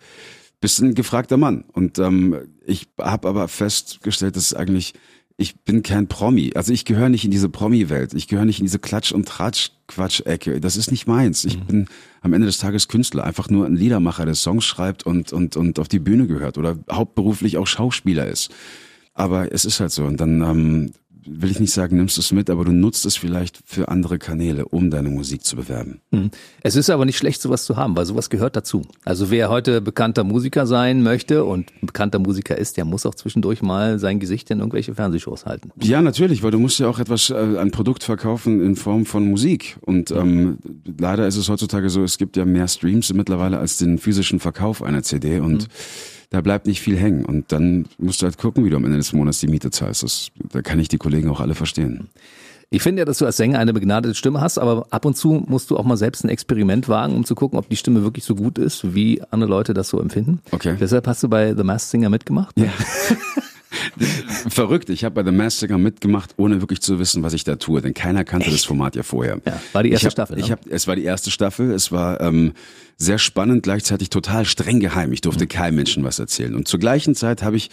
bist 0.61 0.81
ein 0.81 0.95
gefragter 0.95 1.39
Mann. 1.39 1.65
Und 1.73 1.99
ähm, 1.99 2.37
ich 2.67 2.89
habe 2.99 3.29
aber 3.29 3.49
festgestellt, 3.49 4.37
dass 4.37 4.47
es 4.47 4.55
eigentlich 4.55 4.93
ich 5.43 5.61
bin 5.61 5.83
kein 5.83 6.07
Promi. 6.07 6.53
Also 6.55 6.73
ich 6.73 6.85
gehöre 6.85 7.09
nicht 7.09 7.25
in 7.25 7.31
diese 7.31 7.49
Promi-Welt. 7.49 8.15
Ich 8.15 8.29
gehöre 8.29 8.45
nicht 8.45 8.61
in 8.61 8.67
diese 8.67 8.79
Klatsch- 8.79 9.13
und 9.13 9.29
Tratsch-Quatsch-Ecke. 9.29 10.61
Das 10.61 10.77
ist 10.77 10.91
nicht 10.91 11.07
meins. 11.07 11.45
Ich 11.45 11.59
mhm. 11.59 11.67
bin 11.67 11.87
am 12.23 12.33
Ende 12.33 12.47
des 12.47 12.59
Tages 12.59 12.89
Künstler, 12.89 13.25
einfach 13.25 13.51
nur 13.51 13.67
ein 13.67 13.77
Liedermacher, 13.77 14.25
der 14.25 14.37
Songs 14.37 14.65
schreibt 14.65 15.03
und, 15.03 15.33
und, 15.33 15.57
und 15.57 15.79
auf 15.79 15.89
die 15.89 15.99
Bühne 15.99 16.27
gehört 16.27 16.57
oder 16.57 16.79
hauptberuflich 16.91 17.59
auch 17.59 17.67
Schauspieler 17.67 18.27
ist. 18.27 18.51
Aber 19.15 19.53
es 19.53 19.65
ist 19.65 19.81
halt 19.81 19.91
so. 19.91 20.05
Und 20.05 20.21
dann 20.21 20.41
ähm, 20.41 20.93
will 21.27 21.51
ich 21.51 21.61
nicht 21.61 21.73
sagen, 21.73 21.97
nimmst 21.97 22.17
du 22.17 22.21
es 22.21 22.33
mit, 22.33 22.51
aber 22.51 22.65
du 22.65 22.73
nutzt 22.73 23.07
es 23.07 23.17
vielleicht 23.17 23.61
für 23.65 23.89
andere 23.89 24.19
Kanäle, 24.19 24.67
um 24.67 24.91
deine 24.91 25.09
Musik 25.09 25.45
zu 25.45 25.57
bewerben. 25.57 26.01
Hm. 26.11 26.31
Es 26.63 26.77
ist 26.77 26.91
aber 26.91 27.05
nicht 27.05 27.19
schlecht, 27.19 27.41
sowas 27.41 27.65
zu 27.65 27.77
haben, 27.77 27.97
weil 27.97 28.07
sowas 28.07 28.31
gehört 28.31 28.57
dazu. 28.57 28.83
Also 29.05 29.31
wer 29.31 29.49
heute 29.49 29.81
bekannter 29.81 30.25
Musiker 30.25 30.67
sein 30.67 31.03
möchte 31.03 31.45
und 31.45 31.73
bekannter 31.81 32.19
Musiker 32.19 32.57
ist, 32.57 32.77
der 32.77 32.85
muss 32.85 33.07
auch 33.07 33.15
zwischendurch 33.15 33.63
mal 33.63 33.99
sein 33.99 34.21
Gesicht 34.21 34.51
in 34.51 34.59
irgendwelche 34.59 34.95
Fernsehshows 34.95 35.47
halten. 35.47 35.71
Ja, 35.81 36.03
natürlich, 36.03 36.43
weil 36.43 36.51
du 36.51 36.59
musst 36.59 36.79
ja 36.79 36.89
auch 36.89 36.99
etwas, 36.99 37.31
äh, 37.31 37.59
ein 37.59 37.71
Produkt 37.71 38.05
verkaufen 38.05 38.65
in 38.65 38.77
Form 38.77 39.07
von 39.07 39.29
Musik. 39.29 39.77
Und 39.81 40.11
ähm, 40.11 40.59
leider 40.99 41.27
ist 41.27 41.37
es 41.37 41.49
heutzutage 41.49 41.91
so, 41.91 42.03
es 42.03 42.19
gibt 42.19 42.37
ja 42.37 42.45
mehr 42.45 42.69
Streams 42.69 43.13
mittlerweile 43.13 43.59
als 43.59 43.79
den 43.79 43.99
physischen 43.99 44.41
Verkauf 44.41 44.83
einer 44.83 45.03
CD 45.03 45.39
und 45.39 45.63
mhm 45.63 45.69
da 46.33 46.41
bleibt 46.41 46.67
nicht 46.67 46.81
viel 46.81 46.97
hängen. 46.97 47.25
Und 47.25 47.53
dann 47.53 47.87
musst 47.99 48.23
du 48.23 48.27
halt 48.27 48.39
gucken, 48.39 48.65
wie 48.65 48.71
du 48.71 48.77
am 48.77 48.85
Ende 48.85 48.97
des 48.97 49.13
Monats 49.13 49.41
die 49.41 49.49
Miete 49.49 49.71
zahlst. 49.71 50.03
Das, 50.03 50.29
da 50.51 50.63
kann 50.63 50.79
ich 50.79 50.89
die 50.89 50.97
Kollegen 50.99 51.29
auch 51.29 51.41
alle 51.41 51.55
verstehen. 51.55 52.09
Ich 52.71 52.83
finde 52.83 53.01
ja, 53.01 53.05
dass 53.05 53.19
du 53.19 53.27
als 53.27 53.37
Sänger 53.37 53.59
eine 53.59 53.75
begnadete 53.75 54.15
Stimme 54.15 54.41
hast, 54.41 54.57
aber 54.57 54.87
ab 54.89 55.05
und 55.05 55.15
zu 55.15 55.45
musst 55.47 55.71
du 55.71 55.77
auch 55.77 55.85
mal 55.85 55.99
selbst 55.99 56.25
ein 56.25 56.31
Experiment 56.31 56.89
wagen, 56.89 57.15
um 57.15 57.27
zu 57.27 57.35
gucken, 57.35 57.59
ob 57.59 57.69
die 57.69 57.77
Stimme 57.77 58.03
wirklich 58.03 58.25
so 58.25 58.35
gut 58.35 58.57
ist, 58.57 58.95
wie 58.95 59.23
andere 59.31 59.51
Leute 59.51 59.75
das 59.75 59.91
so 59.91 60.01
empfinden. 60.01 60.41
Okay. 60.53 60.77
Deshalb 60.81 61.07
hast 61.07 61.23
du 61.23 61.29
bei 61.29 61.55
The 61.55 61.65
Masked 61.65 61.91
Singer 61.91 62.09
mitgemacht. 62.09 62.59
Ja. 62.59 62.69
Verrückt, 64.49 64.91
ich 64.91 65.05
habe 65.05 65.23
bei 65.23 65.31
The 65.31 65.51
Singer 65.51 65.79
mitgemacht, 65.79 66.35
ohne 66.37 66.61
wirklich 66.61 66.81
zu 66.81 66.99
wissen, 66.99 67.23
was 67.23 67.33
ich 67.33 67.45
da 67.45 67.57
tue, 67.57 67.81
denn 67.81 67.95
keiner 67.95 68.25
kannte 68.25 68.47
Echt? 68.47 68.57
das 68.57 68.65
Format 68.65 68.97
ja 68.97 69.03
vorher. 69.03 69.41
Ja, 69.47 69.61
war 69.73 69.83
die 69.83 69.91
erste 69.91 70.07
hab, 70.07 70.13
Staffel. 70.13 70.37
Ne? 70.37 70.43
Ich 70.43 70.51
hab, 70.51 70.67
es 70.67 70.87
war 70.87 70.97
die 70.97 71.05
erste 71.05 71.31
Staffel, 71.31 71.71
es 71.71 71.93
war 71.93 72.21
ähm, 72.21 72.53
sehr 72.97 73.19
spannend, 73.19 73.63
gleichzeitig 73.63 74.11
total 74.11 74.45
streng 74.45 74.81
geheim. 74.81 75.13
Ich 75.13 75.21
durfte 75.21 75.45
mhm. 75.45 75.49
keinem 75.49 75.77
Menschen 75.77 76.05
was 76.05 76.19
erzählen. 76.19 76.55
Und 76.55 76.69
zur 76.69 76.81
gleichen 76.81 77.15
Zeit 77.15 77.43
habe 77.43 77.57
ich 77.57 77.71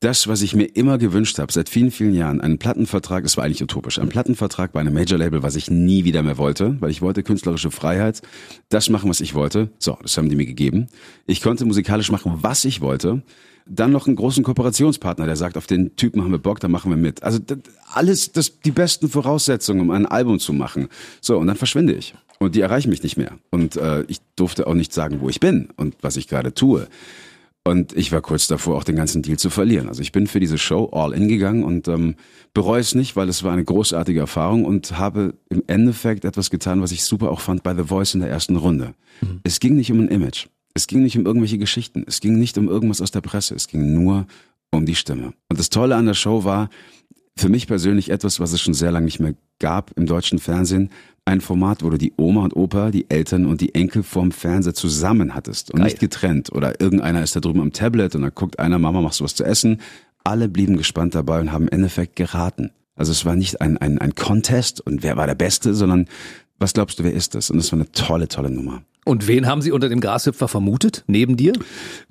das, 0.00 0.28
was 0.28 0.42
ich 0.42 0.54
mir 0.54 0.64
immer 0.64 0.96
gewünscht 0.98 1.38
habe, 1.38 1.52
seit 1.52 1.68
vielen, 1.68 1.90
vielen 1.90 2.14
Jahren, 2.14 2.40
einen 2.40 2.58
Plattenvertrag, 2.58 3.24
das 3.24 3.36
war 3.36 3.44
eigentlich 3.44 3.62
utopisch, 3.62 3.98
ein 3.98 4.08
Plattenvertrag 4.08 4.72
bei 4.72 4.80
einem 4.80 4.94
Major-Label, 4.94 5.42
was 5.42 5.56
ich 5.56 5.70
nie 5.70 6.04
wieder 6.04 6.22
mehr 6.22 6.38
wollte, 6.38 6.76
weil 6.80 6.90
ich 6.90 7.02
wollte 7.02 7.24
künstlerische 7.24 7.72
Freiheit, 7.72 8.22
das 8.68 8.90
machen, 8.90 9.10
was 9.10 9.20
ich 9.20 9.34
wollte. 9.34 9.70
So, 9.78 9.98
das 10.02 10.16
haben 10.16 10.28
die 10.28 10.36
mir 10.36 10.46
gegeben. 10.46 10.86
Ich 11.26 11.42
konnte 11.42 11.64
musikalisch 11.64 12.12
machen, 12.12 12.38
was 12.42 12.64
ich 12.64 12.80
wollte 12.80 13.22
dann 13.68 13.92
noch 13.92 14.06
einen 14.06 14.16
großen 14.16 14.44
Kooperationspartner, 14.44 15.26
der 15.26 15.36
sagt, 15.36 15.56
auf 15.56 15.66
den 15.66 15.94
Typen 15.96 16.22
haben 16.22 16.30
wir 16.30 16.38
Bock, 16.38 16.60
da 16.60 16.68
machen 16.68 16.90
wir 16.90 16.96
mit. 16.96 17.22
Also 17.22 17.38
alles, 17.92 18.32
das, 18.32 18.60
die 18.60 18.70
besten 18.70 19.08
Voraussetzungen, 19.08 19.80
um 19.80 19.90
ein 19.90 20.06
Album 20.06 20.38
zu 20.38 20.52
machen. 20.52 20.88
So, 21.20 21.38
und 21.38 21.46
dann 21.46 21.56
verschwinde 21.56 21.94
ich. 21.94 22.14
Und 22.38 22.54
die 22.54 22.60
erreichen 22.60 22.90
mich 22.90 23.02
nicht 23.02 23.16
mehr. 23.16 23.38
Und 23.50 23.76
äh, 23.76 24.04
ich 24.08 24.18
durfte 24.36 24.66
auch 24.66 24.74
nicht 24.74 24.92
sagen, 24.92 25.20
wo 25.20 25.28
ich 25.28 25.40
bin 25.40 25.68
und 25.76 25.96
was 26.00 26.16
ich 26.16 26.28
gerade 26.28 26.54
tue. 26.54 26.88
Und 27.64 27.94
ich 27.94 28.12
war 28.12 28.22
kurz 28.22 28.46
davor, 28.46 28.76
auch 28.76 28.84
den 28.84 28.96
ganzen 28.96 29.20
Deal 29.20 29.38
zu 29.38 29.50
verlieren. 29.50 29.88
Also 29.88 30.00
ich 30.00 30.12
bin 30.12 30.26
für 30.26 30.40
diese 30.40 30.56
Show 30.56 30.88
all 30.92 31.12
in 31.12 31.28
gegangen 31.28 31.64
und 31.64 31.86
ähm, 31.88 32.14
bereue 32.54 32.80
es 32.80 32.94
nicht, 32.94 33.14
weil 33.14 33.28
es 33.28 33.42
war 33.42 33.52
eine 33.52 33.64
großartige 33.64 34.20
Erfahrung 34.20 34.64
und 34.64 34.98
habe 34.98 35.34
im 35.50 35.62
Endeffekt 35.66 36.24
etwas 36.24 36.48
getan, 36.48 36.80
was 36.80 36.92
ich 36.92 37.04
super 37.04 37.30
auch 37.30 37.40
fand 37.40 37.62
bei 37.62 37.74
The 37.74 37.84
Voice 37.84 38.14
in 38.14 38.20
der 38.20 38.30
ersten 38.30 38.56
Runde. 38.56 38.94
Mhm. 39.20 39.40
Es 39.42 39.60
ging 39.60 39.76
nicht 39.76 39.92
um 39.92 40.00
ein 40.00 40.08
Image. 40.08 40.46
Es 40.78 40.86
ging 40.86 41.02
nicht 41.02 41.18
um 41.18 41.26
irgendwelche 41.26 41.58
Geschichten. 41.58 42.04
Es 42.06 42.20
ging 42.20 42.38
nicht 42.38 42.56
um 42.56 42.68
irgendwas 42.68 43.00
aus 43.00 43.10
der 43.10 43.20
Presse. 43.20 43.52
Es 43.56 43.66
ging 43.66 43.94
nur 43.94 44.28
um 44.70 44.86
die 44.86 44.94
Stimme. 44.94 45.32
Und 45.48 45.58
das 45.58 45.70
Tolle 45.70 45.96
an 45.96 46.06
der 46.06 46.14
Show 46.14 46.44
war, 46.44 46.70
für 47.36 47.48
mich 47.48 47.66
persönlich 47.66 48.10
etwas, 48.10 48.38
was 48.38 48.52
es 48.52 48.60
schon 48.60 48.74
sehr 48.74 48.92
lange 48.92 49.06
nicht 49.06 49.18
mehr 49.18 49.34
gab 49.58 49.90
im 49.96 50.06
deutschen 50.06 50.38
Fernsehen. 50.38 50.90
Ein 51.24 51.40
Format, 51.40 51.82
wo 51.82 51.90
du 51.90 51.98
die 51.98 52.12
Oma 52.16 52.44
und 52.44 52.54
Opa, 52.54 52.92
die 52.92 53.10
Eltern 53.10 53.46
und 53.46 53.60
die 53.60 53.74
Enkel 53.74 54.04
vorm 54.04 54.30
Fernseher 54.30 54.72
zusammen 54.72 55.34
hattest 55.34 55.72
und 55.72 55.78
Geil. 55.78 55.86
nicht 55.86 55.98
getrennt. 55.98 56.52
Oder 56.52 56.80
irgendeiner 56.80 57.24
ist 57.24 57.34
da 57.34 57.40
drüben 57.40 57.60
am 57.60 57.72
Tablet 57.72 58.14
und 58.14 58.22
dann 58.22 58.32
guckt 58.32 58.60
einer, 58.60 58.78
Mama, 58.78 59.00
machst 59.00 59.18
du 59.18 59.24
was 59.24 59.34
zu 59.34 59.42
essen? 59.42 59.80
Alle 60.22 60.48
blieben 60.48 60.76
gespannt 60.76 61.16
dabei 61.16 61.40
und 61.40 61.50
haben 61.50 61.64
im 61.64 61.72
Endeffekt 61.72 62.14
geraten. 62.14 62.70
Also 62.94 63.10
es 63.10 63.24
war 63.24 63.34
nicht 63.34 63.60
ein, 63.60 63.78
ein, 63.78 63.98
ein 63.98 64.14
Contest 64.14 64.80
und 64.80 65.02
wer 65.02 65.16
war 65.16 65.26
der 65.26 65.34
Beste, 65.34 65.74
sondern 65.74 66.06
was 66.60 66.72
glaubst 66.72 67.00
du, 67.00 67.04
wer 67.04 67.14
ist 67.14 67.34
das? 67.34 67.50
Und 67.50 67.58
es 67.58 67.72
war 67.72 67.80
eine 67.80 67.90
tolle, 67.90 68.28
tolle 68.28 68.50
Nummer. 68.52 68.82
Und 69.08 69.26
wen 69.26 69.46
haben 69.46 69.62
Sie 69.62 69.72
unter 69.72 69.88
dem 69.88 70.00
Grashüpfer 70.00 70.48
vermutet? 70.48 71.02
Neben 71.06 71.38
dir? 71.38 71.54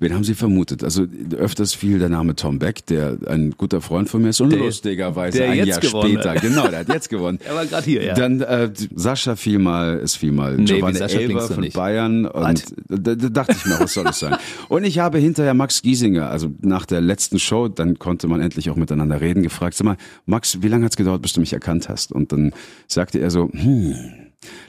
Wen 0.00 0.14
haben 0.14 0.24
Sie 0.24 0.34
vermutet? 0.34 0.82
Also 0.82 1.06
öfters 1.36 1.72
fiel 1.72 2.00
der 2.00 2.08
Name 2.08 2.34
Tom 2.34 2.58
Beck, 2.58 2.86
der 2.86 3.18
ein 3.28 3.54
guter 3.56 3.80
Freund 3.80 4.08
von 4.08 4.20
mir 4.20 4.30
ist 4.30 4.40
und 4.40 4.50
der, 4.50 4.58
lustigerweise 4.58 5.38
der 5.38 5.50
ein 5.50 5.64
Jahr 5.64 5.80
später, 5.80 6.30
hat. 6.30 6.42
genau, 6.42 6.66
der 6.66 6.80
hat 6.80 6.88
jetzt 6.88 7.08
gewonnen. 7.08 7.38
er 7.48 7.54
war 7.54 7.66
gerade 7.66 7.84
hier, 7.84 8.02
ja. 8.02 8.14
Dann 8.14 8.40
äh, 8.40 8.72
Sascha 8.96 9.36
fiel 9.36 9.60
mal, 9.60 10.00
es 10.02 10.16
fiel 10.16 10.32
mal 10.32 10.56
nee, 10.56 10.64
Giovanni 10.64 10.98
Elber 10.98 11.42
von 11.42 11.60
nicht. 11.60 11.76
Bayern 11.76 12.26
und 12.26 12.64
da, 12.88 13.14
da, 13.14 13.28
dachte 13.28 13.52
ich 13.56 13.64
mir, 13.64 13.78
was 13.78 13.94
soll 13.94 14.02
das 14.02 14.18
sein? 14.18 14.34
Und 14.68 14.82
ich 14.82 14.98
habe 14.98 15.18
hinterher 15.18 15.54
Max 15.54 15.82
Giesinger, 15.82 16.28
also 16.28 16.50
nach 16.62 16.84
der 16.84 17.00
letzten 17.00 17.38
Show, 17.38 17.68
dann 17.68 18.00
konnte 18.00 18.26
man 18.26 18.40
endlich 18.40 18.70
auch 18.70 18.76
miteinander 18.76 19.20
reden, 19.20 19.44
gefragt, 19.44 19.76
sag 19.76 19.84
mal, 19.84 19.96
Max, 20.26 20.62
wie 20.62 20.68
lange 20.68 20.84
hat's 20.84 20.96
gedauert, 20.96 21.22
bis 21.22 21.32
du 21.32 21.38
mich 21.38 21.52
erkannt 21.52 21.88
hast? 21.88 22.10
Und 22.10 22.32
dann 22.32 22.52
sagte 22.88 23.20
er 23.20 23.30
so, 23.30 23.50
hm, 23.52 23.94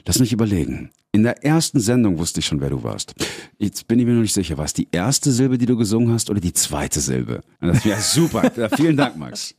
lass 0.06 0.18
mich 0.18 0.32
überlegen. 0.32 0.90
In 1.12 1.24
der 1.24 1.44
ersten 1.44 1.80
Sendung 1.80 2.18
wusste 2.18 2.38
ich 2.38 2.46
schon, 2.46 2.60
wer 2.60 2.70
du 2.70 2.84
warst. 2.84 3.14
Jetzt 3.58 3.88
bin 3.88 3.98
ich 3.98 4.06
mir 4.06 4.12
noch 4.12 4.22
nicht 4.22 4.32
sicher, 4.32 4.56
war 4.58 4.64
es 4.64 4.74
die 4.74 4.86
erste 4.92 5.32
Silbe, 5.32 5.58
die 5.58 5.66
du 5.66 5.76
gesungen 5.76 6.12
hast 6.12 6.30
oder 6.30 6.38
die 6.38 6.52
zweite 6.52 7.00
Silbe? 7.00 7.40
Das 7.60 7.84
wäre 7.84 8.00
super. 8.00 8.48
vielen 8.76 8.96
Dank, 8.96 9.16
Max. 9.16 9.56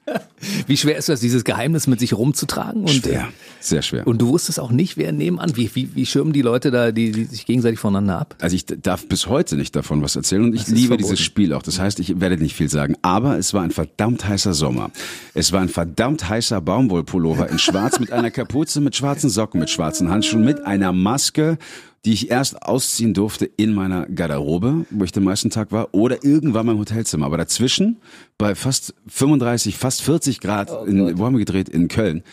Wie 0.66 0.78
schwer 0.78 0.96
ist 0.96 1.10
das, 1.10 1.20
dieses 1.20 1.44
Geheimnis 1.44 1.88
mit 1.88 2.00
sich 2.00 2.14
rumzutragen? 2.14 2.84
Und, 2.84 2.90
schwer, 2.90 3.28
sehr 3.60 3.82
schwer. 3.82 4.08
Und 4.08 4.22
du 4.22 4.30
wusstest 4.30 4.62
auch 4.62 4.72
nicht, 4.72 4.96
wer 4.96 5.12
nebenan, 5.12 5.58
wie, 5.58 5.70
wie, 5.76 5.94
wie 5.94 6.06
schirmen 6.06 6.32
die 6.32 6.42
Leute 6.42 6.72
da, 6.72 6.94
die, 6.94 7.12
die 7.12 7.26
sich 7.26 7.46
gegenseitig 7.46 7.80
voneinander 7.80 8.20
ab? 8.20 8.36
Also 8.40 8.56
ich 8.56 8.66
darf 8.66 9.06
bis 9.10 9.28
heute 9.28 9.58
nicht 9.58 9.76
davon 9.76 10.02
was 10.02 10.16
erzählen 10.16 10.46
und 10.46 10.56
ich 10.56 10.68
liebe 10.68 10.88
verboten. 10.88 11.04
dieses 11.04 11.20
Spiel 11.20 11.54
auch. 11.54 11.64
Das 11.64 11.80
heißt, 11.80 12.00
ich 12.00 12.22
werde 12.22 12.38
nicht 12.38 12.56
viel 12.56 12.70
sagen. 12.70 12.96
Aber 13.02 13.38
es 13.38 13.54
war 13.54 13.64
ein 13.64 13.72
verdammt 13.72 14.26
heißer 14.26 14.54
Sommer. 14.54 14.90
Es 15.34 15.52
war 15.52 15.60
ein 15.60 15.70
verdammt 15.70 16.30
heißer 16.30 16.62
Baumwollpullover 16.62 17.50
in 17.50 17.60
schwarz 17.60 18.00
mit 18.00 18.14
einer 18.14 18.32
Kapuze, 18.32 18.80
mit 18.80 18.96
schwarzen 18.96 19.30
Socken, 19.30 19.60
mit 19.60 19.70
schwarzen 19.70 20.01
Handschuhen, 20.10 20.44
mit 20.44 20.66
einer 20.66 20.94
Maske 20.94 21.58
die 22.06 22.14
ich 22.14 22.32
erst 22.32 22.64
ausziehen 22.64 23.14
durfte 23.14 23.46
in 23.46 23.74
meiner 23.74 24.08
Garderobe, 24.08 24.86
wo 24.90 25.04
ich 25.04 25.12
den 25.12 25.24
meisten 25.24 25.52
Tag 25.52 25.72
war, 25.72 25.94
oder 25.94 26.24
irgendwann 26.24 26.68
im 26.68 26.80
Hotelzimmer. 26.80 27.28
Aber 27.28 27.38
dazwischen, 27.38 27.98
bei 28.38 28.56
fast 28.56 28.96
35, 29.08 29.78
fast 29.78 30.02
40 30.02 30.40
Grad, 30.40 30.72
oh 30.72 30.84
in, 30.86 31.18
wo 31.20 31.26
haben 31.26 31.36
wir 31.36 31.40
gedreht? 31.40 31.70
In 31.70 31.90
Köln. 31.90 32.24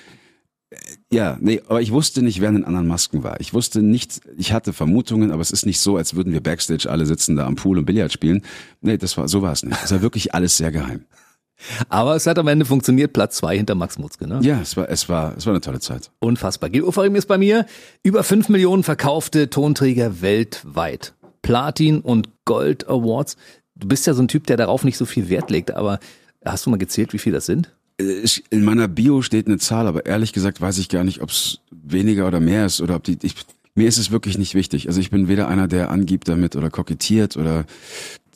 Äh, 0.70 0.76
ja, 1.12 1.36
nee, 1.40 1.60
aber 1.68 1.82
ich 1.82 1.92
wusste 1.92 2.22
nicht, 2.22 2.40
wer 2.40 2.48
in 2.48 2.56
den 2.56 2.64
anderen 2.64 2.86
Masken 2.86 3.22
war. 3.22 3.40
Ich 3.40 3.52
wusste 3.52 3.82
nicht, 3.82 4.22
ich 4.38 4.52
hatte 4.54 4.72
Vermutungen, 4.72 5.32
aber 5.32 5.42
es 5.42 5.50
ist 5.50 5.66
nicht 5.66 5.80
so, 5.80 5.98
als 5.98 6.14
würden 6.14 6.32
wir 6.32 6.42
Backstage 6.42 6.88
alle 6.88 7.04
sitzen 7.04 7.36
da 7.36 7.46
am 7.46 7.56
Pool 7.56 7.76
und 7.76 7.84
Billard 7.84 8.12
spielen. 8.12 8.42
Nee, 8.80 8.96
das 8.96 9.18
war, 9.18 9.28
so 9.28 9.42
war 9.42 9.52
es 9.52 9.62
nicht. 9.62 9.78
Es 9.84 9.90
war 9.90 10.00
wirklich 10.00 10.34
alles 10.34 10.56
sehr 10.56 10.72
geheim. 10.72 11.04
Aber 11.88 12.16
es 12.16 12.26
hat 12.26 12.38
am 12.38 12.48
Ende 12.48 12.64
funktioniert, 12.64 13.12
Platz 13.12 13.36
zwei 13.36 13.56
hinter 13.56 13.74
Max 13.74 13.98
Mutzke, 13.98 14.26
ne? 14.26 14.40
Ja, 14.42 14.60
es 14.60 14.76
war, 14.76 14.88
es 14.88 15.08
war, 15.08 15.36
es 15.36 15.46
war 15.46 15.52
eine 15.52 15.60
tolle 15.60 15.80
Zeit. 15.80 16.10
Unfassbar. 16.20 16.70
Gil 16.70 16.84
Ofarim 16.84 17.16
ist 17.16 17.26
bei 17.26 17.38
mir. 17.38 17.66
Über 18.02 18.22
fünf 18.24 18.48
Millionen 18.48 18.82
verkaufte 18.82 19.50
Tonträger 19.50 20.20
weltweit. 20.20 21.14
Platin 21.42 22.00
und 22.00 22.28
Gold 22.44 22.88
Awards. 22.88 23.36
Du 23.74 23.88
bist 23.88 24.06
ja 24.06 24.14
so 24.14 24.22
ein 24.22 24.28
Typ, 24.28 24.46
der 24.46 24.56
darauf 24.56 24.84
nicht 24.84 24.96
so 24.96 25.06
viel 25.06 25.28
Wert 25.28 25.50
legt, 25.50 25.70
aber 25.72 26.00
hast 26.44 26.66
du 26.66 26.70
mal 26.70 26.78
gezählt, 26.78 27.12
wie 27.12 27.18
viel 27.18 27.32
das 27.32 27.46
sind? 27.46 27.74
In 27.98 28.64
meiner 28.64 28.86
Bio 28.86 29.22
steht 29.22 29.46
eine 29.46 29.58
Zahl, 29.58 29.88
aber 29.88 30.06
ehrlich 30.06 30.32
gesagt 30.32 30.60
weiß 30.60 30.78
ich 30.78 30.88
gar 30.88 31.02
nicht, 31.02 31.20
ob 31.20 31.30
es 31.30 31.60
weniger 31.70 32.28
oder 32.28 32.38
mehr 32.38 32.66
ist 32.66 32.80
oder 32.80 32.94
ob 32.94 33.02
die, 33.02 33.18
ich, 33.22 33.34
mir 33.74 33.88
ist 33.88 33.98
es 33.98 34.10
wirklich 34.10 34.38
nicht 34.38 34.54
wichtig. 34.54 34.86
Also 34.86 35.00
ich 35.00 35.10
bin 35.10 35.26
weder 35.26 35.48
einer, 35.48 35.66
der 35.66 35.90
angibt 35.90 36.28
damit 36.28 36.54
oder 36.54 36.70
kokettiert 36.70 37.36
oder 37.36 37.64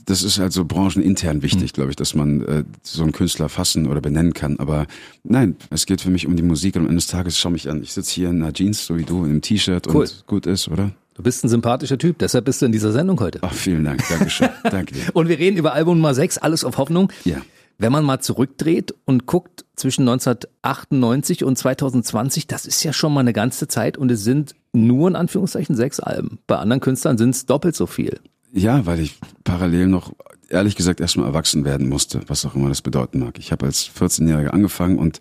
das 0.05 0.23
ist 0.23 0.39
also 0.39 0.65
branchenintern 0.65 1.43
wichtig, 1.43 1.73
mhm. 1.73 1.75
glaube 1.75 1.91
ich, 1.91 1.97
dass 1.97 2.15
man 2.15 2.43
äh, 2.43 2.65
so 2.83 3.03
einen 3.03 3.13
Künstler 3.13 3.49
fassen 3.49 3.87
oder 3.87 4.01
benennen 4.01 4.33
kann. 4.33 4.59
Aber 4.59 4.87
nein, 5.23 5.57
es 5.71 5.87
geht 5.87 6.01
für 6.01 6.11
mich 6.11 6.27
um 6.27 6.37
die 6.37 6.43
Musik 6.43 6.77
und 6.77 6.83
am 6.83 6.89
Ende 6.89 6.99
des 6.99 7.07
Tages 7.07 7.39
schau 7.39 7.51
mich 7.51 7.69
an. 7.69 7.83
Ich 7.83 7.93
sitze 7.93 8.13
hier 8.13 8.31
in 8.31 8.43
einer 8.43 8.53
Jeans, 8.53 8.87
so 8.87 8.97
wie 8.97 9.05
du, 9.05 9.25
in 9.25 9.31
einem 9.31 9.43
T-Shirt 9.43 9.87
cool. 9.89 10.03
und 10.03 10.25
gut 10.27 10.47
ist, 10.47 10.69
oder? 10.69 10.93
Du 11.15 11.23
bist 11.23 11.45
ein 11.45 11.49
sympathischer 11.49 11.99
Typ, 11.99 12.19
deshalb 12.19 12.47
bist 12.47 12.63
du 12.63 12.67
in 12.67 12.73
dieser 12.73 12.91
Sendung 12.91 13.21
heute. 13.21 13.39
Ach, 13.43 13.53
vielen 13.53 13.85
Dank, 13.85 14.03
Dankeschön. 14.09 14.49
Danke 14.65 14.95
dir. 14.95 15.03
Und 15.13 15.29
wir 15.29 15.39
reden 15.39 15.59
über 15.59 15.75
Album 15.75 15.99
Nummer 15.99 16.15
6, 16.15 16.39
Alles 16.39 16.65
auf 16.65 16.79
Hoffnung. 16.79 17.13
Ja. 17.25 17.43
Wenn 17.79 17.93
man 17.93 18.05
mal 18.05 18.21
zurückdreht 18.21 18.95
und 19.05 19.27
guckt 19.27 19.65
zwischen 19.77 20.09
1998 20.09 21.45
und 21.45 21.57
2020, 21.57 22.47
das 22.47 22.65
ist 22.65 22.83
ja 22.85 22.93
schon 22.93 23.13
mal 23.13 23.21
eine 23.21 23.33
ganze 23.33 23.67
Zeit 23.69 23.99
und 23.99 24.11
es 24.11 24.25
sind 24.25 24.55
nur 24.73 25.09
in 25.09 25.17
Anführungszeichen 25.17 25.75
sechs 25.75 26.01
Alben. 26.01 26.39
Bei 26.47 26.57
anderen 26.57 26.81
Künstlern 26.81 27.19
sind 27.19 27.31
es 27.31 27.45
doppelt 27.47 27.75
so 27.75 27.87
viel. 27.87 28.21
Ja, 28.53 28.85
weil 28.87 29.01
ich 29.01 29.19
parallel 29.45 29.87
noch 29.87 30.13
ehrlich 30.51 30.77
gesagt 30.77 31.01
erstmal 31.01 31.27
erwachsen 31.27 31.65
werden 31.65 31.89
musste, 31.89 32.21
was 32.27 32.45
auch 32.45 32.55
immer 32.55 32.69
das 32.69 32.83
bedeuten 32.83 33.19
mag. 33.19 33.39
Ich 33.39 33.51
habe 33.51 33.67
als 33.67 33.89
14-Jähriger 33.89 34.49
angefangen 34.49 34.99
und 34.99 35.21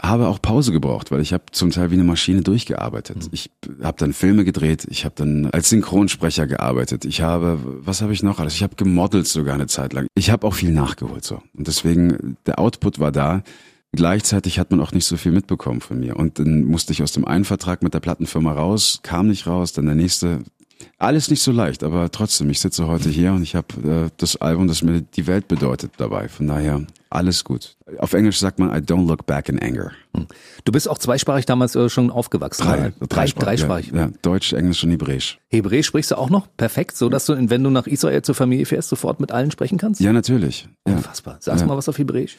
habe 0.00 0.28
auch 0.28 0.40
Pause 0.40 0.72
gebraucht, 0.72 1.10
weil 1.10 1.20
ich 1.20 1.32
habe 1.32 1.44
zum 1.52 1.70
Teil 1.70 1.90
wie 1.90 1.94
eine 1.94 2.04
Maschine 2.04 2.42
durchgearbeitet. 2.42 3.24
Mhm. 3.24 3.28
Ich 3.32 3.50
habe 3.82 3.96
dann 3.98 4.12
Filme 4.12 4.44
gedreht, 4.44 4.86
ich 4.90 5.04
habe 5.04 5.14
dann 5.16 5.46
als 5.46 5.70
Synchronsprecher 5.70 6.46
gearbeitet. 6.46 7.04
Ich 7.04 7.22
habe, 7.22 7.58
was 7.64 8.02
habe 8.02 8.12
ich 8.12 8.22
noch 8.22 8.38
alles? 8.38 8.54
Ich 8.54 8.62
habe 8.62 8.76
gemodelt 8.76 9.26
sogar 9.26 9.54
eine 9.54 9.66
Zeit 9.66 9.92
lang. 9.94 10.06
Ich 10.14 10.30
habe 10.30 10.46
auch 10.46 10.54
viel 10.54 10.70
nachgeholt 10.70 11.24
so 11.24 11.42
und 11.56 11.66
deswegen 11.66 12.36
der 12.46 12.58
Output 12.58 12.98
war 12.98 13.10
da. 13.10 13.42
Gleichzeitig 13.92 14.58
hat 14.58 14.70
man 14.70 14.80
auch 14.80 14.92
nicht 14.92 15.06
so 15.06 15.16
viel 15.16 15.32
mitbekommen 15.32 15.80
von 15.80 15.98
mir. 15.98 16.16
Und 16.16 16.38
dann 16.38 16.64
musste 16.64 16.92
ich 16.92 17.02
aus 17.02 17.12
dem 17.12 17.24
einen 17.24 17.44
Vertrag 17.44 17.82
mit 17.82 17.94
der 17.94 18.00
Plattenfirma 18.00 18.52
raus, 18.52 19.00
kam 19.02 19.28
nicht 19.28 19.46
raus, 19.46 19.72
dann 19.72 19.86
der 19.86 19.94
nächste. 19.94 20.40
Alles 20.98 21.28
nicht 21.30 21.42
so 21.42 21.52
leicht, 21.52 21.82
aber 21.82 22.10
trotzdem, 22.10 22.48
ich 22.50 22.60
sitze 22.60 22.86
heute 22.86 23.10
hier 23.10 23.32
und 23.32 23.42
ich 23.42 23.54
habe 23.54 24.06
äh, 24.06 24.10
das 24.16 24.36
Album, 24.36 24.66
das 24.66 24.82
mir 24.82 25.02
die 25.02 25.26
Welt 25.26 25.46
bedeutet 25.48 25.92
dabei. 25.98 26.28
Von 26.28 26.46
daher 26.46 26.86
alles 27.10 27.44
gut. 27.44 27.76
Auf 27.98 28.14
Englisch 28.14 28.38
sagt 28.38 28.58
man 28.58 28.70
I 28.70 28.80
don't 28.80 29.06
look 29.06 29.26
back 29.26 29.48
in 29.48 29.60
anger. 29.60 29.92
Hm. 30.14 30.26
Du 30.64 30.72
bist 30.72 30.88
auch 30.88 30.98
zweisprachig 30.98 31.46
damals 31.46 31.74
äh, 31.74 31.88
schon 31.88 32.10
aufgewachsen. 32.10 32.66
Drei, 32.66 32.78
oder? 32.78 33.06
dreisprachig. 33.06 33.60
dreisprachig. 33.60 33.92
Ja, 33.92 34.06
ja, 34.06 34.10
Deutsch, 34.22 34.52
Englisch 34.52 34.82
und 34.84 34.90
Hebräisch. 34.90 35.38
Hebräisch 35.48 35.86
sprichst 35.86 36.10
du 36.10 36.18
auch 36.18 36.30
noch 36.30 36.48
perfekt, 36.56 36.96
so 36.96 37.08
dass 37.08 37.26
du, 37.26 37.34
wenn 37.50 37.62
du 37.62 37.70
nach 37.70 37.86
Israel 37.86 38.22
zur 38.22 38.34
Familie 38.34 38.66
fährst, 38.66 38.88
sofort 38.88 39.20
mit 39.20 39.32
allen 39.32 39.50
sprechen 39.50 39.78
kannst? 39.78 40.00
Ja, 40.00 40.12
natürlich. 40.12 40.68
Ja. 40.86 40.94
Unfassbar. 40.94 41.36
Sagst 41.40 41.60
ja. 41.60 41.66
mal 41.66 41.76
was 41.76 41.88
auf 41.88 41.98
Hebräisch. 41.98 42.36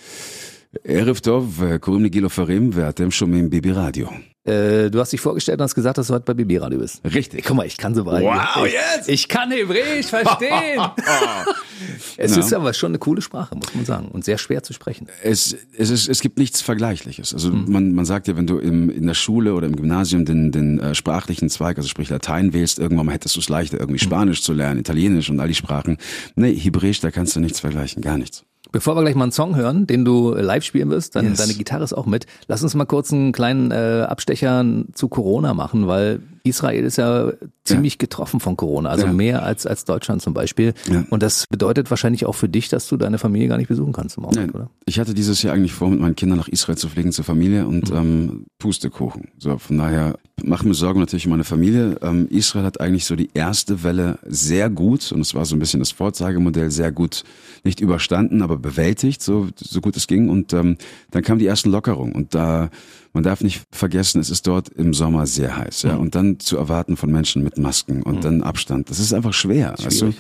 ערב 0.85 1.19
טוב, 1.19 1.63
קוראים 1.81 2.03
לי 2.03 2.09
גיל 2.09 2.25
עופרים 2.25 2.71
ואתם 2.73 3.11
שומעים 3.11 3.51
ביבי 3.51 3.73
רדיו. 3.73 4.07
Äh, 4.45 4.91
du 4.91 4.99
hast 4.99 5.13
dich 5.13 5.21
vorgestellt 5.21 5.61
und 5.61 5.65
hast 5.65 5.77
gesagt, 5.77 5.99
dass 5.99 6.09
du 6.09 6.15
heute 6.15 6.25
bei 6.25 6.35
Bibi 6.35 6.57
Radio 6.57 6.81
bist. 6.81 7.01
Richtig. 7.05 7.45
Guck 7.45 7.57
mal, 7.57 7.67
ich 7.67 7.77
kann 7.77 7.95
so 7.95 8.05
weit. 8.07 8.25
Wow, 8.25 8.67
ich, 8.67 8.73
jetzt! 8.73 9.09
Ich 9.09 9.29
kann 9.29 9.53
Hebräisch 9.53 10.07
verstehen. 10.07 10.83
es 12.17 12.35
no. 12.35 12.41
ist 12.41 12.53
aber 12.53 12.73
schon 12.73 12.91
eine 12.91 12.99
coole 12.99 13.23
Sprache, 13.23 13.55
muss 13.55 13.73
man 13.73 13.85
sagen. 13.85 14.09
Und 14.09 14.25
sehr 14.25 14.39
schwer 14.39 14.65
zu 14.65 14.73
sprechen. 14.73 15.07
Es, 15.23 15.57
es, 15.79 15.91
ist, 15.91 16.09
es 16.09 16.21
gibt 16.21 16.39
nichts 16.39 16.61
Vergleichliches. 16.61 17.33
Also 17.33 17.53
mhm. 17.53 17.71
man, 17.71 17.93
man 17.93 18.05
sagt 18.05 18.27
ja, 18.27 18.37
wenn 18.37 18.49
du 18.49 18.59
im, 18.59 18.91
in 18.91 19.07
der 19.07 19.15
Schule 19.15 19.55
oder 19.55 19.69
im 19.69 19.77
Gymnasium 19.77 20.25
den, 20.25 20.51
den 20.51 20.81
äh, 20.81 20.97
sprachlichen 20.97 21.49
Zweig, 21.49 21.77
also 21.77 21.89
sprich 21.89 22.11
Latein 22.11 22.53
wählst, 22.53 22.81
irgendwann 22.81 23.07
mal 23.07 23.13
hättest 23.13 23.37
du 23.37 23.41
es 23.41 23.49
leichter, 23.49 23.79
irgendwie 23.79 24.05
mhm. 24.05 24.09
Spanisch 24.09 24.43
zu 24.43 24.53
lernen, 24.53 24.81
Italienisch 24.81 25.31
und 25.31 25.39
all 25.39 25.49
die 25.49 25.55
Sprachen. 25.55 25.99
Nee, 26.35 26.53
Hebräisch, 26.53 26.99
da 26.99 27.13
kannst 27.13 27.37
du 27.37 27.41
nichts 27.41 27.61
vergleichen, 27.61 28.03
gar 28.03 28.19
nichts. 28.19 28.45
Bevor 28.72 28.96
wir 28.96 29.02
gleich 29.02 29.16
mal 29.16 29.24
einen 29.24 29.32
Song 29.32 29.56
hören, 29.56 29.88
den 29.88 30.06
du 30.06 30.34
live 30.34 30.64
spielen 30.64 30.90
wirst, 30.90 31.16
dann 31.16 31.30
yes. 31.30 31.38
deine 31.38 31.54
Gitarre 31.54 31.84
ist 31.84 31.94
auch 31.94 32.06
mit. 32.06 32.26
Lass 32.48 32.64
uns 32.64 32.76
mal 32.76 32.86
kurz 32.86 33.14
einen 33.14 33.32
kleinen 33.32 33.72
äh, 33.72 34.06
Abstecher 34.08 34.66
zu 34.94 35.08
Corona 35.08 35.54
machen, 35.54 35.88
weil 35.88 36.20
Israel 36.48 36.84
ist 36.84 36.98
ja 36.98 37.32
ziemlich 37.64 37.94
ja. 37.94 37.98
getroffen 38.00 38.40
von 38.40 38.58
Corona, 38.58 38.90
also 38.90 39.08
ja. 39.08 39.14
mehr 39.14 39.44
als, 39.44 39.66
als 39.66 39.86
Deutschland 39.86 40.22
zum 40.22 40.34
Beispiel. 40.34 40.74
Ja. 40.90 41.06
Und 41.10 41.24
das 41.24 41.46
bedeutet 41.50 41.90
wahrscheinlich 41.90 42.26
auch 42.26 42.34
für 42.34 42.50
dich, 42.50 42.70
dass 42.70 42.88
du 42.88 42.98
deine 42.98 43.18
Familie 43.18 43.48
gar 43.48 43.58
nicht 43.58 43.68
besuchen 43.68 43.94
kannst 43.94 44.18
im 44.18 44.26
Augenblick, 44.26 44.56
oder? 44.56 44.70
Ich 44.86 45.00
hatte 45.00 45.14
dieses 45.14 45.42
Jahr 45.44 45.54
eigentlich 45.54 45.74
vor, 45.74 45.90
mit 45.90 46.00
meinen 46.00 46.16
Kindern 46.16 46.38
nach 46.38 46.48
Israel 46.48 46.78
zu 46.78 46.90
fliegen, 46.90 47.12
zur 47.12 47.26
Familie 47.26 47.68
und 47.68 47.92
mhm. 47.92 47.98
ähm, 47.98 48.46
Pustekuchen. 48.60 49.30
So, 49.38 49.58
von 49.58 49.78
daher 49.78 50.18
machen 50.44 50.68
mir 50.68 50.74
Sorgen 50.74 51.00
natürlich 51.00 51.26
um 51.26 51.32
meine 51.32 51.44
Familie. 51.44 51.98
Ähm, 52.02 52.28
Israel 52.30 52.66
hat 52.66 52.80
eigentlich 52.80 53.06
so 53.06 53.16
die 53.16 53.30
erste 53.34 53.84
Welle 53.84 54.20
sehr 54.24 54.70
gut, 54.70 55.12
und 55.12 55.22
es 55.22 55.36
war 55.36 55.46
so 55.46 55.56
ein 55.56 55.60
bisschen 55.60 55.80
das 55.80 55.92
Vorzeigemodell, 55.92 56.72
sehr 56.72 56.92
gut 56.92 57.24
nicht 57.64 57.80
überstanden, 57.80 58.42
aber 58.42 58.58
bewältigt, 58.58 59.22
so, 59.22 59.48
so 59.56 59.82
gut 59.82 59.98
es 59.98 60.08
ging. 60.08 60.30
Und 60.30 60.54
ähm, 60.54 60.78
dann 61.12 61.24
kam 61.24 61.40
die 61.40 61.48
ersten 61.48 61.70
Lockerungen 61.70 62.14
und 62.14 62.34
da 62.34 62.70
man 63.18 63.24
darf 63.24 63.42
nicht 63.42 63.64
vergessen, 63.72 64.22
es 64.22 64.30
ist 64.30 64.46
dort 64.46 64.70
im 64.70 64.94
Sommer 64.94 65.26
sehr 65.26 65.58
heiß, 65.58 65.82
ja. 65.82 65.96
Mhm. 65.96 66.02
Und 66.02 66.14
dann 66.14 66.40
zu 66.40 66.56
erwarten 66.56 66.98
von 66.98 67.12
Menschen 67.12 67.44
mit 67.44 67.58
Masken 67.58 68.04
und 68.04 68.18
mhm. 68.18 68.22
dann 68.22 68.44
Abstand, 68.44 68.92
das 68.92 69.00
ist 69.00 69.12
einfach 69.12 69.34
schwer, 69.34 69.74
weißt 69.82 70.02
du? 70.04 70.14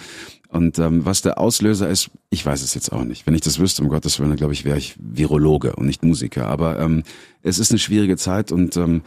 Und 0.49 0.79
ähm, 0.79 1.05
was 1.05 1.21
der 1.21 1.37
Auslöser 1.37 1.87
ist, 1.87 2.09
ich 2.31 2.43
weiß 2.43 2.63
es 2.63 2.73
jetzt 2.73 2.91
auch 2.91 3.03
nicht. 3.03 3.27
Wenn 3.27 3.35
ich 3.35 3.41
das 3.41 3.59
wüsste, 3.59 3.83
um 3.83 3.89
Gottes 3.89 4.19
Willen, 4.19 4.35
glaube 4.35 4.53
ich, 4.53 4.65
wäre 4.65 4.79
ich 4.79 4.95
Virologe 4.97 5.75
und 5.75 5.85
nicht 5.85 6.03
Musiker. 6.03 6.47
Aber 6.47 6.79
ähm, 6.79 7.03
es 7.43 7.59
ist 7.59 7.69
eine 7.69 7.77
schwierige 7.77 8.17
Zeit 8.17 8.51
und 8.51 8.75
ähm, 8.77 9.03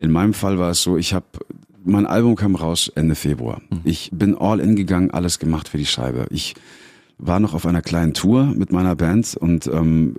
in 0.00 0.10
meinem 0.10 0.34
Fall 0.34 0.58
war 0.58 0.72
es 0.72 0.82
so, 0.82 0.96
ich 0.96 1.14
habe 1.14 1.26
mein 1.84 2.06
Album 2.06 2.34
kam 2.34 2.56
raus 2.56 2.90
Ende 2.92 3.14
Februar. 3.14 3.62
Mhm. 3.70 3.80
Ich 3.84 4.10
bin 4.12 4.36
all 4.36 4.58
in 4.58 4.74
gegangen, 4.74 5.12
alles 5.12 5.38
gemacht 5.38 5.68
für 5.68 5.78
die 5.78 5.86
Scheibe. 5.86 6.26
Ich 6.30 6.56
war 7.18 7.38
noch 7.38 7.54
auf 7.54 7.66
einer 7.66 7.82
kleinen 7.82 8.14
Tour 8.14 8.46
mit 8.46 8.72
meiner 8.72 8.96
Band 8.96 9.36
und 9.36 9.68
ähm, 9.68 10.16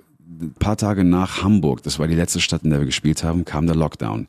paar 0.58 0.76
Tage 0.76 1.04
nach 1.04 1.42
Hamburg, 1.42 1.82
das 1.82 1.98
war 1.98 2.08
die 2.08 2.14
letzte 2.14 2.40
Stadt, 2.40 2.64
in 2.64 2.70
der 2.70 2.80
wir 2.80 2.86
gespielt 2.86 3.22
haben, 3.22 3.44
kam 3.44 3.66
der 3.66 3.76
Lockdown. 3.76 4.26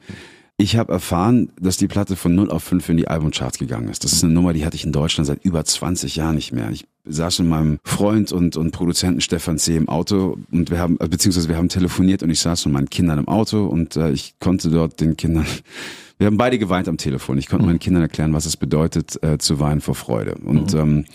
Ich 0.57 0.75
habe 0.75 0.93
erfahren, 0.93 1.51
dass 1.59 1.77
die 1.77 1.87
Platte 1.87 2.15
von 2.15 2.35
0 2.35 2.51
auf 2.51 2.63
5 2.63 2.89
in 2.89 2.97
die 2.97 3.07
Albumcharts 3.07 3.57
gegangen 3.57 3.89
ist. 3.89 4.03
Das 4.03 4.13
ist 4.13 4.23
eine 4.23 4.33
Nummer, 4.33 4.53
die 4.53 4.63
hatte 4.63 4.75
ich 4.75 4.85
in 4.85 4.91
Deutschland 4.91 5.25
seit 5.25 5.43
über 5.43 5.65
20 5.65 6.15
Jahren 6.17 6.35
nicht 6.35 6.51
mehr. 6.51 6.69
Ich 6.69 6.85
saß 7.05 7.39
mit 7.39 7.47
meinem 7.47 7.79
Freund 7.83 8.31
und, 8.31 8.57
und 8.57 8.69
Produzenten 8.69 9.21
Stefan 9.21 9.57
C. 9.57 9.75
im 9.75 9.89
Auto 9.89 10.37
und 10.51 10.69
wir 10.69 10.77
haben, 10.77 10.97
beziehungsweise 10.97 11.49
wir 11.49 11.57
haben 11.57 11.69
telefoniert 11.69 12.21
und 12.21 12.29
ich 12.29 12.39
saß 12.41 12.65
mit 12.65 12.73
meinen 12.75 12.89
Kindern 12.91 13.17
im 13.17 13.27
Auto 13.27 13.65
und 13.65 13.95
äh, 13.95 14.11
ich 14.11 14.35
konnte 14.39 14.69
dort 14.69 15.01
den 15.01 15.17
Kindern 15.17 15.47
wir 16.21 16.27
haben 16.27 16.37
beide 16.37 16.59
geweint 16.59 16.87
am 16.87 16.97
Telefon. 16.97 17.39
Ich 17.39 17.47
konnte 17.47 17.63
mhm. 17.63 17.69
meinen 17.69 17.79
Kindern 17.79 18.03
erklären, 18.03 18.31
was 18.31 18.45
es 18.45 18.55
bedeutet, 18.55 19.17
äh, 19.23 19.39
zu 19.39 19.59
weinen 19.59 19.81
vor 19.81 19.95
Freude. 19.95 20.35
Und 20.35 20.75
mhm. 20.75 20.79
ähm, 20.79 21.05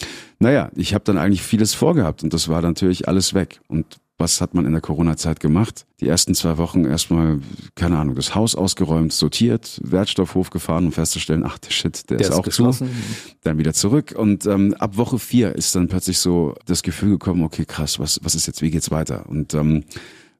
naja, 0.40 0.72
ich 0.74 0.94
habe 0.94 1.04
dann 1.04 1.16
eigentlich 1.16 1.42
vieles 1.42 1.74
vorgehabt 1.74 2.24
und 2.24 2.34
das 2.34 2.48
war 2.48 2.60
natürlich 2.60 3.06
alles 3.06 3.32
weg. 3.32 3.60
Und 3.68 3.98
was 4.18 4.40
hat 4.40 4.54
man 4.54 4.64
in 4.64 4.72
der 4.72 4.80
Corona-Zeit 4.80 5.40
gemacht? 5.40 5.86
Die 6.00 6.08
ersten 6.08 6.34
zwei 6.34 6.56
Wochen 6.56 6.84
erstmal, 6.84 7.40
keine 7.74 7.98
Ahnung, 7.98 8.14
das 8.14 8.34
Haus 8.34 8.54
ausgeräumt, 8.54 9.12
sortiert, 9.12 9.80
Wertstoffhof 9.84 10.50
gefahren, 10.50 10.86
um 10.86 10.92
festzustellen, 10.92 11.44
ach, 11.44 11.58
der 11.58 11.70
Shit, 11.70 12.08
der, 12.08 12.16
der 12.16 12.26
ist, 12.26 12.32
ist 12.32 12.38
auch 12.38 12.42
geschlossen. 12.42 12.88
zu. 12.88 13.32
Dann 13.42 13.58
wieder 13.58 13.74
zurück. 13.74 14.14
Und 14.16 14.46
ähm, 14.46 14.74
ab 14.74 14.96
Woche 14.96 15.18
vier 15.18 15.54
ist 15.54 15.74
dann 15.74 15.88
plötzlich 15.88 16.18
so 16.18 16.54
das 16.64 16.82
Gefühl 16.82 17.10
gekommen, 17.10 17.42
okay, 17.42 17.64
krass, 17.66 17.98
was, 17.98 18.18
was 18.22 18.34
ist 18.34 18.46
jetzt, 18.46 18.62
wie 18.62 18.70
geht's 18.70 18.90
weiter? 18.90 19.26
Und 19.28 19.52
ähm, 19.52 19.84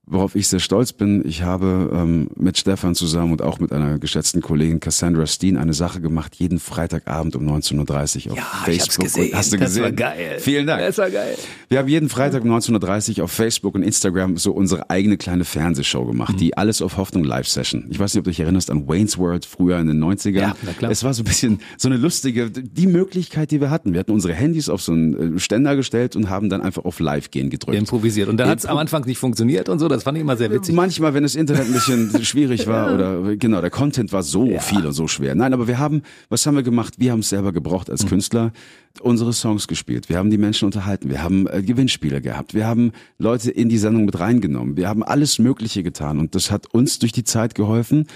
Worauf 0.08 0.36
ich 0.36 0.46
sehr 0.46 0.60
stolz 0.60 0.92
bin, 0.92 1.26
ich 1.26 1.42
habe 1.42 1.90
ähm, 1.92 2.28
mit 2.36 2.56
Stefan 2.56 2.94
zusammen 2.94 3.32
und 3.32 3.42
auch 3.42 3.58
mit 3.58 3.72
einer 3.72 3.98
geschätzten 3.98 4.40
Kollegin 4.40 4.78
Cassandra 4.78 5.26
Steen 5.26 5.56
eine 5.56 5.74
Sache 5.74 6.00
gemacht, 6.00 6.36
jeden 6.36 6.60
Freitagabend 6.60 7.34
um 7.34 7.44
19.30 7.44 8.26
Uhr 8.26 8.32
auf 8.32 8.38
ja, 8.38 8.44
Facebook. 8.64 8.76
Ich 8.76 8.78
hab's 8.78 9.14
gesehen. 9.14 9.30
Hast 9.34 9.52
du 9.52 9.58
gesehen? 9.58 9.82
Das 9.82 9.82
war 9.82 9.90
geil. 9.90 10.36
Vielen 10.38 10.68
Dank. 10.68 10.80
Das 10.80 10.98
war 10.98 11.10
geil. 11.10 11.36
Wir 11.68 11.80
haben 11.80 11.88
jeden 11.88 12.08
Freitag 12.08 12.44
um 12.44 12.52
19.30 12.52 13.18
Uhr 13.18 13.24
auf 13.24 13.32
Facebook 13.32 13.74
und 13.74 13.82
Instagram 13.82 14.36
so 14.36 14.52
unsere 14.52 14.90
eigene 14.90 15.16
kleine 15.16 15.44
Fernsehshow 15.44 16.04
gemacht, 16.04 16.34
mhm. 16.34 16.38
die 16.38 16.56
Alles 16.56 16.82
auf 16.82 16.98
Hoffnung 16.98 17.24
Live-Session. 17.24 17.86
Ich 17.90 17.98
weiß 17.98 18.14
nicht, 18.14 18.20
ob 18.20 18.26
du 18.26 18.30
dich 18.30 18.38
erinnerst 18.38 18.70
an 18.70 18.86
Wayne's 18.86 19.18
World 19.18 19.44
früher 19.44 19.80
in 19.80 19.88
den 19.88 19.98
90ern. 19.98 20.38
Ja, 20.38 20.56
na 20.62 20.72
klar. 20.72 20.92
Es 20.92 21.02
war 21.02 21.14
so 21.14 21.22
ein 21.22 21.24
bisschen 21.24 21.58
so 21.78 21.88
eine 21.88 21.96
lustige, 21.96 22.48
die 22.52 22.86
Möglichkeit, 22.86 23.50
die 23.50 23.60
wir 23.60 23.70
hatten. 23.70 23.92
Wir 23.92 23.98
hatten 23.98 24.12
unsere 24.12 24.34
Handys 24.34 24.68
auf 24.68 24.82
so 24.82 24.92
einen 24.92 25.36
äh, 25.36 25.40
Ständer 25.40 25.74
gestellt 25.74 26.14
und 26.14 26.30
haben 26.30 26.48
dann 26.48 26.60
einfach 26.60 26.84
auf 26.84 27.00
Live 27.00 27.32
gehen 27.32 27.50
gedrückt. 27.50 27.76
Improvisiert. 27.76 28.28
Und 28.28 28.36
da 28.36 28.46
hat 28.46 28.60
es 28.60 28.66
am 28.66 28.78
Anfang 28.78 29.04
nicht 29.04 29.18
funktioniert 29.18 29.68
und 29.68 29.80
so. 29.80 29.95
Das 29.96 30.02
fand 30.02 30.18
ich 30.18 30.22
immer 30.22 30.36
sehr 30.36 30.50
witzig 30.50 30.74
manchmal, 30.74 31.14
wenn 31.14 31.22
das 31.22 31.34
Internet 31.34 31.66
ein 31.66 31.72
bisschen 31.72 32.22
schwierig 32.24 32.66
war 32.66 32.92
oder 32.92 33.36
genau, 33.36 33.62
der 33.62 33.70
Content 33.70 34.12
war 34.12 34.22
so 34.22 34.44
ja. 34.44 34.60
viel 34.60 34.84
und 34.84 34.92
so 34.92 35.08
schwer. 35.08 35.34
Nein, 35.34 35.54
aber 35.54 35.66
wir 35.66 35.78
haben, 35.78 36.02
was 36.28 36.44
haben 36.46 36.54
wir 36.54 36.62
gemacht? 36.62 36.94
Wir 36.98 37.12
haben 37.12 37.20
es 37.20 37.30
selber 37.30 37.52
gebraucht 37.52 37.88
als 37.88 38.04
mhm. 38.04 38.08
Künstler, 38.08 38.52
unsere 39.00 39.32
Songs 39.32 39.68
gespielt. 39.68 40.10
Wir 40.10 40.18
haben 40.18 40.28
die 40.28 40.36
Menschen 40.36 40.66
unterhalten. 40.66 41.08
Wir 41.08 41.22
haben 41.22 41.46
äh, 41.46 41.62
Gewinnspiele 41.62 42.20
gehabt. 42.20 42.52
Wir 42.52 42.66
haben 42.66 42.92
Leute 43.18 43.50
in 43.50 43.70
die 43.70 43.78
Sendung 43.78 44.04
mit 44.04 44.20
reingenommen. 44.20 44.76
Wir 44.76 44.88
haben 44.88 45.02
alles 45.02 45.38
Mögliche 45.38 45.82
getan 45.82 46.18
und 46.18 46.34
das 46.34 46.50
hat 46.50 46.66
uns 46.74 46.98
durch 46.98 47.12
die 47.12 47.24
Zeit 47.24 47.54
geholfen 47.54 48.06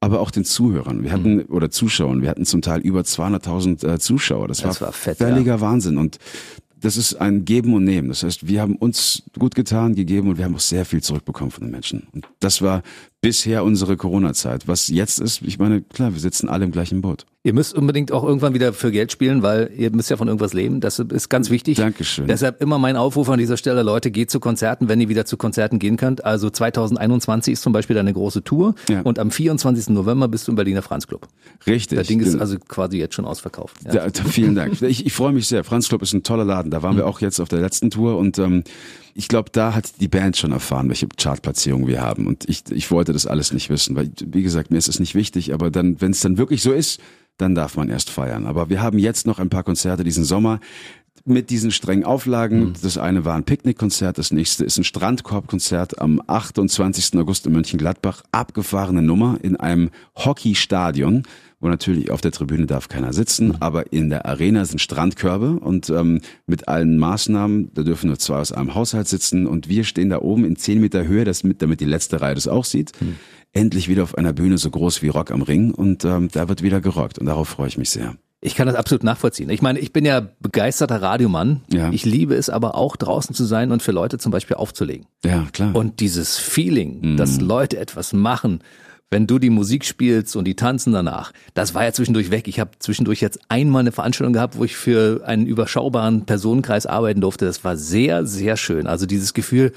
aber 0.00 0.20
auch 0.20 0.30
den 0.30 0.44
Zuhörern. 0.44 1.02
Wir 1.02 1.12
hatten, 1.12 1.36
mhm. 1.36 1.44
oder 1.48 1.70
Zuschauern, 1.70 2.20
wir 2.20 2.28
hatten 2.28 2.44
zum 2.44 2.60
Teil 2.60 2.82
über 2.82 3.00
200.000 3.00 3.94
äh, 3.94 3.98
Zuschauer. 3.98 4.48
Das, 4.48 4.58
das 4.58 4.82
war, 4.82 4.88
war 4.88 4.92
fett, 4.92 5.16
völliger 5.16 5.54
ja. 5.54 5.60
Wahnsinn. 5.62 5.96
Und 5.96 6.18
das 6.84 6.98
ist 6.98 7.14
ein 7.14 7.46
Geben 7.46 7.72
und 7.72 7.84
Nehmen. 7.84 8.08
Das 8.08 8.22
heißt, 8.22 8.46
wir 8.46 8.60
haben 8.60 8.76
uns 8.76 9.22
gut 9.38 9.54
getan, 9.54 9.94
gegeben 9.94 10.28
und 10.28 10.36
wir 10.36 10.44
haben 10.44 10.54
auch 10.54 10.60
sehr 10.60 10.84
viel 10.84 11.02
zurückbekommen 11.02 11.50
von 11.50 11.64
den 11.64 11.70
Menschen. 11.70 12.06
Und 12.12 12.28
das 12.40 12.60
war 12.60 12.82
bisher 13.24 13.64
unsere 13.64 13.96
Corona-Zeit. 13.96 14.68
Was 14.68 14.88
jetzt 14.88 15.18
ist, 15.18 15.40
ich 15.42 15.58
meine, 15.58 15.80
klar, 15.80 16.12
wir 16.12 16.20
sitzen 16.20 16.48
alle 16.48 16.66
im 16.66 16.72
gleichen 16.72 17.00
Boot. 17.00 17.24
Ihr 17.42 17.54
müsst 17.54 17.74
unbedingt 17.74 18.12
auch 18.12 18.22
irgendwann 18.22 18.54
wieder 18.54 18.72
für 18.72 18.90
Geld 18.90 19.12
spielen, 19.12 19.42
weil 19.42 19.70
ihr 19.76 19.90
müsst 19.90 20.10
ja 20.10 20.16
von 20.16 20.28
irgendwas 20.28 20.52
leben. 20.52 20.80
Das 20.80 20.98
ist 20.98 21.28
ganz 21.28 21.50
wichtig. 21.50 21.76
Dankeschön. 21.76 22.26
Deshalb 22.26 22.62
immer 22.62 22.78
mein 22.78 22.96
Aufruf 22.96 23.28
an 23.28 23.38
dieser 23.38 23.56
Stelle, 23.56 23.82
Leute, 23.82 24.10
geht 24.10 24.30
zu 24.30 24.40
Konzerten, 24.40 24.88
wenn 24.88 25.00
ihr 25.00 25.08
wieder 25.08 25.24
zu 25.24 25.36
Konzerten 25.36 25.78
gehen 25.78 25.96
könnt. 25.96 26.24
Also 26.24 26.48
2021 26.48 27.52
ist 27.52 27.62
zum 27.62 27.72
Beispiel 27.72 27.98
eine 27.98 28.12
große 28.12 28.44
Tour 28.44 28.74
ja. 28.88 29.00
und 29.02 29.18
am 29.18 29.30
24. 29.30 29.90
November 29.90 30.28
bist 30.28 30.46
du 30.46 30.52
im 30.52 30.56
Berliner 30.56 30.82
Franz 30.82 31.06
Club. 31.06 31.28
Richtig. 31.66 31.98
Das 31.98 32.06
Ding 32.06 32.20
ist 32.20 32.36
also 32.36 32.58
quasi 32.58 32.98
jetzt 32.98 33.14
schon 33.14 33.24
ausverkauft. 33.24 33.76
Ja. 33.86 34.06
Ja, 34.06 34.10
vielen 34.26 34.54
Dank. 34.54 34.80
Ich, 34.82 35.04
ich 35.04 35.12
freue 35.12 35.32
mich 35.32 35.46
sehr. 35.46 35.64
Franz 35.64 35.88
Club 35.88 36.02
ist 36.02 36.12
ein 36.12 36.22
toller 36.22 36.44
Laden. 36.44 36.70
Da 36.70 36.82
waren 36.82 36.94
mhm. 36.94 36.98
wir 36.98 37.06
auch 37.06 37.20
jetzt 37.20 37.40
auf 37.40 37.48
der 37.48 37.60
letzten 37.60 37.90
Tour 37.90 38.16
und 38.16 38.38
ähm, 38.38 38.64
ich 39.14 39.28
glaube, 39.28 39.50
da 39.52 39.74
hat 39.74 40.00
die 40.00 40.08
Band 40.08 40.36
schon 40.36 40.52
erfahren, 40.52 40.88
welche 40.88 41.06
Chartplatzierung 41.08 41.86
wir 41.86 42.02
haben. 42.02 42.26
Und 42.26 42.48
ich, 42.48 42.64
ich 42.70 42.90
wollte 42.90 43.12
das 43.12 43.26
alles 43.26 43.52
nicht 43.52 43.70
wissen, 43.70 43.94
weil, 43.94 44.10
wie 44.26 44.42
gesagt, 44.42 44.70
mir 44.70 44.78
ist 44.78 44.88
es 44.88 44.98
nicht 44.98 45.14
wichtig, 45.14 45.54
aber 45.54 45.70
dann, 45.70 46.00
wenn 46.00 46.10
es 46.10 46.20
dann 46.20 46.36
wirklich 46.36 46.62
so 46.62 46.72
ist, 46.72 47.00
dann 47.36 47.54
darf 47.54 47.76
man 47.76 47.88
erst 47.88 48.10
feiern. 48.10 48.46
Aber 48.46 48.68
wir 48.68 48.82
haben 48.82 48.98
jetzt 48.98 49.26
noch 49.26 49.38
ein 49.38 49.50
paar 49.50 49.62
Konzerte 49.62 50.04
diesen 50.04 50.24
Sommer 50.24 50.60
mit 51.24 51.50
diesen 51.50 51.70
strengen 51.70 52.04
Auflagen. 52.04 52.60
Mhm. 52.60 52.72
Das 52.82 52.98
eine 52.98 53.24
war 53.24 53.34
ein 53.34 53.44
Picknickkonzert, 53.44 54.18
das 54.18 54.30
nächste 54.30 54.64
ist 54.64 54.78
ein 54.78 54.84
Strandkorbkonzert 54.84 56.00
am 56.00 56.20
28. 56.26 57.18
August 57.18 57.46
in 57.46 57.52
Mönchengladbach. 57.52 58.22
Abgefahrene 58.32 59.02
Nummer 59.02 59.38
in 59.42 59.56
einem 59.56 59.90
Hockeystadion 60.16 61.22
wo 61.64 61.68
natürlich 61.68 62.10
auf 62.10 62.20
der 62.20 62.30
Tribüne 62.30 62.66
darf 62.66 62.88
keiner 62.88 63.12
sitzen, 63.14 63.48
mhm. 63.48 63.56
aber 63.60 63.92
in 63.92 64.10
der 64.10 64.26
Arena 64.26 64.64
sind 64.66 64.80
Strandkörbe 64.80 65.58
und 65.58 65.88
ähm, 65.88 66.20
mit 66.46 66.68
allen 66.68 66.98
Maßnahmen, 66.98 67.70
da 67.72 67.82
dürfen 67.82 68.08
nur 68.08 68.18
zwei 68.18 68.36
aus 68.36 68.52
einem 68.52 68.74
Haushalt 68.74 69.08
sitzen 69.08 69.46
und 69.46 69.68
wir 69.68 69.84
stehen 69.84 70.10
da 70.10 70.18
oben 70.18 70.44
in 70.44 70.56
zehn 70.56 70.80
Meter 70.80 71.06
Höhe, 71.06 71.24
das 71.24 71.42
mit, 71.42 71.62
damit 71.62 71.80
die 71.80 71.86
letzte 71.86 72.20
Reihe 72.20 72.34
das 72.34 72.46
auch 72.46 72.66
sieht. 72.66 72.92
Mhm. 73.00 73.16
Endlich 73.52 73.88
wieder 73.88 74.02
auf 74.02 74.18
einer 74.18 74.32
Bühne 74.32 74.58
so 74.58 74.68
groß 74.70 75.00
wie 75.02 75.08
Rock 75.08 75.30
am 75.30 75.40
Ring 75.42 75.70
und 75.72 76.04
ähm, 76.04 76.28
da 76.30 76.48
wird 76.48 76.62
wieder 76.62 76.80
gerockt 76.82 77.18
und 77.18 77.26
darauf 77.26 77.48
freue 77.48 77.68
ich 77.68 77.78
mich 77.78 77.90
sehr. 77.90 78.14
Ich 78.42 78.56
kann 78.56 78.66
das 78.66 78.76
absolut 78.76 79.04
nachvollziehen. 79.04 79.48
Ich 79.48 79.62
meine, 79.62 79.78
ich 79.78 79.90
bin 79.90 80.04
ja 80.04 80.20
begeisterter 80.40 81.00
Radiomann. 81.00 81.62
Ja. 81.72 81.90
Ich 81.92 82.04
liebe 82.04 82.34
es 82.34 82.50
aber 82.50 82.74
auch 82.74 82.94
draußen 82.96 83.34
zu 83.34 83.44
sein 83.44 83.72
und 83.72 83.82
für 83.82 83.92
Leute 83.92 84.18
zum 84.18 84.32
Beispiel 84.32 84.56
aufzulegen. 84.56 85.06
Ja, 85.24 85.46
klar. 85.50 85.74
Und 85.74 86.00
dieses 86.00 86.36
Feeling, 86.36 87.12
Mhm. 87.12 87.16
dass 87.16 87.40
Leute 87.40 87.78
etwas 87.78 88.12
machen, 88.12 88.60
wenn 89.10 89.26
du 89.26 89.38
die 89.38 89.50
Musik 89.50 89.84
spielst 89.84 90.34
und 90.36 90.44
die 90.44 90.56
tanzen 90.56 90.92
danach, 90.92 91.32
das 91.54 91.74
war 91.74 91.84
ja 91.84 91.92
zwischendurch 91.92 92.30
weg. 92.30 92.48
Ich 92.48 92.58
habe 92.58 92.72
zwischendurch 92.78 93.20
jetzt 93.20 93.38
einmal 93.48 93.80
eine 93.80 93.92
Veranstaltung 93.92 94.32
gehabt, 94.32 94.58
wo 94.58 94.64
ich 94.64 94.76
für 94.76 95.22
einen 95.24 95.46
überschaubaren 95.46 96.26
Personenkreis 96.26 96.86
arbeiten 96.86 97.20
durfte. 97.20 97.44
Das 97.44 97.64
war 97.64 97.76
sehr, 97.76 98.26
sehr 98.26 98.56
schön. 98.56 98.86
Also 98.86 99.06
dieses 99.06 99.34
Gefühl, 99.34 99.72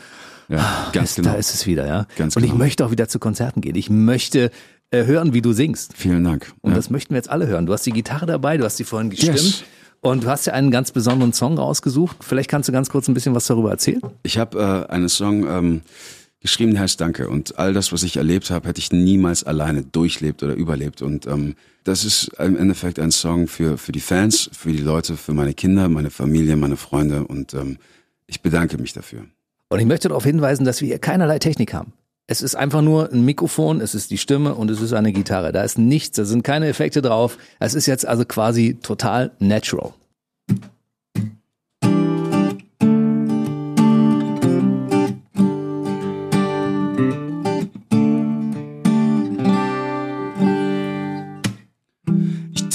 ja, 0.49 0.89
ganz 0.93 1.11
es, 1.11 1.15
genau. 1.17 1.31
da 1.31 1.35
ist 1.35 1.53
es 1.53 1.67
wieder, 1.67 1.85
ja. 1.85 2.07
Ganz 2.15 2.35
und 2.35 2.43
ich 2.43 2.51
genau. 2.51 2.63
möchte 2.63 2.85
auch 2.85 2.91
wieder 2.91 3.07
zu 3.07 3.19
Konzerten 3.19 3.61
gehen. 3.61 3.75
Ich 3.75 3.89
möchte 3.89 4.49
äh, 4.91 5.05
hören, 5.05 5.33
wie 5.33 5.41
du 5.41 5.51
singst. 5.51 5.93
Vielen 5.95 6.23
Dank. 6.23 6.53
Und 6.61 6.71
ja. 6.71 6.77
das 6.77 6.89
möchten 6.89 7.13
wir 7.13 7.17
jetzt 7.17 7.29
alle 7.29 7.47
hören. 7.47 7.65
Du 7.65 7.73
hast 7.73 7.85
die 7.85 7.91
Gitarre 7.91 8.25
dabei, 8.25 8.57
du 8.57 8.63
hast 8.63 8.77
sie 8.77 8.85
vorhin 8.85 9.09
gestimmt. 9.09 9.37
Yes. 9.37 9.63
Und 9.99 10.23
du 10.23 10.29
hast 10.29 10.45
ja 10.45 10.53
einen 10.53 10.71
ganz 10.71 10.91
besonderen 10.91 11.33
Song 11.33 11.57
rausgesucht. 11.57 12.17
Vielleicht 12.21 12.49
kannst 12.49 12.69
du 12.69 12.73
ganz 12.73 12.89
kurz 12.89 13.07
ein 13.07 13.13
bisschen 13.13 13.35
was 13.35 13.45
darüber 13.47 13.71
erzählen. 13.71 14.01
Ich 14.23 14.37
habe 14.37 14.85
äh, 14.89 14.91
einen 14.91 15.09
Song 15.09 15.45
ähm, 15.47 15.81
geschrieben, 16.47 16.79
heißt 16.79 16.99
Danke. 16.99 17.29
Und 17.29 17.59
all 17.59 17.73
das, 17.73 17.91
was 17.91 18.03
ich 18.03 18.17
erlebt 18.17 18.49
habe, 18.49 18.67
hätte 18.67 18.79
ich 18.79 18.91
niemals 18.91 19.43
alleine 19.43 19.83
durchlebt 19.83 20.41
oder 20.43 20.53
überlebt. 20.53 21.01
Und 21.01 21.27
ähm, 21.27 21.55
das 21.83 22.05
ist 22.05 22.31
im 22.39 22.57
Endeffekt 22.57 22.99
ein 22.99 23.11
Song 23.11 23.47
für, 23.47 23.77
für 23.77 23.91
die 23.91 23.99
Fans, 23.99 24.49
für 24.53 24.71
die 24.71 24.79
Leute, 24.79 25.17
für 25.17 25.33
meine 25.33 25.53
Kinder, 25.53 25.89
meine 25.89 26.09
Familie, 26.09 26.55
meine 26.55 26.77
Freunde. 26.77 27.25
Und 27.25 27.53
ähm, 27.53 27.77
ich 28.25 28.41
bedanke 28.41 28.77
mich 28.77 28.93
dafür. 28.93 29.25
Und 29.69 29.79
ich 29.79 29.85
möchte 29.85 30.07
darauf 30.07 30.23
hinweisen, 30.23 30.65
dass 30.65 30.81
wir 30.81 30.87
hier 30.87 30.99
keinerlei 30.99 31.39
Technik 31.39 31.73
haben. 31.73 31.93
Es 32.27 32.41
ist 32.41 32.55
einfach 32.55 32.81
nur 32.81 33.11
ein 33.11 33.23
Mikrofon, 33.23 33.79
es 33.79 33.95
ist 33.95 34.11
die 34.11 34.17
Stimme 34.17 34.55
und 34.55 34.69
es 34.69 34.81
ist 34.81 34.91
eine 34.91 35.13
Gitarre. 35.13 35.53
Da 35.53 35.63
ist 35.63 35.77
nichts, 35.77 36.17
da 36.17 36.25
sind 36.25 36.43
keine 36.43 36.67
Effekte 36.67 37.01
drauf. 37.01 37.37
Es 37.59 37.73
ist 37.73 37.85
jetzt 37.85 38.05
also 38.05 38.25
quasi 38.25 38.77
total 38.81 39.31
natural. 39.39 39.93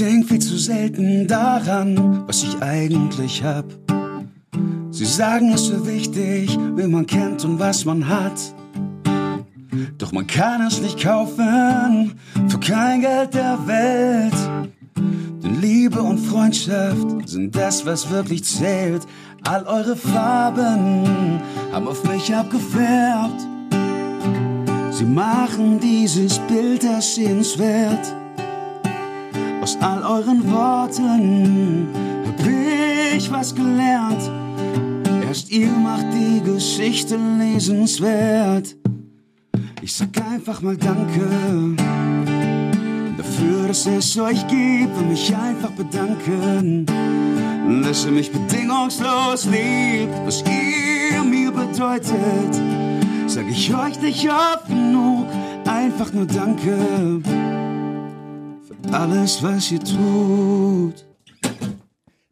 Denk 0.02 0.26
viel 0.26 0.40
zu 0.40 0.58
selten 0.58 1.28
daran, 1.28 2.26
was 2.26 2.42
ich 2.42 2.60
eigentlich 2.60 3.44
hab. 3.44 3.64
Sie 4.90 5.04
sagen, 5.04 5.52
es 5.52 5.66
so 5.66 5.86
wichtig, 5.86 6.58
wen 6.74 6.90
man 6.90 7.06
kennt 7.06 7.44
und 7.44 7.60
was 7.60 7.84
man 7.84 8.08
hat. 8.08 8.32
Doch 9.98 10.10
man 10.10 10.26
kann 10.26 10.66
es 10.66 10.80
nicht 10.80 11.00
kaufen 11.00 12.14
für 12.48 12.58
kein 12.58 13.00
Geld 13.02 13.34
der 13.34 13.58
Welt. 13.64 14.34
Denn 14.96 15.60
Liebe 15.60 16.02
und 16.02 16.18
Freundschaft 16.18 17.28
sind 17.28 17.54
das, 17.54 17.86
was 17.86 18.10
wirklich 18.10 18.42
zählt. 18.42 19.06
All 19.44 19.64
eure 19.66 19.94
Farben 19.94 21.40
haben 21.72 21.86
auf 21.86 22.02
mich 22.08 22.34
abgefärbt. 22.34 23.40
Sie 24.90 25.04
machen 25.04 25.78
dieses 25.78 26.40
Bild 26.40 26.82
ersehenswert. 26.82 28.21
Aus 29.62 29.78
all 29.80 30.02
euren 30.02 30.50
Worten 30.50 31.86
hab 32.26 32.46
ich 33.16 33.30
was 33.30 33.54
gelernt. 33.54 34.28
Erst 35.28 35.52
ihr 35.52 35.70
macht 35.70 36.06
die 36.12 36.40
Geschichte 36.40 37.16
lesenswert. 37.38 38.74
Ich 39.80 39.94
sag 39.94 40.08
einfach 40.32 40.62
mal 40.62 40.76
Danke 40.76 41.76
dafür, 43.16 43.68
dass 43.68 43.86
es 43.86 44.18
euch 44.18 44.44
gibt 44.48 44.98
und 44.98 45.10
mich 45.10 45.32
einfach 45.32 45.70
bedanken, 45.70 46.84
dass 47.84 48.04
ihr 48.04 48.10
mich 48.10 48.32
bedingungslos 48.32 49.46
liebt, 49.46 50.26
was 50.26 50.42
ihr 50.42 51.22
mir 51.22 51.52
bedeutet. 51.52 52.60
Sag 53.28 53.48
ich 53.48 53.72
euch 53.72 54.00
nicht 54.00 54.28
oft 54.28 54.66
genug, 54.66 55.28
einfach 55.66 56.12
nur 56.12 56.26
Danke 56.26 57.22
alles, 58.90 59.42
was 59.42 59.70
ihr 59.70 59.80
tut. 59.80 61.04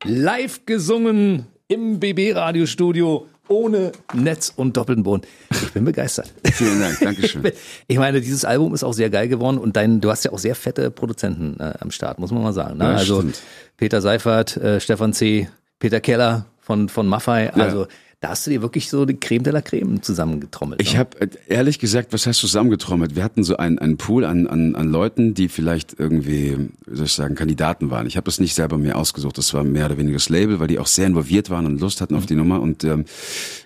Live 0.04 0.64
gesungen 0.66 1.46
im 1.68 2.00
BB-Radiostudio 2.00 3.26
ohne 3.48 3.92
Netz 4.14 4.52
und 4.54 4.76
doppelten 4.76 5.02
Boden. 5.02 5.22
Ich 5.50 5.72
bin 5.72 5.84
begeistert. 5.84 6.32
Vielen 6.52 6.80
Dank, 6.80 7.00
Dankeschön. 7.00 7.42
Ich 7.88 7.98
meine, 7.98 8.20
dieses 8.20 8.44
Album 8.44 8.74
ist 8.74 8.84
auch 8.84 8.92
sehr 8.92 9.10
geil 9.10 9.28
geworden 9.28 9.58
und 9.58 9.76
dein, 9.76 10.00
du 10.00 10.10
hast 10.10 10.24
ja 10.24 10.32
auch 10.32 10.38
sehr 10.38 10.54
fette 10.54 10.90
Produzenten 10.90 11.58
äh, 11.58 11.74
am 11.80 11.90
Start, 11.90 12.18
muss 12.18 12.30
man 12.30 12.42
mal 12.42 12.52
sagen. 12.52 12.78
Ne? 12.78 12.84
Ja, 12.84 12.90
also 12.92 13.18
stimmt. 13.18 13.42
Peter 13.76 14.00
Seifert, 14.00 14.56
äh, 14.56 14.80
Stefan 14.80 15.12
C., 15.12 15.48
Peter 15.78 16.00
Keller 16.00 16.46
von, 16.60 16.88
von 16.88 17.06
Maffei. 17.06 17.52
Also 17.52 17.86
da 18.20 18.28
hast 18.28 18.46
du 18.46 18.50
dir 18.50 18.60
wirklich 18.60 18.90
so 18.90 19.06
die 19.06 19.18
Creme 19.18 19.42
de 19.42 19.52
la 19.52 19.62
Creme 19.62 20.02
zusammengetrommelt. 20.02 20.82
Ich 20.82 20.92
ne? 20.92 20.98
habe 20.98 21.16
ehrlich 21.48 21.78
gesagt, 21.78 22.12
was 22.12 22.26
heißt 22.26 22.38
zusammengetrommelt? 22.38 23.16
Wir 23.16 23.24
hatten 23.24 23.42
so 23.44 23.56
einen, 23.56 23.78
einen 23.78 23.96
Pool 23.96 24.26
an, 24.26 24.46
an, 24.46 24.74
an 24.74 24.90
Leuten, 24.90 25.32
die 25.32 25.48
vielleicht 25.48 25.98
irgendwie, 25.98 26.68
wie 26.84 26.96
soll 26.96 27.06
ich 27.06 27.12
sagen, 27.12 27.34
Kandidaten 27.34 27.90
waren. 27.90 28.06
Ich 28.06 28.18
habe 28.18 28.26
das 28.26 28.38
nicht 28.38 28.54
selber 28.54 28.76
mir 28.76 28.96
ausgesucht. 28.96 29.38
Das 29.38 29.54
war 29.54 29.64
mehr 29.64 29.86
oder 29.86 29.96
weniger 29.96 30.16
das 30.16 30.28
Label, 30.28 30.60
weil 30.60 30.66
die 30.66 30.78
auch 30.78 30.86
sehr 30.86 31.06
involviert 31.06 31.48
waren 31.48 31.64
und 31.64 31.80
Lust 31.80 32.02
hatten 32.02 32.14
auf 32.14 32.26
die 32.26 32.34
Nummer. 32.34 32.60
Und 32.60 32.84
ähm, 32.84 33.06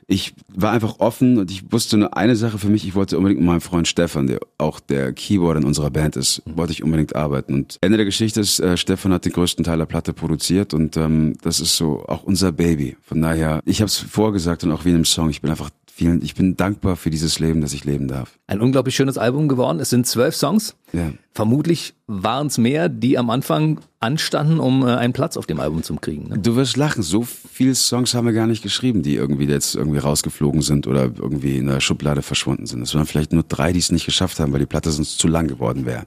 ich 0.07 0.35
war 0.55 0.73
einfach 0.73 0.99
offen 0.99 1.39
und 1.39 1.51
ich 1.51 1.73
wusste 1.73 1.97
nur 1.97 2.17
eine 2.17 2.37
Sache 2.37 2.59
für 2.59 2.69
mich. 2.69 2.87
Ich 2.87 2.95
wollte 2.95 3.17
unbedingt 3.17 3.41
mit 3.41 3.49
meinem 3.49 3.61
Freund 3.61 3.89
Stefan, 3.89 4.27
der 4.27 4.41
auch 4.59 4.81
der 4.81 5.13
Keyboarder 5.13 5.61
in 5.61 5.67
unserer 5.67 5.91
Band 5.91 6.17
ist, 6.17 6.43
wollte 6.47 6.73
ich 6.73 6.83
unbedingt 6.83 7.17
arbeiten. 7.17 7.55
Und 7.55 7.79
Ende 7.81 7.97
der 7.97 8.05
Geschichte 8.05 8.41
ist, 8.41 8.61
äh, 8.61 8.77
Stefan 8.77 9.13
hat 9.13 9.25
den 9.25 9.33
größten 9.33 9.65
Teil 9.65 9.79
der 9.79 9.87
Platte 9.87 10.13
produziert 10.13 10.75
und 10.75 10.97
ähm, 10.97 11.35
das 11.43 11.61
ist 11.61 11.77
so 11.77 12.05
auch 12.07 12.23
unser 12.25 12.53
Baby. 12.53 12.97
Von 13.03 13.23
daher, 13.23 13.61
ich 13.65 13.81
habe 13.81 13.89
es 13.89 13.99
vorgesagt 13.99 14.65
und 14.65 14.73
auch 14.73 14.85
wie 14.85 14.91
in 14.91 14.97
dem 14.97 15.05
Song, 15.05 15.31
ich 15.31 15.41
bin 15.41 15.51
einfach 15.51 15.71
vielen, 15.95 16.23
ich 16.23 16.35
bin 16.35 16.57
dankbar 16.57 16.97
für 16.97 17.11
dieses 17.11 17.39
Leben, 17.39 17.61
das 17.61 17.73
ich 17.73 17.85
leben 17.85 18.09
darf. 18.09 18.39
Ein 18.47 18.61
unglaublich 18.61 18.97
schönes 18.97 19.17
Album 19.17 19.47
geworden. 19.49 19.79
Es 19.79 19.91
sind 19.91 20.07
zwölf 20.07 20.35
Songs. 20.35 20.75
Ja. 20.93 21.13
Vermutlich 21.33 21.95
waren 22.07 22.49
es 22.49 22.59
mehr, 22.59 22.89
die 22.89 23.17
am 23.17 23.31
Anfang 23.31 23.81
anstanden, 24.01 24.59
um 24.59 24.83
äh, 24.87 24.91
einen 24.91 25.13
Platz 25.13 25.37
auf 25.37 25.47
dem 25.47 25.61
Album 25.61 25.83
zu 25.83 25.95
kriegen. 25.97 26.29
Ne? 26.29 26.39
Du 26.39 26.57
wirst 26.57 26.77
lachen, 26.77 27.03
so 27.03 27.23
viele 27.23 27.75
Songs 27.75 28.15
haben 28.15 28.27
wir 28.27 28.33
gar 28.33 28.47
nicht 28.47 28.63
geschrieben, 28.63 29.03
die 29.03 29.15
irgendwie 29.15 29.47
jetzt 29.47 29.77
irgendwie 29.77 29.99
rausgeflogen 29.99 30.63
sind 30.63 30.87
oder 30.87 31.05
irgendwie 31.05 31.59
in 31.59 31.67
der 31.67 31.81
Schublade 31.81 32.23
verschwunden 32.23 32.67
sind. 32.67 32.83
Es 32.83 32.95
waren 32.95 33.07
vielleicht 33.07 33.33
nur 33.33 33.45
drei, 33.45 33.73
die 33.73 33.79
es 33.79 33.93
nicht 33.93 34.05
geschafft 34.05 34.41
haben, 34.41 34.53
weil 34.53 34.61
die 34.61 34.67
Platte 34.67 34.91
sonst 34.91 35.19
zu 35.19 35.29
lang 35.29 35.47
geworden 35.47 35.87
wäre. 35.87 36.07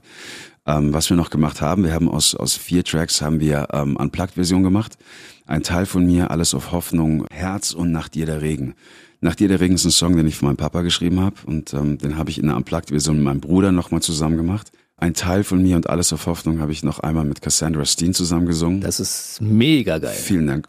Ähm, 0.66 0.92
was 0.92 1.08
wir 1.08 1.16
noch 1.16 1.30
gemacht 1.30 1.62
haben, 1.62 1.84
wir 1.84 1.94
haben 1.94 2.10
aus, 2.10 2.34
aus 2.34 2.56
vier 2.56 2.84
Tracks 2.84 3.22
haben 3.22 3.40
wir 3.40 3.68
ähm, 3.72 3.96
Unplugged-Version 3.96 4.62
gemacht. 4.62 4.98
Ein 5.46 5.62
Teil 5.62 5.86
von 5.86 6.04
mir, 6.04 6.30
Alles 6.30 6.52
auf 6.52 6.72
Hoffnung, 6.72 7.26
Herz 7.30 7.72
und 7.72 7.90
Nach 7.90 8.08
dir 8.08 8.26
der 8.26 8.42
Regen. 8.42 8.74
Nach 9.20 9.34
dir 9.34 9.48
der 9.48 9.60
Regen 9.60 9.74
ist 9.74 9.84
ein 9.84 9.90
Song, 9.90 10.16
den 10.16 10.26
ich 10.26 10.36
für 10.36 10.44
meinen 10.44 10.56
Papa 10.56 10.82
geschrieben 10.82 11.20
habe 11.20 11.36
und 11.46 11.74
ähm, 11.74 11.98
den 11.98 12.16
habe 12.16 12.30
ich 12.30 12.38
in 12.38 12.46
der 12.46 12.56
Unplugged-Version 12.56 13.16
mit 13.16 13.24
meinem 13.24 13.40
Bruder 13.40 13.72
nochmal 13.72 14.00
zusammen 14.00 14.36
gemacht. 14.36 14.70
Ein 14.96 15.14
Teil 15.14 15.44
von 15.44 15.62
mir 15.62 15.76
und 15.76 15.88
Alles 15.88 16.12
auf 16.12 16.26
Hoffnung 16.26 16.60
habe 16.60 16.72
ich 16.72 16.82
noch 16.82 17.00
einmal 17.00 17.24
mit 17.24 17.40
Cassandra 17.40 17.84
Steen 17.84 18.14
zusammen 18.14 18.46
gesungen. 18.46 18.80
Das 18.80 19.00
ist 19.00 19.40
mega 19.40 19.98
geil. 19.98 20.14
Vielen 20.14 20.46
Dank. 20.46 20.68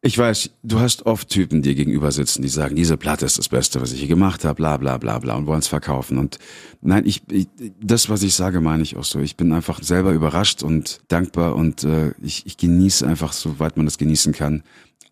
Ich 0.00 0.18
weiß, 0.18 0.50
du 0.62 0.80
hast 0.80 1.06
oft 1.06 1.28
Typen, 1.28 1.62
die 1.62 1.70
dir 1.70 1.74
gegenüber 1.76 2.10
sitzen, 2.10 2.42
die 2.42 2.48
sagen, 2.48 2.74
diese 2.74 2.96
Platte 2.96 3.24
ist 3.24 3.38
das 3.38 3.48
Beste, 3.48 3.80
was 3.80 3.92
ich 3.92 4.00
je 4.00 4.06
gemacht 4.06 4.44
habe, 4.44 4.56
bla 4.56 4.76
bla 4.76 4.98
bla 4.98 5.18
bla 5.18 5.34
und 5.36 5.46
wollen 5.46 5.60
es 5.60 5.68
verkaufen. 5.68 6.18
Und 6.18 6.38
nein, 6.80 7.04
ich, 7.06 7.22
ich 7.30 7.48
das, 7.80 8.08
was 8.08 8.22
ich 8.22 8.34
sage, 8.34 8.60
meine 8.60 8.82
ich 8.82 8.96
auch 8.96 9.04
so. 9.04 9.20
Ich 9.20 9.36
bin 9.36 9.52
einfach 9.52 9.82
selber 9.82 10.12
überrascht 10.12 10.62
und 10.62 11.00
dankbar 11.08 11.54
und 11.54 11.84
äh, 11.84 12.12
ich, 12.22 12.46
ich 12.46 12.56
genieße 12.56 13.06
einfach, 13.06 13.32
soweit 13.32 13.76
man 13.76 13.86
das 13.86 13.98
genießen 13.98 14.32
kann, 14.32 14.62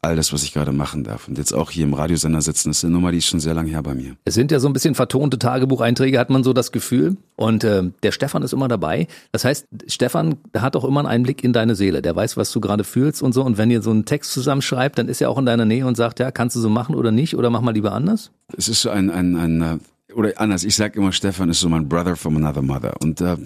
all 0.05 0.17
das, 0.17 0.33
was 0.33 0.43
ich 0.43 0.53
gerade 0.53 0.73
machen 0.73 1.03
darf. 1.03 1.29
Und 1.29 1.39
jetzt 1.39 1.53
auch 1.53 1.71
hier 1.71 1.85
im 1.85 1.95
Radiosender 1.95 2.43
sitzen, 2.43 2.69
das 2.69 2.79
ist 2.79 2.85
eine 2.85 2.93
Nummer, 2.93 3.11
die 3.11 3.19
ist 3.19 3.27
schon 3.27 3.41
sehr 3.41 3.55
lange 3.55 3.71
her 3.71 3.83
bei 3.83 3.95
mir. 3.95 4.17
Es 4.25 4.35
sind 4.35 4.51
ja 4.51 4.61
so 4.61 4.69
ein 4.69 4.73
bisschen 4.73 4.95
vertonte 4.95 5.39
Tagebucheinträge, 5.39 6.19
hat 6.19 6.31
man 6.31 6.45
so 6.45 6.53
das 6.53 6.73
Gefühl. 6.73 7.17
Und 7.37 7.65
äh, 7.65 7.83
der 8.03 8.13
Stefan 8.13 8.43
ist 8.43 8.53
immer 8.53 8.69
dabei. 8.69 9.09
Das 9.33 9.45
heißt, 9.45 9.67
Stefan 9.89 10.37
hat 10.57 10.77
auch 10.77 10.85
immer 10.85 11.01
einen 11.01 11.09
Einblick 11.09 11.43
in 11.43 11.53
deine 11.53 11.75
Seele. 11.75 12.03
Der 12.03 12.15
weiß, 12.15 12.37
was 12.37 12.53
du 12.53 12.61
gerade 12.61 12.85
fühlst 12.85 13.23
und 13.23 13.33
so. 13.33 13.43
Und 13.43 13.59
wenn 13.59 13.71
ihr 13.71 13.83
so 13.83 13.91
einen 13.91 14.05
Text 14.05 14.33
zusammenschreibt, 14.33 14.99
dann 14.99 15.09
ist 15.09 15.21
er 15.21 15.31
auch 15.31 15.39
in 15.39 15.47
deiner 15.47 15.65
Nähe 15.65 15.87
und 15.87 15.97
sagt, 15.97 16.21
ja, 16.21 16.31
kannst 16.31 16.55
du 16.57 16.61
so 16.61 16.69
machen 16.69 16.95
oder 16.95 17.11
nicht? 17.11 17.37
Oder 17.37 17.51
mach 17.51 17.63
mal 17.63 17.73
lieber 17.73 17.93
anders? 17.93 18.31
Es 18.57 18.69
ist 18.69 18.83
so 18.83 18.91
ein, 18.91 19.11
ein, 19.11 19.37
ein 19.37 19.63
äh, 19.63 19.79
oder 20.15 20.33
anders, 20.37 20.65
ich 20.65 20.77
sag 20.77 20.97
immer, 20.97 21.13
Stefan 21.13 21.49
ist 21.49 21.61
so 21.61 21.69
mein 21.69 21.89
Brother 21.89 22.17
from 22.17 22.37
another 22.37 22.63
mother. 22.63 22.95
Und 23.03 23.21
äh, 23.21 23.37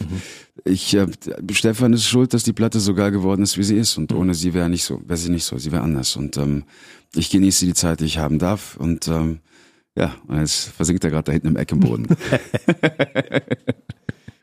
ich, 0.68 0.94
äh, 0.94 1.06
Stefan 1.52 1.92
ist 1.92 2.06
schuld, 2.06 2.34
dass 2.34 2.44
die 2.44 2.52
Platte 2.52 2.80
so 2.80 2.94
geil 2.94 3.10
geworden 3.10 3.42
ist, 3.42 3.58
wie 3.58 3.62
sie 3.62 3.76
ist. 3.76 3.98
Und 3.98 4.12
ohne 4.12 4.34
sie 4.34 4.54
wäre 4.54 4.68
nicht 4.68 4.84
so, 4.84 5.00
wäre 5.06 5.16
sie 5.16 5.30
nicht 5.30 5.44
so, 5.44 5.58
sie 5.58 5.72
wäre 5.72 5.82
anders. 5.82 6.16
Und 6.16 6.36
ähm, 6.36 6.64
ich 7.14 7.30
genieße 7.30 7.66
die 7.66 7.74
Zeit, 7.74 8.00
die 8.00 8.04
ich 8.04 8.18
haben 8.18 8.38
darf. 8.38 8.76
Und 8.76 9.08
ähm, 9.08 9.40
ja, 9.96 10.14
und 10.26 10.38
jetzt 10.38 10.68
versinkt 10.68 11.02
er 11.04 11.10
gerade 11.10 11.24
da 11.24 11.32
hinten 11.32 11.48
im 11.48 11.56
Eck 11.56 11.72
im 11.72 11.80
Boden. 11.80 12.06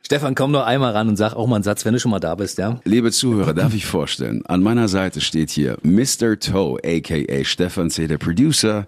Stefan, 0.05 0.35
komm 0.35 0.51
nur 0.51 0.67
einmal 0.67 0.91
ran 0.91 1.07
und 1.07 1.15
sag 1.15 1.33
auch 1.33 1.47
mal 1.47 1.55
einen 1.55 1.63
Satz, 1.63 1.83
wenn 1.83 1.93
du 1.93 1.99
schon 1.99 2.11
mal 2.11 2.19
da 2.19 2.35
bist, 2.35 2.59
ja? 2.59 2.79
Liebe 2.83 3.11
Zuhörer, 3.11 3.55
darf 3.55 3.73
ich 3.73 3.87
vorstellen, 3.87 4.45
an 4.45 4.61
meiner 4.61 4.87
Seite 4.87 5.19
steht 5.19 5.49
hier 5.49 5.77
Mr. 5.81 6.37
Toe, 6.39 6.77
aka 6.85 7.43
Stefan 7.43 7.89
C., 7.89 8.05
der 8.05 8.19
Producer 8.19 8.85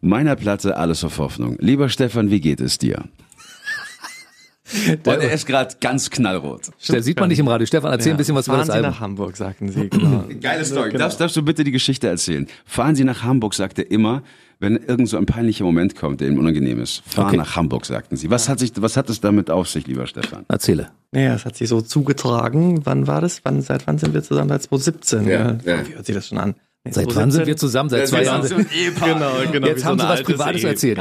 meiner 0.00 0.34
Platte 0.34 0.76
Alles 0.76 1.04
auf 1.04 1.18
Hoffnung. 1.18 1.56
Lieber 1.60 1.88
Stefan, 1.88 2.30
wie 2.30 2.40
geht 2.40 2.60
es 2.60 2.78
dir? 2.78 3.04
Und 4.90 5.06
er 5.06 5.32
ist 5.32 5.46
gerade 5.46 5.74
ganz 5.80 6.10
knallrot. 6.10 6.62
Der 6.88 7.02
sieht 7.02 7.20
man 7.20 7.28
nicht 7.28 7.38
im 7.38 7.48
Radio. 7.48 7.66
Stefan, 7.66 7.92
erzähl 7.92 8.12
ein 8.12 8.16
bisschen 8.16 8.34
was 8.34 8.46
über 8.48 8.56
Fahren 8.56 8.66
das 8.66 8.74
Sie 8.74 8.78
Album. 8.78 8.90
nach 8.90 9.00
Hamburg, 9.00 9.36
sagten 9.36 9.68
Sie, 9.70 9.88
genau. 9.88 10.24
Geile 10.40 10.64
Story. 10.64 10.92
Darfst, 10.92 11.20
darfst 11.20 11.36
du 11.36 11.42
bitte 11.42 11.62
die 11.64 11.70
Geschichte 11.70 12.08
erzählen? 12.08 12.46
Fahren 12.64 12.96
Sie 12.96 13.04
nach 13.04 13.22
Hamburg, 13.22 13.54
sagt 13.54 13.78
er 13.78 13.90
immer, 13.90 14.22
wenn 14.58 14.76
irgend 14.76 15.08
so 15.08 15.18
ein 15.18 15.26
peinlicher 15.26 15.64
Moment 15.64 15.94
kommt, 15.96 16.20
der 16.20 16.28
ihm 16.28 16.38
unangenehm 16.38 16.80
ist. 16.80 17.02
Fahren 17.06 17.26
Okay. 17.28 17.36
nach 17.36 17.56
Hamburg, 17.56 17.84
sagten 17.86 18.16
Sie. 18.16 18.30
Was 18.30 18.48
hat 18.48 18.58
sich, 18.58 18.72
was 18.76 18.96
hat 18.96 19.08
es 19.10 19.20
damit 19.20 19.50
auf 19.50 19.68
sich, 19.68 19.86
lieber 19.86 20.06
Stefan? 20.06 20.44
Erzähle. 20.48 20.88
Naja, 21.12 21.34
es 21.34 21.44
hat 21.44 21.56
sich 21.56 21.68
so 21.68 21.80
zugetragen. 21.82 22.80
Wann 22.84 23.06
war 23.06 23.20
das? 23.20 23.40
Wann, 23.44 23.60
seit 23.62 23.86
wann 23.86 23.98
sind 23.98 24.14
wir 24.14 24.22
zusammen? 24.22 24.48
Seit 24.48 24.62
2017. 24.62 25.28
Ja, 25.28 25.58
ja. 25.64 25.86
Wie 25.86 25.94
hört 25.94 26.06
sich 26.06 26.14
das 26.14 26.26
schon 26.28 26.38
an? 26.38 26.54
Nee, 26.84 26.92
Seit 26.92 27.14
wann 27.14 27.30
sind 27.30 27.46
wir 27.46 27.56
zusammen? 27.56 27.90
Seit 27.90 28.08
zwei 28.08 28.22
Jahren. 28.24 28.46
Genau, 28.48 29.32
genau. 29.52 29.66
Jetzt 29.66 29.84
haben 29.84 29.98
Sie 29.98 30.04
was 30.08 30.22
Privates 30.22 30.64
erzählt. 30.64 30.98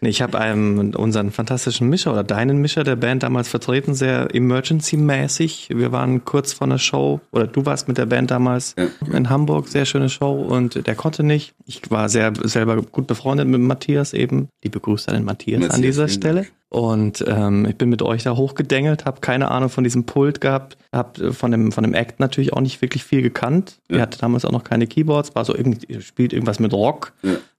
Ich 0.00 0.22
habe 0.22 0.38
einem 0.38 0.94
unseren 0.94 1.30
fantastischen 1.30 1.88
Mischer 1.88 2.12
oder 2.12 2.24
deinen 2.24 2.58
Mischer 2.58 2.84
der 2.84 2.96
Band 2.96 3.22
damals 3.22 3.48
vertreten, 3.48 3.94
sehr 3.94 4.34
Emergency-mäßig. 4.34 5.70
Wir 5.70 5.92
waren 5.92 6.24
kurz 6.24 6.52
vor 6.52 6.66
einer 6.66 6.78
Show 6.78 7.20
oder 7.32 7.46
du 7.46 7.66
warst 7.66 7.88
mit 7.88 7.98
der 7.98 8.06
Band 8.06 8.30
damals 8.30 8.74
in 9.12 9.30
Hamburg, 9.30 9.68
sehr 9.68 9.86
schöne 9.86 10.08
Show 10.08 10.32
und 10.32 10.86
der 10.86 10.94
konnte 10.94 11.22
nicht. 11.22 11.54
Ich 11.66 11.90
war 11.90 12.08
sehr 12.08 12.32
selber 12.42 12.82
gut 12.82 13.06
befreundet 13.06 13.48
mit 13.48 13.60
Matthias 13.60 14.12
eben. 14.12 14.48
Liebe 14.62 14.80
Grüße 14.80 15.08
an 15.08 15.14
den 15.14 15.24
Matthias, 15.24 15.60
Matthias, 15.60 15.74
an 15.74 15.82
dieser 15.82 16.08
Stelle. 16.08 16.46
Und 16.68 17.24
ähm, 17.26 17.64
ich 17.64 17.76
bin 17.76 17.88
mit 17.88 18.02
euch 18.02 18.24
da 18.24 18.36
hochgedengelt, 18.36 19.04
habe 19.04 19.20
keine 19.20 19.50
Ahnung 19.50 19.70
von 19.70 19.84
diesem 19.84 20.04
Pult 20.04 20.40
gehabt, 20.40 20.76
habe 20.92 21.32
von 21.32 21.52
dem 21.52 21.70
von 21.70 21.84
dem 21.84 21.94
Act 21.94 22.18
natürlich 22.18 22.52
auch 22.52 22.60
nicht 22.60 22.82
wirklich 22.82 23.04
viel 23.04 23.22
gekannt. 23.22 23.78
Wir 23.88 24.02
hatten 24.02 24.18
damals 24.20 24.44
auch 24.44 24.50
noch 24.50 24.64
keine 24.64 24.86
Keyboards, 24.86 25.34
war 25.36 25.44
so 25.44 25.54
irgendwie 25.54 26.02
spielt 26.02 26.32
irgendwas 26.32 26.58
mit 26.58 26.72
Rock 26.72 27.12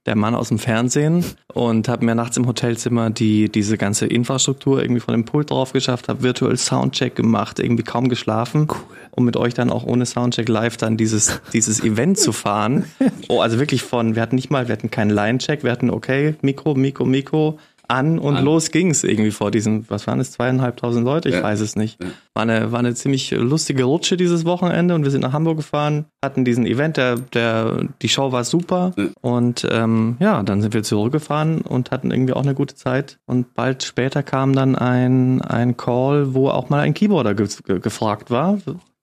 der 0.08 0.16
Mann 0.16 0.34
aus 0.34 0.48
dem 0.48 0.58
Fernsehen 0.58 1.24
und 1.54 1.88
habe 1.88 2.06
mir 2.06 2.16
nachts 2.16 2.38
im 2.38 2.48
Hotelzimmer 2.48 3.10
die 3.12 3.50
diese 3.50 3.78
ganze 3.78 4.08
Infrastruktur 4.08 4.82
irgendwie 4.82 5.02
von 5.02 5.14
dem 5.14 5.26
Pult 5.26 5.52
drauf 5.52 5.74
geschafft, 5.74 6.08
habe 6.08 6.24
virtuell 6.24 6.58
Soundcheck 6.58 7.16
gemacht, 7.16 7.60
irgendwie 7.60 7.84
kaum 7.84 8.10
geschlafen, 8.10 8.68
um 9.12 9.26
mit 9.26 9.38
euch 9.38 9.54
dann 9.54 9.70
auch 9.70 9.84
ohne 9.84 10.06
Soundcheck 10.06 10.50
live 10.50 10.78
dann 10.78 10.98
dieses 10.98 11.42
dieses 11.54 11.84
Event 11.84 12.18
zu 12.18 12.32
fahren. 12.32 12.86
Oh, 13.30 13.42
also 13.42 13.60
wirklich 13.60 13.82
von, 13.82 14.16
wir 14.16 14.22
hatten 14.22 14.36
nicht 14.36 14.52
mal, 14.52 14.68
wir 14.68 14.74
hatten 14.74 14.90
keinen 14.90 15.10
Line-Check, 15.10 15.64
wir 15.64 15.72
hatten 15.72 15.90
okay, 15.90 16.36
Mikro, 16.42 16.76
Mikro, 16.76 17.04
Mikro 17.06 17.60
an 17.88 18.20
und 18.20 18.38
los 18.44 18.72
ging's 18.72 19.04
irgendwie 19.04 19.32
vor 19.32 19.52
diesem, 19.52 19.86
was 19.90 20.08
waren 20.08 20.20
es, 20.20 20.32
zweieinhalbtausend 20.32 21.06
Leute, 21.06 21.30
ich 21.30 21.36
Ja. 21.36 21.44
weiß 21.44 21.60
es 21.62 21.76
nicht. 21.76 21.98
War 22.34 22.44
eine, 22.44 22.72
war 22.72 22.80
eine 22.80 22.94
ziemlich 22.94 23.32
lustige 23.32 23.84
Rutsche 23.86 24.18
dieses 24.18 24.46
Wochenende 24.46 24.94
und 24.96 25.04
wir 25.04 25.12
sind 25.12 25.22
nach 25.22 25.34
Hamburg 25.34 25.58
gefahren, 25.58 26.06
hatten 26.24 26.46
diesen 26.46 26.66
Event, 26.66 26.98
der, 26.98 27.16
der, 27.18 27.86
die 28.02 28.10
Show 28.10 28.32
war 28.32 28.44
super 28.44 28.94
und 29.22 29.68
ähm, 29.72 30.18
ja, 30.20 30.44
dann 30.44 30.62
sind 30.62 30.74
wir 30.74 30.84
zurückgefahren 30.84 31.62
und 31.62 31.92
hatten 31.92 32.12
irgendwie 32.12 32.34
auch 32.34 32.44
eine 32.44 32.54
gute 32.56 32.76
Zeit 32.76 33.18
und 33.26 33.54
bald 33.54 33.84
später 33.84 34.24
kam 34.24 34.54
dann 34.54 34.76
ein, 34.76 35.42
ein 35.42 35.78
Call, 35.78 36.34
wo 36.34 36.50
auch 36.50 36.70
mal 36.70 36.80
ein 36.82 36.94
Keyboarder 36.94 37.34
ge 37.36 37.48
ge 37.66 37.80
gefragt 37.80 38.30
war. 38.32 38.58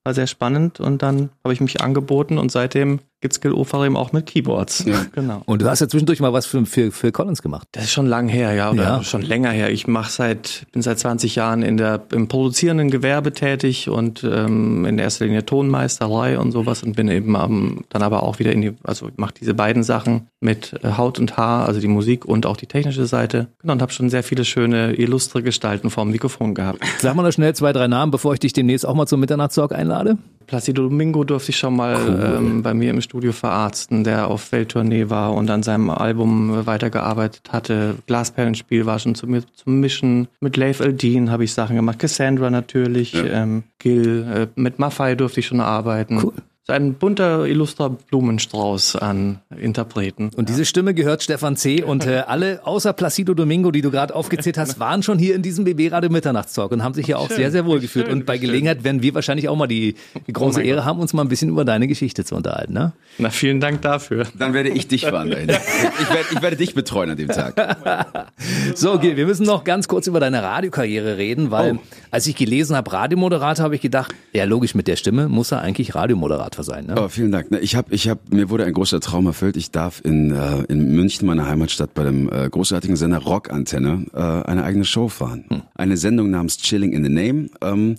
War 0.07 0.13
sehr 0.13 0.27
spannend 0.27 0.79
und 0.79 1.01
dann 1.01 1.29
habe 1.43 1.53
ich 1.53 1.61
mich 1.61 1.81
angeboten 1.81 2.37
und 2.37 2.51
seitdem 2.51 2.99
gibt's 3.25 3.41
Gil 3.41 3.53
Ofarim 3.53 3.97
auch 3.97 4.11
mit 4.13 4.27
Keyboards. 4.27 4.85
Genau. 5.13 5.41
Und 5.45 5.63
du 5.63 5.67
hast 5.67 5.79
ja 5.79 5.87
zwischendurch 5.87 6.19
mal 6.19 6.31
was 6.31 6.45
für, 6.45 6.63
für, 6.67 6.91
für 6.91 7.11
Collins 7.11 7.41
gemacht. 7.41 7.67
Das 7.71 7.85
ist 7.85 7.91
schon 7.91 8.05
lang 8.05 8.27
her, 8.27 8.53
ja, 8.53 8.69
oder 8.71 8.83
Ja. 8.83 9.03
schon 9.03 9.23
länger 9.23 9.49
her. 9.49 9.71
Ich 9.71 9.87
mache 9.87 10.11
seit 10.11 10.67
bin 10.71 10.83
seit 10.83 10.99
20 10.99 11.33
Jahren 11.35 11.63
in 11.63 11.77
der 11.77 12.03
im 12.13 12.27
produzierenden 12.27 12.91
Gewerbe 12.91 13.33
tätig 13.33 13.89
und 13.89 14.23
ähm, 14.23 14.85
in 14.85 14.99
erster 14.99 15.25
Linie 15.25 15.43
Tonmeisterei 15.43 16.37
und 16.37 16.51
sowas 16.51 16.83
und 16.83 16.95
bin 16.95 17.07
eben 17.07 17.35
ähm, 17.35 17.83
dann 17.89 18.03
aber 18.03 18.21
auch 18.21 18.37
wieder 18.37 18.51
in 18.51 18.61
die 18.61 18.73
also 18.83 19.09
mache 19.17 19.33
diese 19.39 19.55
beiden 19.55 19.81
Sachen 19.83 20.27
mit 20.39 20.73
äh, 20.83 20.91
Haut 20.97 21.17
und 21.17 21.35
Haar, 21.35 21.67
also 21.67 21.79
die 21.79 21.87
Musik 21.87 22.25
und 22.25 22.45
auch 22.45 22.57
die 22.57 22.67
technische 22.67 23.07
Seite. 23.07 23.47
Genau, 23.61 23.73
und 23.73 23.81
habe 23.81 23.91
schon 23.91 24.11
sehr 24.11 24.21
viele 24.21 24.45
schöne 24.45 24.93
illustre 24.93 25.41
Gestalten 25.41 25.89
vorm 25.89 26.11
Mikrofon 26.11 26.53
gehabt. 26.53 26.79
Sag 26.99 27.15
mal 27.15 27.23
noch 27.23 27.31
schnell 27.31 27.55
zwei, 27.55 27.73
drei 27.73 27.87
Namen, 27.87 28.11
bevor 28.11 28.33
ich 28.33 28.39
dich 28.39 28.53
demnächst 28.53 28.85
auch 28.85 28.93
mal 28.93 29.07
zum 29.07 29.19
Mitternachtstalk 29.19 29.71
einlade. 29.71 30.17
Placido 30.47 30.83
Domingo 30.83 31.23
durfte 31.23 31.51
ich 31.51 31.57
schon 31.57 31.75
mal 31.75 32.37
ähm, 32.37 32.61
bei 32.61 32.73
mir 32.73 32.89
im 32.91 33.01
Studio 33.01 33.31
verarzten, 33.31 34.03
der 34.03 34.27
auf 34.27 34.51
Welttournee 34.51 35.09
war 35.09 35.33
und 35.33 35.49
an 35.49 35.63
seinem 35.63 35.89
Album 35.89 36.53
äh, 36.53 36.65
weitergearbeitet 36.65 37.51
hatte. 37.51 37.95
Glasperlenspiel 38.07 38.85
war 38.85 38.99
schon 38.99 39.15
zu 39.15 39.27
mir 39.27 39.43
zum 39.53 39.79
Mischen. 39.79 40.27
Mit 40.39 40.57
Leif 40.57 40.79
Eldin 40.79 41.31
habe 41.31 41.43
ich 41.43 41.53
Sachen 41.53 41.75
gemacht. 41.75 41.99
Cassandra 41.99 42.49
natürlich. 42.49 43.13
Ähm, 43.15 43.63
Gil. 43.79 44.25
Äh, 44.33 44.47
mit 44.55 44.79
Maffei 44.79 45.15
durfte 45.15 45.39
ich 45.39 45.47
schon 45.47 45.61
arbeiten. 45.61 46.21
Cool. 46.23 46.33
So 46.67 46.73
ein 46.73 46.95
bunter, 46.95 47.45
illustrer 47.45 47.91
Blumenstrauß 47.91 48.95
an 48.95 49.37
Interpreten. 49.55 50.31
Und 50.35 50.49
diese 50.49 50.65
Stimme 50.65 50.95
gehört 50.95 51.21
Stefan 51.21 51.55
C. 51.57 51.83
Und 51.83 52.07
äh, 52.07 52.23
alle 52.25 52.65
außer 52.65 52.91
Placido 52.93 53.35
Domingo, 53.35 53.69
die 53.69 53.83
du 53.83 53.91
gerade 53.91 54.15
aufgezählt 54.15 54.57
hast, 54.57 54.79
waren 54.79 55.03
schon 55.03 55.19
hier 55.19 55.35
in 55.35 55.43
diesem 55.43 55.63
BB 55.63 55.91
Radio 55.91 56.09
Mitternachtstalk 56.09 56.71
und 56.71 56.83
haben 56.83 56.95
sich 56.95 57.05
ja 57.05 57.17
auch 57.17 57.27
Schön, 57.27 57.37
sehr, 57.37 57.51
sehr 57.51 57.65
wohl 57.67 57.79
gefühlt. 57.81 58.07
schön, 58.07 58.17
Und 58.21 58.25
bei. 58.25 58.39
Gelegenheit 58.39 58.83
werden 58.83 59.03
wir 59.03 59.13
wahrscheinlich 59.13 59.47
auch 59.47 59.55
mal 59.55 59.67
die, 59.67 59.93
die 60.25 60.33
große 60.33 60.57
mein 60.59 60.65
Ehre 60.67 60.77
Gott. 60.79 60.85
haben, 60.85 60.99
uns 61.01 61.13
mal 61.13 61.21
ein 61.21 61.27
bisschen 61.29 61.49
über 61.49 61.65
deine 61.65 61.87
Geschichte 61.87 62.25
zu 62.25 62.33
unterhalten. 62.33 62.73
Ne? 62.73 62.93
Na, 63.19 63.29
vielen 63.29 63.59
Dank 63.59 63.83
dafür. 63.83 64.25
Dann 64.37 64.53
werde 64.55 64.69
ich 64.69 64.87
dich 64.87 65.05
fahren 65.05 65.29
dahin. 65.29 65.49
Ich 66.01 66.09
werde, 66.09 66.25
ich 66.33 66.41
werde 66.41 66.55
dich 66.57 66.73
betreuen 66.73 67.11
an 67.11 67.17
dem 67.17 67.27
Tag. 67.27 68.31
So, 68.75 68.99
Gil, 68.99 69.15
wir 69.17 69.25
müssen 69.25 69.45
noch 69.45 69.63
ganz 69.63 69.87
kurz 69.87 70.07
über 70.07 70.19
deine 70.19 70.41
Radiokarriere 70.43 71.17
reden, 71.17 71.51
weil 71.51 71.75
Oh. 71.75 71.79
als 72.11 72.27
ich 72.27 72.35
gelesen 72.35 72.75
habe, 72.75 72.91
Radiomoderator, 72.91 73.63
habe 73.63 73.75
ich 73.75 73.81
gedacht, 73.81 74.13
ja 74.33 74.43
logisch, 74.45 74.75
mit 74.75 74.87
der 74.87 74.95
Stimme 74.97 75.29
muss 75.29 75.51
er 75.51 75.61
eigentlich 75.61 75.95
Radiomoderator 75.95 76.54
sein. 76.63 76.85
Ne? 76.87 76.95
Oh, 76.97 77.07
vielen 77.09 77.31
Dank. 77.31 77.51
Ne, 77.51 77.59
Ich 77.59 77.75
habe, 77.75 77.93
ich 77.93 78.07
habe, 78.09 78.19
mir 78.29 78.49
wurde 78.49 78.65
ein 78.65 78.73
großer 78.73 78.99
Traum 78.99 79.25
erfüllt. 79.27 79.57
Ich 79.57 79.71
darf 79.71 80.01
in, 80.03 80.31
äh, 80.31 80.63
in 80.63 80.95
München, 80.95 81.27
meiner 81.27 81.47
Heimatstadt, 81.47 81.93
bei 81.93 82.03
dem 82.03 82.31
äh, 82.31 82.49
großartigen 82.49 82.95
Sender 82.95 83.19
Rockantenne 83.19 84.05
äh, 84.13 84.19
eine 84.19 84.63
eigene 84.63 84.85
Show 84.85 85.09
fahren. 85.09 85.63
Eine 85.75 85.97
Sendung 85.97 86.29
namens 86.29 86.57
Chilling 86.57 86.93
in 86.93 87.03
the 87.03 87.09
Name. 87.09 87.49
Ähm, 87.61 87.95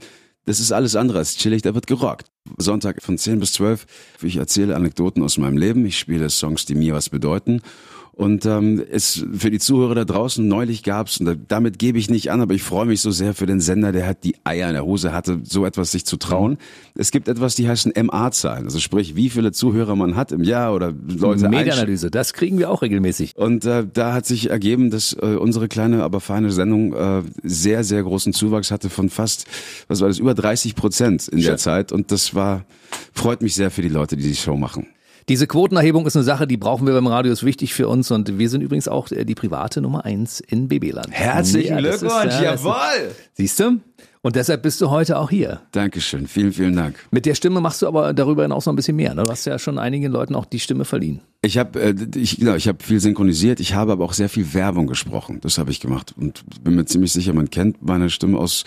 das 0.47 0.61
ist 0.61 0.71
alles 0.71 0.95
andere 0.95 1.19
als 1.19 1.37
chillig, 1.37 1.63
da 1.63 1.75
wird 1.75 1.89
gerockt. 1.89 2.29
Sonntag 2.57 3.03
von 3.03 3.19
10 3.19 3.41
bis 3.41 3.53
12. 3.55 3.85
Ich 4.23 4.37
erzähle 4.37 4.77
Anekdoten 4.77 5.23
aus 5.25 5.39
meinem 5.39 5.57
Leben. 5.57 5.85
Ich 5.85 5.99
spiele 5.99 6.31
Songs, 6.31 6.65
die 6.65 6.77
mir 6.77 6.95
was 6.95 7.09
bedeuten. 7.11 7.63
Und 8.17 8.47
ähm, 8.47 8.83
es 8.91 9.27
für 9.35 9.51
die 9.51 9.59
Zuhörer 9.59 9.95
da 9.95 10.05
draußen 10.07 10.49
neulich 10.49 10.83
gab's 10.83 11.21
und 11.21 11.27
da, 11.27 11.35
damit 11.35 11.79
gebe 11.79 11.99
ich 11.99 12.09
nicht 12.09 12.31
an, 12.31 12.41
aber 12.41 12.55
ich 12.55 12.62
freue 12.62 12.87
mich 12.87 13.03
so 13.03 13.11
sehr 13.11 13.35
für 13.35 13.45
den 13.45 13.61
Sender, 13.61 13.93
der 13.93 14.07
hat 14.07 14.25
die 14.25 14.37
Eier 14.43 14.69
in 14.69 14.73
der 14.73 14.87
Hose 14.87 15.12
hatte, 15.12 15.41
so 15.43 15.67
etwas 15.67 15.93
sich 15.93 16.07
zu 16.07 16.17
trauen. 16.17 16.57
Es 16.95 17.11
gibt 17.11 17.29
etwas, 17.29 17.57
die 17.57 17.69
heißen 17.69 17.93
MA-Zahlen, 17.95 18.64
also 18.64 18.79
sprich, 18.79 19.17
wie 19.17 19.29
viele 19.29 19.53
Zuhörer 19.53 19.97
man 19.97 20.17
hat 20.17 20.33
im 20.33 20.43
Jahr 20.43 20.75
oder 20.75 20.95
Leute 21.07 21.51
Medienanalyse, 21.51 22.11
das 22.11 22.33
kriegen 22.33 22.59
wir 22.59 22.71
auch 22.71 22.81
regelmäßig. 22.81 23.37
und 23.37 23.67
äh, 23.67 23.87
da 23.93 24.14
hat 24.14 24.25
sich 24.25 24.49
ergeben, 24.49 24.89
dass 24.89 25.12
äh, 25.12 25.37
unsere 25.37 25.69
kleine, 25.69 26.03
aber 26.03 26.21
feine 26.21 26.53
Sendung 26.53 26.95
äh, 26.95 27.23
sehr, 27.43 27.85
sehr 27.85 28.03
großen 28.03 28.33
Zuwachs 28.33 28.71
hatte 28.71 28.89
von 28.89 29.11
fast, 29.11 29.45
was 29.89 30.01
war 30.01 30.09
das, 30.09 30.19
über 30.19 30.33
30 30.33 30.75
Prozent 30.75 31.29
in 31.29 31.43
der 31.43 31.59
Zeit. 31.59 31.93
Und 31.93 32.11
das 32.12 32.35
war, 32.35 32.64
freut 33.12 33.43
mich 33.43 33.55
sehr 33.55 33.71
für 33.71 33.83
die 33.83 33.89
Leute, 33.89 34.17
die 34.17 34.23
die 34.23 34.37
Show 34.37 34.57
machen. 34.57 34.87
Diese 35.29 35.49
Quotenerhebung 35.49 36.07
ist 36.07 36.14
eine 36.14 36.24
Sache, 36.24 36.47
die 36.47 36.57
brauchen 36.57 36.87
wir 36.87 36.95
beim 36.95 37.09
Radio, 37.09 37.33
ist 37.33 37.43
wichtig 37.45 37.74
für 37.74 37.89
uns 37.89 38.12
und 38.12 38.39
wir 38.39 38.49
sind 38.49 38.61
übrigens 38.61 38.87
auch 38.87 39.11
äh, 39.11 39.24
die 39.24 39.35
private 39.35 39.81
Nummer 39.81 40.05
eins 40.05 40.39
in 40.39 40.68
BB-Land. 40.68 41.09
Herzlichen 41.11 41.79
ist, 41.79 42.01
Glückwunsch, 42.01 42.12
ja, 42.41 42.53
das 42.53 42.61
ist- 42.61 42.64
jawohl! 42.64 43.11
Siehst 43.35 43.59
du? 43.59 43.81
Und 44.22 44.35
deshalb 44.37 44.62
bist 44.62 44.81
du 44.81 44.91
heute 44.91 45.18
auch 45.18 45.31
hier. 45.31 45.61
Dankeschön, 45.72 46.27
vielen, 46.27 46.53
vielen 46.53 46.74
Dank. 46.77 46.97
Mit 47.11 47.27
der 47.27 47.35
Stimme 47.35 47.61
machst 47.61 47.83
du 47.83 47.87
aber 47.89 48.12
darüber 48.12 48.43
hinaus 48.43 48.66
noch 48.66 48.72
ein 48.72 48.77
bisschen 48.77 48.97
mehr. 48.97 49.14
Ne? 49.14 49.22
Du 49.24 49.31
hast 49.31 49.45
ja 49.47 49.57
schon 49.59 49.79
einigen 49.79 50.11
Leuten 50.11 50.35
auch 50.35 50.45
die 50.47 50.59
Stimme 50.61 50.85
verliehen. 50.85 51.20
Ich 51.43 51.59
habe 51.59 51.81
äh, 51.81 51.95
ich, 52.16 52.39
genau, 52.39 52.55
ich 52.55 52.66
hab 52.68 52.83
viel 52.83 52.99
synchronisiert, 53.01 53.59
ich 53.61 53.74
habe 53.74 53.93
aber 53.93 54.05
auch 54.05 54.12
sehr 54.14 54.29
viel 54.29 54.53
Werbung 54.55 54.87
gesprochen. 54.87 55.39
Das 55.43 55.59
habe 55.59 55.70
ich 55.72 55.81
gemacht 55.81 56.14
und 56.18 56.43
bin 56.62 56.74
mir 56.77 56.87
ziemlich 56.87 57.12
sicher, 57.12 57.33
man 57.35 57.51
kennt 57.51 57.83
meine 57.83 58.11
Stimme 58.11 58.39
aus 58.39 58.64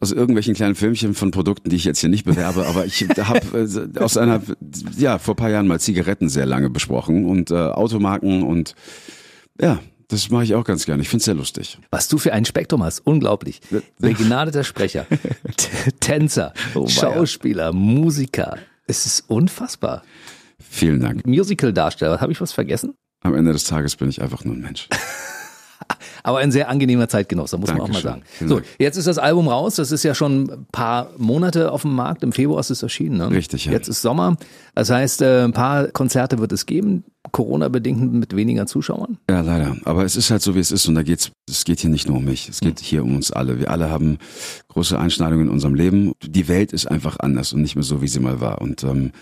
aus 0.00 0.12
irgendwelchen 0.12 0.54
kleinen 0.54 0.74
Filmchen 0.74 1.14
von 1.14 1.30
Produkten, 1.30 1.70
die 1.70 1.76
ich 1.76 1.84
jetzt 1.84 2.00
hier 2.00 2.08
nicht 2.08 2.24
bewerbe, 2.24 2.66
aber 2.66 2.84
ich 2.86 3.02
habe 3.18 3.58
äh, 3.96 3.98
aus 3.98 4.16
einer 4.16 4.40
ja 4.96 5.18
vor 5.18 5.34
paar 5.36 5.50
Jahren 5.50 5.66
mal 5.66 5.80
Zigaretten 5.80 6.28
sehr 6.28 6.46
lange 6.46 6.70
besprochen 6.70 7.24
und 7.26 7.50
äh, 7.50 7.54
Automarken 7.54 8.42
und 8.42 8.74
ja, 9.60 9.80
das 10.08 10.30
mache 10.30 10.44
ich 10.44 10.54
auch 10.54 10.64
ganz 10.64 10.86
gerne. 10.86 11.02
Ich 11.02 11.08
finde 11.08 11.20
es 11.20 11.24
sehr 11.26 11.34
lustig. 11.34 11.78
Was 11.90 12.08
du 12.08 12.18
für 12.18 12.32
ein 12.32 12.44
Spektrum 12.44 12.82
hast, 12.82 13.00
unglaublich. 13.06 13.60
Begnadeter 13.98 14.64
Sprecher, 14.64 15.06
Tänzer, 16.00 16.52
Oh. 16.74 16.86
Schauspieler, 16.88 17.72
Musiker. 17.72 18.58
Es 18.86 19.06
ist 19.06 19.24
unfassbar. 19.28 20.02
Vielen 20.58 21.00
Dank. 21.00 21.26
Musical-Darsteller, 21.26 22.20
habe 22.20 22.32
ich 22.32 22.40
was 22.40 22.52
vergessen? 22.52 22.94
Am 23.22 23.34
Ende 23.34 23.52
des 23.52 23.64
Tages 23.64 23.96
bin 23.96 24.08
ich 24.08 24.22
einfach 24.22 24.44
nur 24.44 24.54
ein 24.54 24.60
Mensch. 24.60 24.88
Aber 26.22 26.38
ein 26.38 26.52
sehr 26.52 26.68
angenehmer 26.68 27.08
Zeitgenosse, 27.08 27.56
muss 27.58 27.68
man 27.70 27.80
auch 27.80 27.88
mal 27.88 27.94
Dankeschön. 27.94 28.10
sagen. 28.10 28.22
Vielen 28.26 28.48
So, 28.48 28.54
Dank. 28.56 28.66
jetzt 28.78 28.96
ist 28.96 29.06
das 29.06 29.18
Album 29.18 29.48
raus. 29.48 29.76
Das 29.76 29.90
ist 29.92 30.02
ja 30.02 30.14
schon 30.14 30.50
ein 30.50 30.66
paar 30.72 31.10
Monate 31.18 31.72
auf 31.72 31.82
dem 31.82 31.94
Markt. 31.94 32.22
Im 32.22 32.32
Februar 32.32 32.60
ist 32.60 32.70
es 32.70 32.82
erschienen. 32.82 33.18
Ne? 33.18 33.30
Richtig, 33.30 33.64
ja. 33.66 33.72
Jetzt 33.72 33.88
ist 33.88 34.02
Sommer. 34.02 34.36
Das 34.74 34.90
heißt, 34.90 35.22
äh, 35.22 35.44
ein 35.44 35.52
paar 35.52 35.88
Konzerte 35.88 36.38
wird 36.38 36.52
es 36.52 36.66
geben. 36.66 37.04
Corona-bedingt 37.32 38.12
mit 38.14 38.34
weniger 38.34 38.66
Zuschauern. 38.66 39.18
Ja, 39.28 39.42
leider. 39.42 39.76
Aber 39.84 40.04
es 40.04 40.16
ist 40.16 40.30
halt 40.30 40.42
so, 40.42 40.54
wie 40.54 40.58
es 40.58 40.72
ist. 40.72 40.88
Und 40.88 40.94
da 40.94 41.02
geht's, 41.02 41.30
es 41.48 41.64
geht 41.64 41.80
hier 41.80 41.90
nicht 41.90 42.08
nur 42.08 42.16
um 42.16 42.24
mich. 42.24 42.48
Es 42.48 42.60
geht 42.60 42.80
hier 42.80 43.04
um 43.04 43.14
uns 43.14 43.30
alle. 43.30 43.58
Wir 43.60 43.70
alle 43.70 43.90
haben 43.90 44.18
große 44.68 44.98
Einschneidungen 44.98 45.46
in 45.46 45.52
unserem 45.52 45.74
Leben. 45.74 46.12
Die 46.26 46.48
Welt 46.48 46.72
ist 46.72 46.86
einfach 46.86 47.18
anders 47.20 47.52
und 47.52 47.60
nicht 47.62 47.76
mehr 47.76 47.82
so, 47.84 48.00
wie 48.02 48.08
sie 48.08 48.20
mal 48.20 48.40
war. 48.40 48.60
Und 48.62 48.82
ähm, 48.84 49.12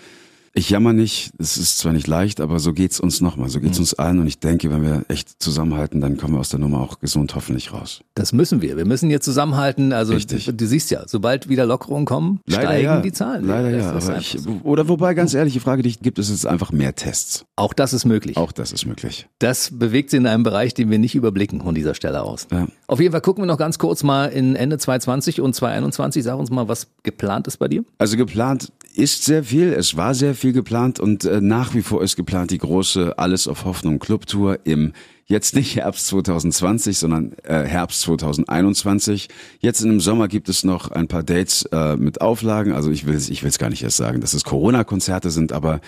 Ich 0.53 0.69
jammer 0.69 0.93
nicht, 0.93 1.31
es 1.37 1.57
ist 1.57 1.79
zwar 1.79 1.93
nicht 1.93 2.07
leicht, 2.07 2.41
aber 2.41 2.59
so 2.59 2.73
geht's 2.73 2.99
uns 2.99 3.21
nochmal, 3.21 3.49
so 3.49 3.59
geht's 3.59 3.77
Mhm. 3.77 3.83
uns 3.83 3.93
allen 3.93 4.19
und 4.19 4.27
ich 4.27 4.39
denke, 4.39 4.69
wenn 4.71 4.81
wir 4.83 5.03
echt 5.07 5.41
zusammenhalten, 5.41 6.01
dann 6.01 6.17
kommen 6.17 6.33
wir 6.33 6.39
aus 6.39 6.49
der 6.49 6.59
Nummer 6.59 6.81
auch 6.81 6.99
gesund 6.99 7.35
hoffentlich 7.35 7.71
raus. 7.73 8.01
Das 8.15 8.33
müssen 8.33 8.61
wir. 8.61 8.75
Wir 8.77 8.85
müssen 8.85 9.09
hier 9.09 9.21
zusammenhalten. 9.21 9.93
Also 9.93 10.13
Richtig. 10.13 10.45
Du, 10.45 10.53
du 10.53 10.67
siehst 10.67 10.91
ja, 10.91 11.03
sobald 11.07 11.49
wieder 11.49 11.65
Lockerungen 11.65 12.05
kommen, 12.05 12.39
steigen 12.47 12.83
ja. 12.83 13.01
die 13.01 13.11
Zahlen. 13.13 13.45
Leider 13.45 13.71
Das 13.71 14.05
ja, 14.07 14.09
aber 14.11 14.17
ich, 14.19 14.37
so. 14.39 14.59
oder 14.63 14.87
wobei 14.87 15.13
ganz 15.13 15.33
ehrlich, 15.33 15.53
die 15.53 15.59
Frage, 15.59 15.83
die 15.83 15.89
ich 15.89 15.99
gibt, 15.99 16.19
ist 16.19 16.29
jetzt 16.29 16.45
einfach 16.47 16.71
mehr 16.71 16.95
Tests. 16.95 17.45
Auch 17.55 17.73
das 17.73 17.93
ist 17.93 18.05
möglich. 18.05 18.37
Auch 18.37 18.51
das 18.51 18.71
ist 18.71 18.85
möglich. 18.85 19.27
Das 19.39 19.71
bewegt 19.77 20.09
sich 20.09 20.19
in 20.19 20.25
einem 20.27 20.43
Bereich, 20.43 20.73
den 20.73 20.89
wir 20.89 20.99
nicht 20.99 21.15
überblicken 21.15 21.61
von 21.61 21.75
dieser 21.75 21.93
Stelle 21.93 22.23
aus. 22.23 22.47
Ja. 22.51 22.67
Auf 22.87 22.99
jeden 22.99 23.11
Fall 23.11 23.21
gucken 23.21 23.43
wir 23.43 23.47
noch 23.47 23.57
ganz 23.57 23.77
kurz 23.77 24.03
mal 24.03 24.25
in 24.25 24.55
Ende 24.55 24.77
2020 24.77 25.41
und 25.41 25.53
2021. 25.53 26.23
Sag 26.23 26.37
uns 26.39 26.49
mal, 26.49 26.67
was 26.67 26.87
geplant 27.03 27.47
ist 27.47 27.57
bei 27.57 27.67
dir. 27.67 27.83
Also 27.97 28.17
geplant 28.17 28.71
ist 28.95 29.23
sehr 29.25 29.43
viel, 29.43 29.71
es 29.71 29.95
war 29.95 30.15
sehr 30.15 30.33
viel 30.33 30.38
geplant 30.41 30.99
und 30.99 31.25
äh, 31.25 31.41
nach 31.41 31.73
wie 31.73 31.81
vor 31.81 32.01
ist 32.01 32.15
geplant 32.15 32.51
die 32.51 32.57
große 32.57 33.17
Alles 33.17 33.47
auf 33.47 33.65
Hoffnung 33.65 33.99
Clubtour 33.99 34.59
im 34.65 34.93
jetzt 35.29 35.55
nicht 35.55 35.75
Herbst 35.75 36.07
2020, 36.07 36.97
sondern 36.97 37.33
äh, 37.43 37.63
Herbst 37.63 38.01
2021. 38.01 39.29
Jetzt 39.59 39.81
in 39.81 39.89
dem 39.89 39.99
Sommer 39.99 40.27
gibt 40.27 40.49
es 40.49 40.63
noch 40.63 40.91
ein 40.91 41.07
paar 41.07 41.21
Dates 41.21 41.63
äh, 41.71 41.95
mit 41.95 42.19
Auflagen. 42.19 42.73
Also 42.73 42.89
ich 42.89 43.05
will 43.05 43.15
ich 43.15 43.43
will 43.43 43.49
es 43.49 43.59
gar 43.59 43.69
nicht 43.69 43.83
erst 43.83 43.97
sagen, 43.97 44.21
dass 44.21 44.33
es 44.33 44.43
Corona-Konzerte 44.43 45.29
sind, 45.29 45.53
aber 45.53 45.81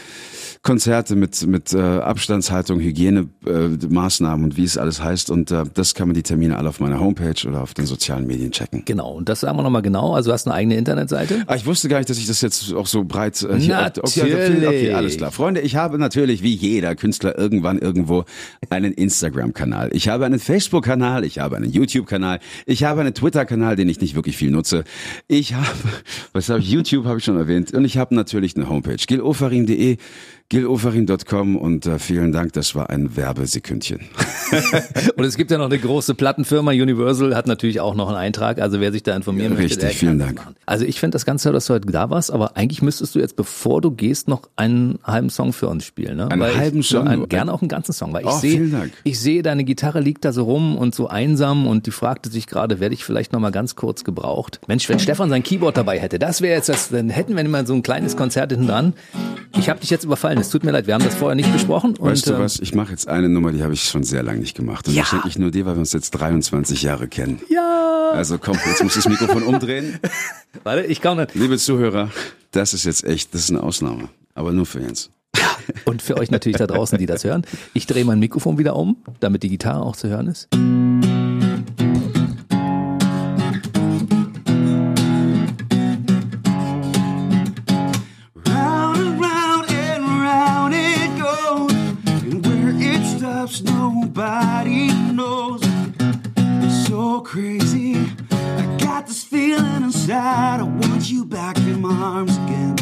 Konzerte 0.61 1.15
mit 1.15 1.45
mit 1.47 1.73
äh, 1.73 1.79
Abstandshaltung, 1.79 2.79
Hygienemaßnahmen 2.79 4.43
äh, 4.43 4.45
und 4.45 4.57
wie 4.57 4.63
es 4.63 4.77
alles 4.77 5.01
heißt. 5.01 5.31
Und 5.31 5.49
äh, 5.49 5.63
das 5.73 5.95
kann 5.95 6.07
man 6.07 6.13
die 6.13 6.23
Termine 6.23 6.57
alle 6.57 6.69
auf 6.69 6.79
meiner 6.79 6.99
Homepage 6.99 7.47
oder 7.47 7.63
auf 7.63 7.73
den 7.73 7.87
sozialen 7.87 8.27
Medien 8.27 8.51
checken. 8.51 8.83
Genau. 8.85 9.13
Und 9.13 9.27
das 9.27 9.39
sagen 9.39 9.57
wir 9.57 9.63
nochmal 9.63 9.81
genau. 9.81 10.13
Also 10.13 10.29
du 10.29 10.33
hast 10.33 10.45
eine 10.45 10.53
eigene 10.53 10.75
Internetseite. 10.75 11.43
Ah, 11.47 11.55
ich 11.55 11.65
wusste 11.65 11.89
gar 11.89 11.97
nicht, 11.97 12.11
dass 12.11 12.19
ich 12.19 12.27
das 12.27 12.41
jetzt 12.41 12.71
auch 12.75 12.85
so 12.85 13.03
breit 13.03 13.41
äh, 13.41 13.59
hier 13.59 13.91
Okay, 14.03 14.21
Natürlich. 14.21 14.67
okay, 14.67 14.93
alles 14.93 15.17
klar. 15.17 15.31
Freunde, 15.31 15.61
ich 15.61 15.75
habe 15.75 15.97
natürlich 15.97 16.43
wie 16.43 16.53
jeder 16.53 16.95
Künstler 16.95 17.35
irgendwann 17.37 17.79
irgendwo 17.79 18.25
einen 18.69 18.93
Instagram-Kanal. 19.32 19.89
Ich 19.93 20.09
habe 20.09 20.25
einen 20.25 20.39
Facebook-Kanal, 20.39 21.23
ich 21.23 21.39
habe 21.39 21.57
einen 21.57 21.71
YouTube-Kanal, 21.71 22.39
ich 22.65 22.84
habe 22.84 23.01
einen 23.01 23.13
Twitter-Kanal, 23.13 23.75
den 23.75 23.89
ich 23.89 24.01
nicht 24.01 24.15
wirklich 24.15 24.38
viel 24.38 24.51
nutze. 24.51 24.84
Ich 25.27 25.53
habe, 25.53 25.67
was 26.34 26.49
habe 26.49 26.59
ich, 26.59 26.69
YouTube 26.69 27.05
habe 27.05 27.19
ich 27.19 27.23
schon 27.23 27.38
erwähnt 27.38 27.73
und 27.73 27.86
ich 27.86 27.97
habe 27.97 28.13
natürlich 28.13 28.55
eine 28.55 28.69
Homepage, 28.69 28.97
gilofarim.de, 28.97 29.97
gilofarim.com 30.52 31.56
und 31.56 31.86
äh, 31.86 31.97
vielen 31.97 32.34
Dank, 32.34 32.52
das 32.52 32.76
war 32.76 32.89
ein 32.89 33.16
Werbesekündchen. 33.16 34.02
Und 35.16 35.24
es 35.24 35.38
gibt 35.38 35.49
ja 35.49 35.58
noch 35.58 35.68
eine 35.68 35.80
große 35.80 36.14
Plattenfirma, 36.14 36.72
Universal, 36.72 37.36
hat 37.38 37.47
natürlich 37.47 37.80
auch 37.80 37.95
noch 37.95 38.10
einen 38.10 38.18
Eintrag. 38.18 38.60
Also 38.60 38.82
wer 38.82 38.91
sich 38.91 39.02
da 39.02 39.16
informieren 39.16 39.54
Ja, 39.54 39.60
möchte, 39.62 39.82
richtig, 39.86 39.97
vielen 39.99 40.20
Dank. 40.20 40.36
machen. 40.36 40.56
Also 40.66 40.84
ich 40.84 40.99
finde 40.99 41.16
das 41.16 41.24
ganz 41.26 41.43
toll, 41.43 41.54
dass 41.54 41.68
du 41.68 41.74
heute 41.74 41.89
da 41.89 42.10
warst, 42.10 42.32
aber 42.32 42.58
eigentlich 42.58 42.82
müsstest 42.82 43.16
du 43.16 43.20
jetzt, 43.20 43.38
bevor 43.38 43.80
du 43.80 43.91
gehst, 43.91 44.28
noch 44.28 44.49
einen 44.58 44.99
halben 45.06 45.30
Song 45.30 45.54
für 45.54 45.68
uns 45.70 45.86
spielen. 45.86 46.18
Ne? 46.18 46.30
Einen 46.30 46.41
Weil 46.41 46.58
halben 46.58 46.80
ich, 46.82 46.88
Song? 46.89 47.08
Einen, 47.08 47.30
gerne 47.30 47.54
auch 47.54 47.62
einen 47.62 47.70
ganzen 47.70 47.93
Song, 47.93 48.12
weil 48.12 48.24
ich 48.24 48.28
Oh, 48.28 48.39
sehe, 48.39 48.89
ich 49.06 49.20
sehe, 49.22 49.43
deine 49.43 49.64
Gitarre 49.64 50.02
liegt 50.02 50.26
da 50.26 50.34
so 50.34 50.43
rum 50.43 50.78
und 50.78 50.93
so 50.93 51.08
einsam 51.08 51.66
und 51.66 51.86
die 51.86 51.91
fragte 51.91 52.30
sich 52.30 52.45
gerade, 52.45 52.82
werde 52.82 52.93
ich 52.93 53.06
vielleicht 53.06 53.32
noch 53.32 53.39
mal 53.39 53.52
ganz 53.52 53.78
kurz 53.78 54.04
gebraucht? 54.04 54.60
Mensch, 54.68 54.89
wenn 54.89 54.99
Stefan 54.99 55.30
sein 55.30 55.43
Keyboard 55.43 55.78
dabei 55.78 55.97
hätte, 55.97 56.20
das 56.20 56.41
wäre 56.41 56.56
jetzt 56.58 56.68
das, 56.68 56.89
dann 56.89 57.10
hätten 57.10 57.36
wir 57.38 57.41
immer 57.45 57.66
so 57.66 57.74
ein 57.74 57.84
kleines 57.84 58.18
Konzert 58.18 58.52
hinten 58.52 58.68
dran. 58.68 58.93
Ich 59.58 59.70
habe 59.70 59.80
dich 59.80 59.89
jetzt 59.89 60.04
überfallen, 60.04 60.40
es 60.41 60.49
tut 60.49 60.63
mir 60.63 60.71
leid, 60.71 60.87
wir 60.87 60.93
haben 60.95 61.03
das 61.03 61.15
vorher 61.15 61.35
nicht 61.35 61.51
besprochen. 61.53 61.95
Weißt 61.99 62.27
und, 62.27 62.33
du 62.33 62.37
ähm, 62.37 62.43
was, 62.43 62.59
ich 62.59 62.73
mache 62.75 62.91
jetzt 62.91 63.07
eine 63.07 63.29
Nummer, 63.29 63.51
die 63.51 63.63
habe 63.63 63.73
ich 63.73 63.83
schon 63.83 64.03
sehr 64.03 64.23
lange 64.23 64.39
nicht 64.39 64.55
gemacht. 64.57 64.87
Und 64.87 64.93
Ja. 64.95 65.03
die 65.03 65.07
schenke 65.07 65.27
ich 65.27 65.37
nur 65.37 65.51
dir, 65.51 65.65
weil 65.65 65.75
wir 65.75 65.79
uns 65.79 65.93
jetzt 65.93 66.11
23 66.11 66.81
Jahre 66.81 67.07
kennen. 67.07 67.39
Ja. 67.49 68.09
Also 68.13 68.37
komm, 68.37 68.57
jetzt 68.65 68.83
muss 68.83 68.95
ich 68.97 69.03
das 69.03 69.09
Mikrofon 69.09 69.43
umdrehen. 69.43 69.99
Warte, 70.63 70.83
ich 70.83 70.99
kann 70.99 71.17
nicht. 71.17 71.35
Liebe 71.35 71.57
Zuhörer, 71.57 72.09
das 72.51 72.73
ist 72.73 72.83
jetzt 72.85 73.03
echt, 73.05 73.33
das 73.33 73.41
ist 73.41 73.49
eine 73.51 73.63
Ausnahme. 73.63 74.09
Aber 74.33 74.51
nur 74.51 74.65
für 74.65 74.81
Jens. 74.81 75.11
Und 75.85 76.01
für 76.01 76.17
euch 76.17 76.31
natürlich 76.31 76.57
da 76.57 76.67
draußen, 76.67 76.97
die 76.97 77.05
das 77.05 77.23
hören. 77.23 77.45
Ich 77.73 77.85
drehe 77.85 78.03
mein 78.03 78.19
Mikrofon 78.19 78.57
wieder 78.57 78.75
um, 78.75 78.97
damit 79.19 79.43
die 79.43 79.49
Gitarre 79.49 79.81
auch 79.83 79.95
zu 79.95 80.09
hören 80.09 80.27
ist. 80.27 80.49
Inside. 100.22 100.59
I 100.59 100.63
want 100.63 101.09
you 101.09 101.26
back 101.26 101.57
in 101.57 101.82
my 101.82 101.93
arms 101.93 102.38
again. 102.38 102.76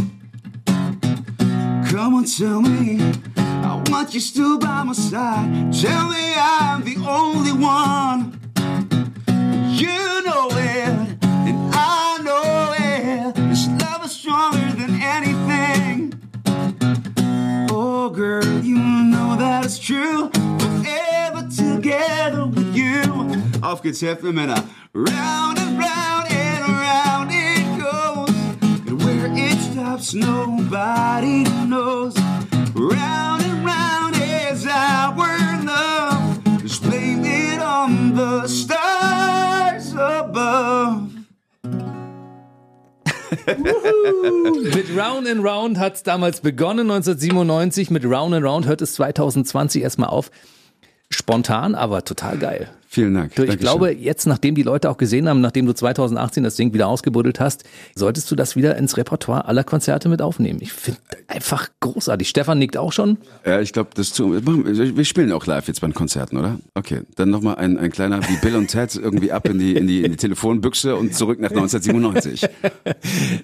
Come 1.90 2.16
on, 2.16 2.26
tell 2.26 2.62
me, 2.62 3.00
I 3.38 3.84
want 3.90 4.14
you 4.14 4.20
still 4.20 4.60
by 4.60 4.84
my 4.84 4.94
side. 4.94 5.74
Tell 5.74 6.10
me 6.10 6.34
I'm 6.36 6.84
the 6.84 6.98
only 7.08 7.52
one. 7.52 8.40
You 9.82 10.24
know 10.24 10.50
it, 10.52 11.18
and 11.48 11.58
I 11.74 12.20
know 12.24 12.74
it. 12.78 13.36
This 13.36 13.68
love 13.82 14.06
is 14.06 14.12
stronger 14.12 14.72
than 14.78 15.02
anything. 15.02 16.14
Oh, 17.72 18.10
girl, 18.10 18.46
you 18.62 18.78
know 18.78 19.36
that 19.38 19.66
it's 19.66 19.80
true. 19.80 20.30
Forever 20.60 21.48
together 21.50 22.46
with 22.46 22.76
you. 22.76 22.90
Geht's, 23.82 24.02
Hefte 24.02 24.32
Männer. 24.32 24.64
Round 24.94 25.58
and 25.60 25.78
round 25.78 26.39
and 26.70 26.80
round 26.80 27.30
it 27.32 27.66
goes. 27.80 28.30
And 28.88 29.04
where 29.04 29.28
it 29.34 29.58
stops, 29.60 30.14
nobody 30.14 31.44
knows. 31.68 32.16
Round 32.74 33.42
and 33.44 33.66
round 33.66 34.16
is 34.16 34.66
our 34.68 35.16
love. 35.66 36.40
Just 36.62 36.84
blame 36.84 37.26
it 37.26 37.62
on 37.62 38.16
the 38.16 38.48
stars 38.48 39.94
above. 39.94 41.10
Mit 44.76 44.96
Round 44.96 45.28
and 45.28 45.44
Round 45.44 45.80
hat 45.80 45.96
es 45.96 46.04
damals 46.04 46.42
begonnen, 46.42 46.90
1997. 46.92 47.90
Mit 47.90 48.06
Round 48.06 48.34
and 48.36 48.46
Round 48.46 48.68
hört 48.68 48.82
es 48.82 48.94
2020 48.94 49.82
erstmal 49.82 50.10
auf. 50.10 50.30
Spontan, 51.10 51.74
aber 51.74 52.06
total 52.06 52.38
geil. 52.38 52.70
Vielen 52.92 53.14
Dank. 53.14 53.30
Ich 53.34 53.36
Dankeschön. 53.36 53.60
glaube, 53.60 53.92
jetzt, 53.94 54.26
nachdem 54.26 54.56
die 54.56 54.64
Leute 54.64 54.90
auch 54.90 54.98
gesehen 54.98 55.30
haben, 55.30 55.42
nachdem 55.42 55.68
du 55.68 55.74
2018 55.74 56.44
das 56.44 56.56
Ding 56.56 56.74
wieder 56.74 56.88
ausgebuddelt 56.88 57.40
hast, 57.40 57.64
solltest 57.94 58.32
du 58.32 58.36
das 58.36 58.56
wieder 58.56 58.76
ins 58.78 58.98
Repertoire 58.98 59.46
aller 59.46 59.64
Konzerte 59.64 60.10
mit 60.10 60.24
aufnehmen. 60.24 60.58
Ich 60.64 60.74
finde 60.74 61.00
einfach 61.28 61.70
großartig. 61.82 62.28
Stefan 62.28 62.58
nickt 62.58 62.78
auch 62.78 62.92
schon. 62.92 63.20
Ja, 63.46 63.62
ich 63.62 63.74
glaube, 63.74 63.92
das 63.94 64.12
zu. 64.12 64.34
wir- 64.44 65.06
spielen 65.06 65.32
auch 65.34 65.46
live 65.46 65.68
jetzt 65.68 65.82
bei 65.82 65.88
den 65.88 65.94
Konzerten, 65.94 66.36
oder? 66.38 66.58
Okay, 66.74 67.02
dann 67.16 67.30
nochmal 67.30 67.58
ein, 67.58 67.78
ein 67.78 67.92
kleiner 67.92 68.28
wie 68.28 68.38
Bill 68.38 68.56
und 68.56 68.70
Ted 68.70 68.96
irgendwie 68.96 69.32
ab 69.32 69.48
in 69.48 69.60
die, 69.60 69.76
in 69.76 69.86
die, 69.86 70.04
in 70.04 70.10
die 70.12 70.18
Telefonbüchse 70.18 70.96
und 70.96 71.14
zurück 71.14 71.40
nach 71.40 71.52
1997. 71.52 72.48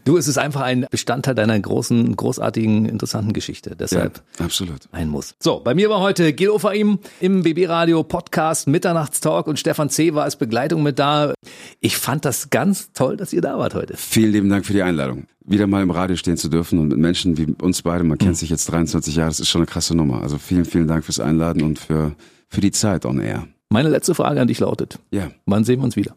Du, 0.05 0.17
es 0.17 0.27
ist 0.27 0.39
einfach 0.39 0.61
ein 0.61 0.87
Bestandteil 0.89 1.35
deiner 1.35 1.59
großen, 1.59 2.15
großartigen, 2.15 2.85
interessanten 2.85 3.31
Geschichte. 3.33 3.69
Ja, 3.71 3.75
Deshalb 3.75 4.21
absolut. 4.39 4.79
ein 4.91 5.07
Muss. 5.09 5.35
So, 5.39 5.59
bei 5.63 5.75
mir 5.75 5.91
war 5.91 5.99
heute 5.99 6.33
Gil 6.33 6.49
Ofaim 6.49 6.97
im 7.19 7.43
BB 7.43 7.67
Radio 7.69 8.03
Podcast 8.03 8.67
Mitternachtstalk 8.67 9.34
und 9.47 9.59
Stefan 9.59 9.89
C. 9.89 10.13
war 10.13 10.23
als 10.23 10.35
Begleitung 10.37 10.83
mit 10.83 10.99
da. 10.99 11.33
Ich 11.79 11.97
fand 11.97 12.25
das 12.25 12.49
ganz 12.49 12.91
toll, 12.93 13.17
dass 13.17 13.33
ihr 13.33 13.41
da 13.41 13.57
wart 13.57 13.75
heute. 13.75 13.95
Vielen 13.97 14.31
lieben 14.31 14.49
Dank 14.49 14.65
für 14.65 14.73
die 14.73 14.81
Einladung. 14.81 15.27
Wieder 15.45 15.67
mal 15.67 15.83
im 15.83 15.91
Radio 15.91 16.15
stehen 16.15 16.37
zu 16.37 16.49
dürfen 16.49 16.79
und 16.79 16.87
mit 16.87 16.97
Menschen 16.97 17.37
wie 17.37 17.53
uns 17.61 17.81
beide, 17.83 18.03
man 18.03 18.15
Mhm. 18.15 18.25
kennt 18.25 18.37
sich 18.37 18.49
jetzt 18.49 18.65
23 18.71 19.15
Jahre, 19.15 19.29
das 19.29 19.39
ist 19.39 19.49
schon 19.49 19.59
eine 19.61 19.67
krasse 19.67 19.95
Nummer. 19.95 20.21
Also 20.23 20.37
vielen, 20.39 20.65
vielen 20.65 20.87
Dank 20.87 21.05
fürs 21.05 21.19
Einladen 21.19 21.61
und 21.61 21.77
für, 21.77 22.15
für 22.49 22.61
die 22.61 22.71
Zeit 22.71 23.05
on 23.05 23.19
air. 23.19 23.47
Meine 23.69 23.89
letzte 23.89 24.15
Frage 24.15 24.41
an 24.41 24.47
dich 24.47 24.59
lautet, 24.59 24.99
Ja, 25.11 25.29
wann 25.45 25.63
sehen 25.63 25.79
wir 25.79 25.85
uns 25.85 25.95
wieder? 25.95 26.15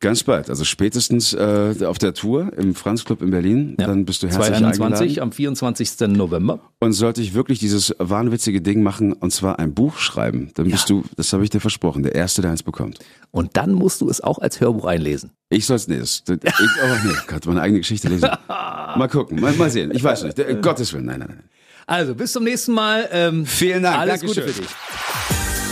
Ganz 0.00 0.24
bald. 0.24 0.48
Also 0.50 0.64
spätestens 0.64 1.32
äh, 1.34 1.74
auf 1.84 1.98
der 1.98 2.14
Tour 2.14 2.52
im 2.56 2.74
Franz 2.74 3.04
Club 3.04 3.22
in 3.22 3.30
Berlin. 3.30 3.76
Ja. 3.78 3.86
Dann 3.86 4.04
bist 4.04 4.22
du 4.22 4.26
herzlich 4.26 4.46
2021 4.46 5.00
eingeladen. 5.00 5.22
am 5.22 5.32
24. 5.32 6.00
November. 6.08 6.60
Und 6.80 6.92
sollte 6.92 7.20
ich 7.22 7.34
wirklich 7.34 7.58
dieses 7.58 7.94
wahnwitzige 7.98 8.60
Ding 8.60 8.82
machen 8.82 9.12
und 9.12 9.32
zwar 9.32 9.58
ein 9.58 9.74
Buch 9.74 9.98
schreiben, 9.98 10.50
dann 10.54 10.70
bist 10.70 10.90
du, 10.90 11.04
das 11.16 11.32
habe 11.32 11.44
ich 11.44 11.50
dir 11.50 11.60
versprochen, 11.60 12.02
der 12.02 12.14
Erste, 12.14 12.42
der 12.42 12.50
eins 12.50 12.62
bekommt. 12.62 12.98
Und 13.30 13.56
dann 13.56 13.72
musst 13.72 14.00
du 14.00 14.08
es 14.08 14.20
auch 14.20 14.38
als 14.38 14.60
Hörbuch 14.60 14.86
einlesen. 14.86 15.30
Ich 15.50 15.66
soll's, 15.66 15.86
nee, 15.86 15.98
das, 15.98 16.24
das, 16.24 16.38
ich, 16.42 16.52
oh, 16.82 17.06
nee, 17.06 17.14
Gott, 17.26 17.46
meine 17.46 17.60
eigene 17.60 17.80
Geschichte 17.80 18.08
lesen. 18.08 18.28
Mal 18.48 19.08
gucken, 19.08 19.40
mal, 19.40 19.52
mal 19.52 19.70
sehen. 19.70 19.92
Ich 19.94 20.02
weiß 20.02 20.24
nicht. 20.24 20.36
Der, 20.36 20.52
Gottes 20.56 20.92
Willen, 20.92 21.06
nein, 21.06 21.20
nein, 21.20 21.28
nein. 21.28 21.44
Also, 21.86 22.14
bis 22.14 22.32
zum 22.32 22.42
nächsten 22.42 22.72
Mal. 22.72 23.08
Ähm, 23.12 23.46
Vielen 23.46 23.82
Dank, 23.84 23.98
Alles 23.98 24.20
Dankeschön. 24.20 24.44
Gute 24.46 24.54
für 24.54 24.62
dich. 24.62 25.39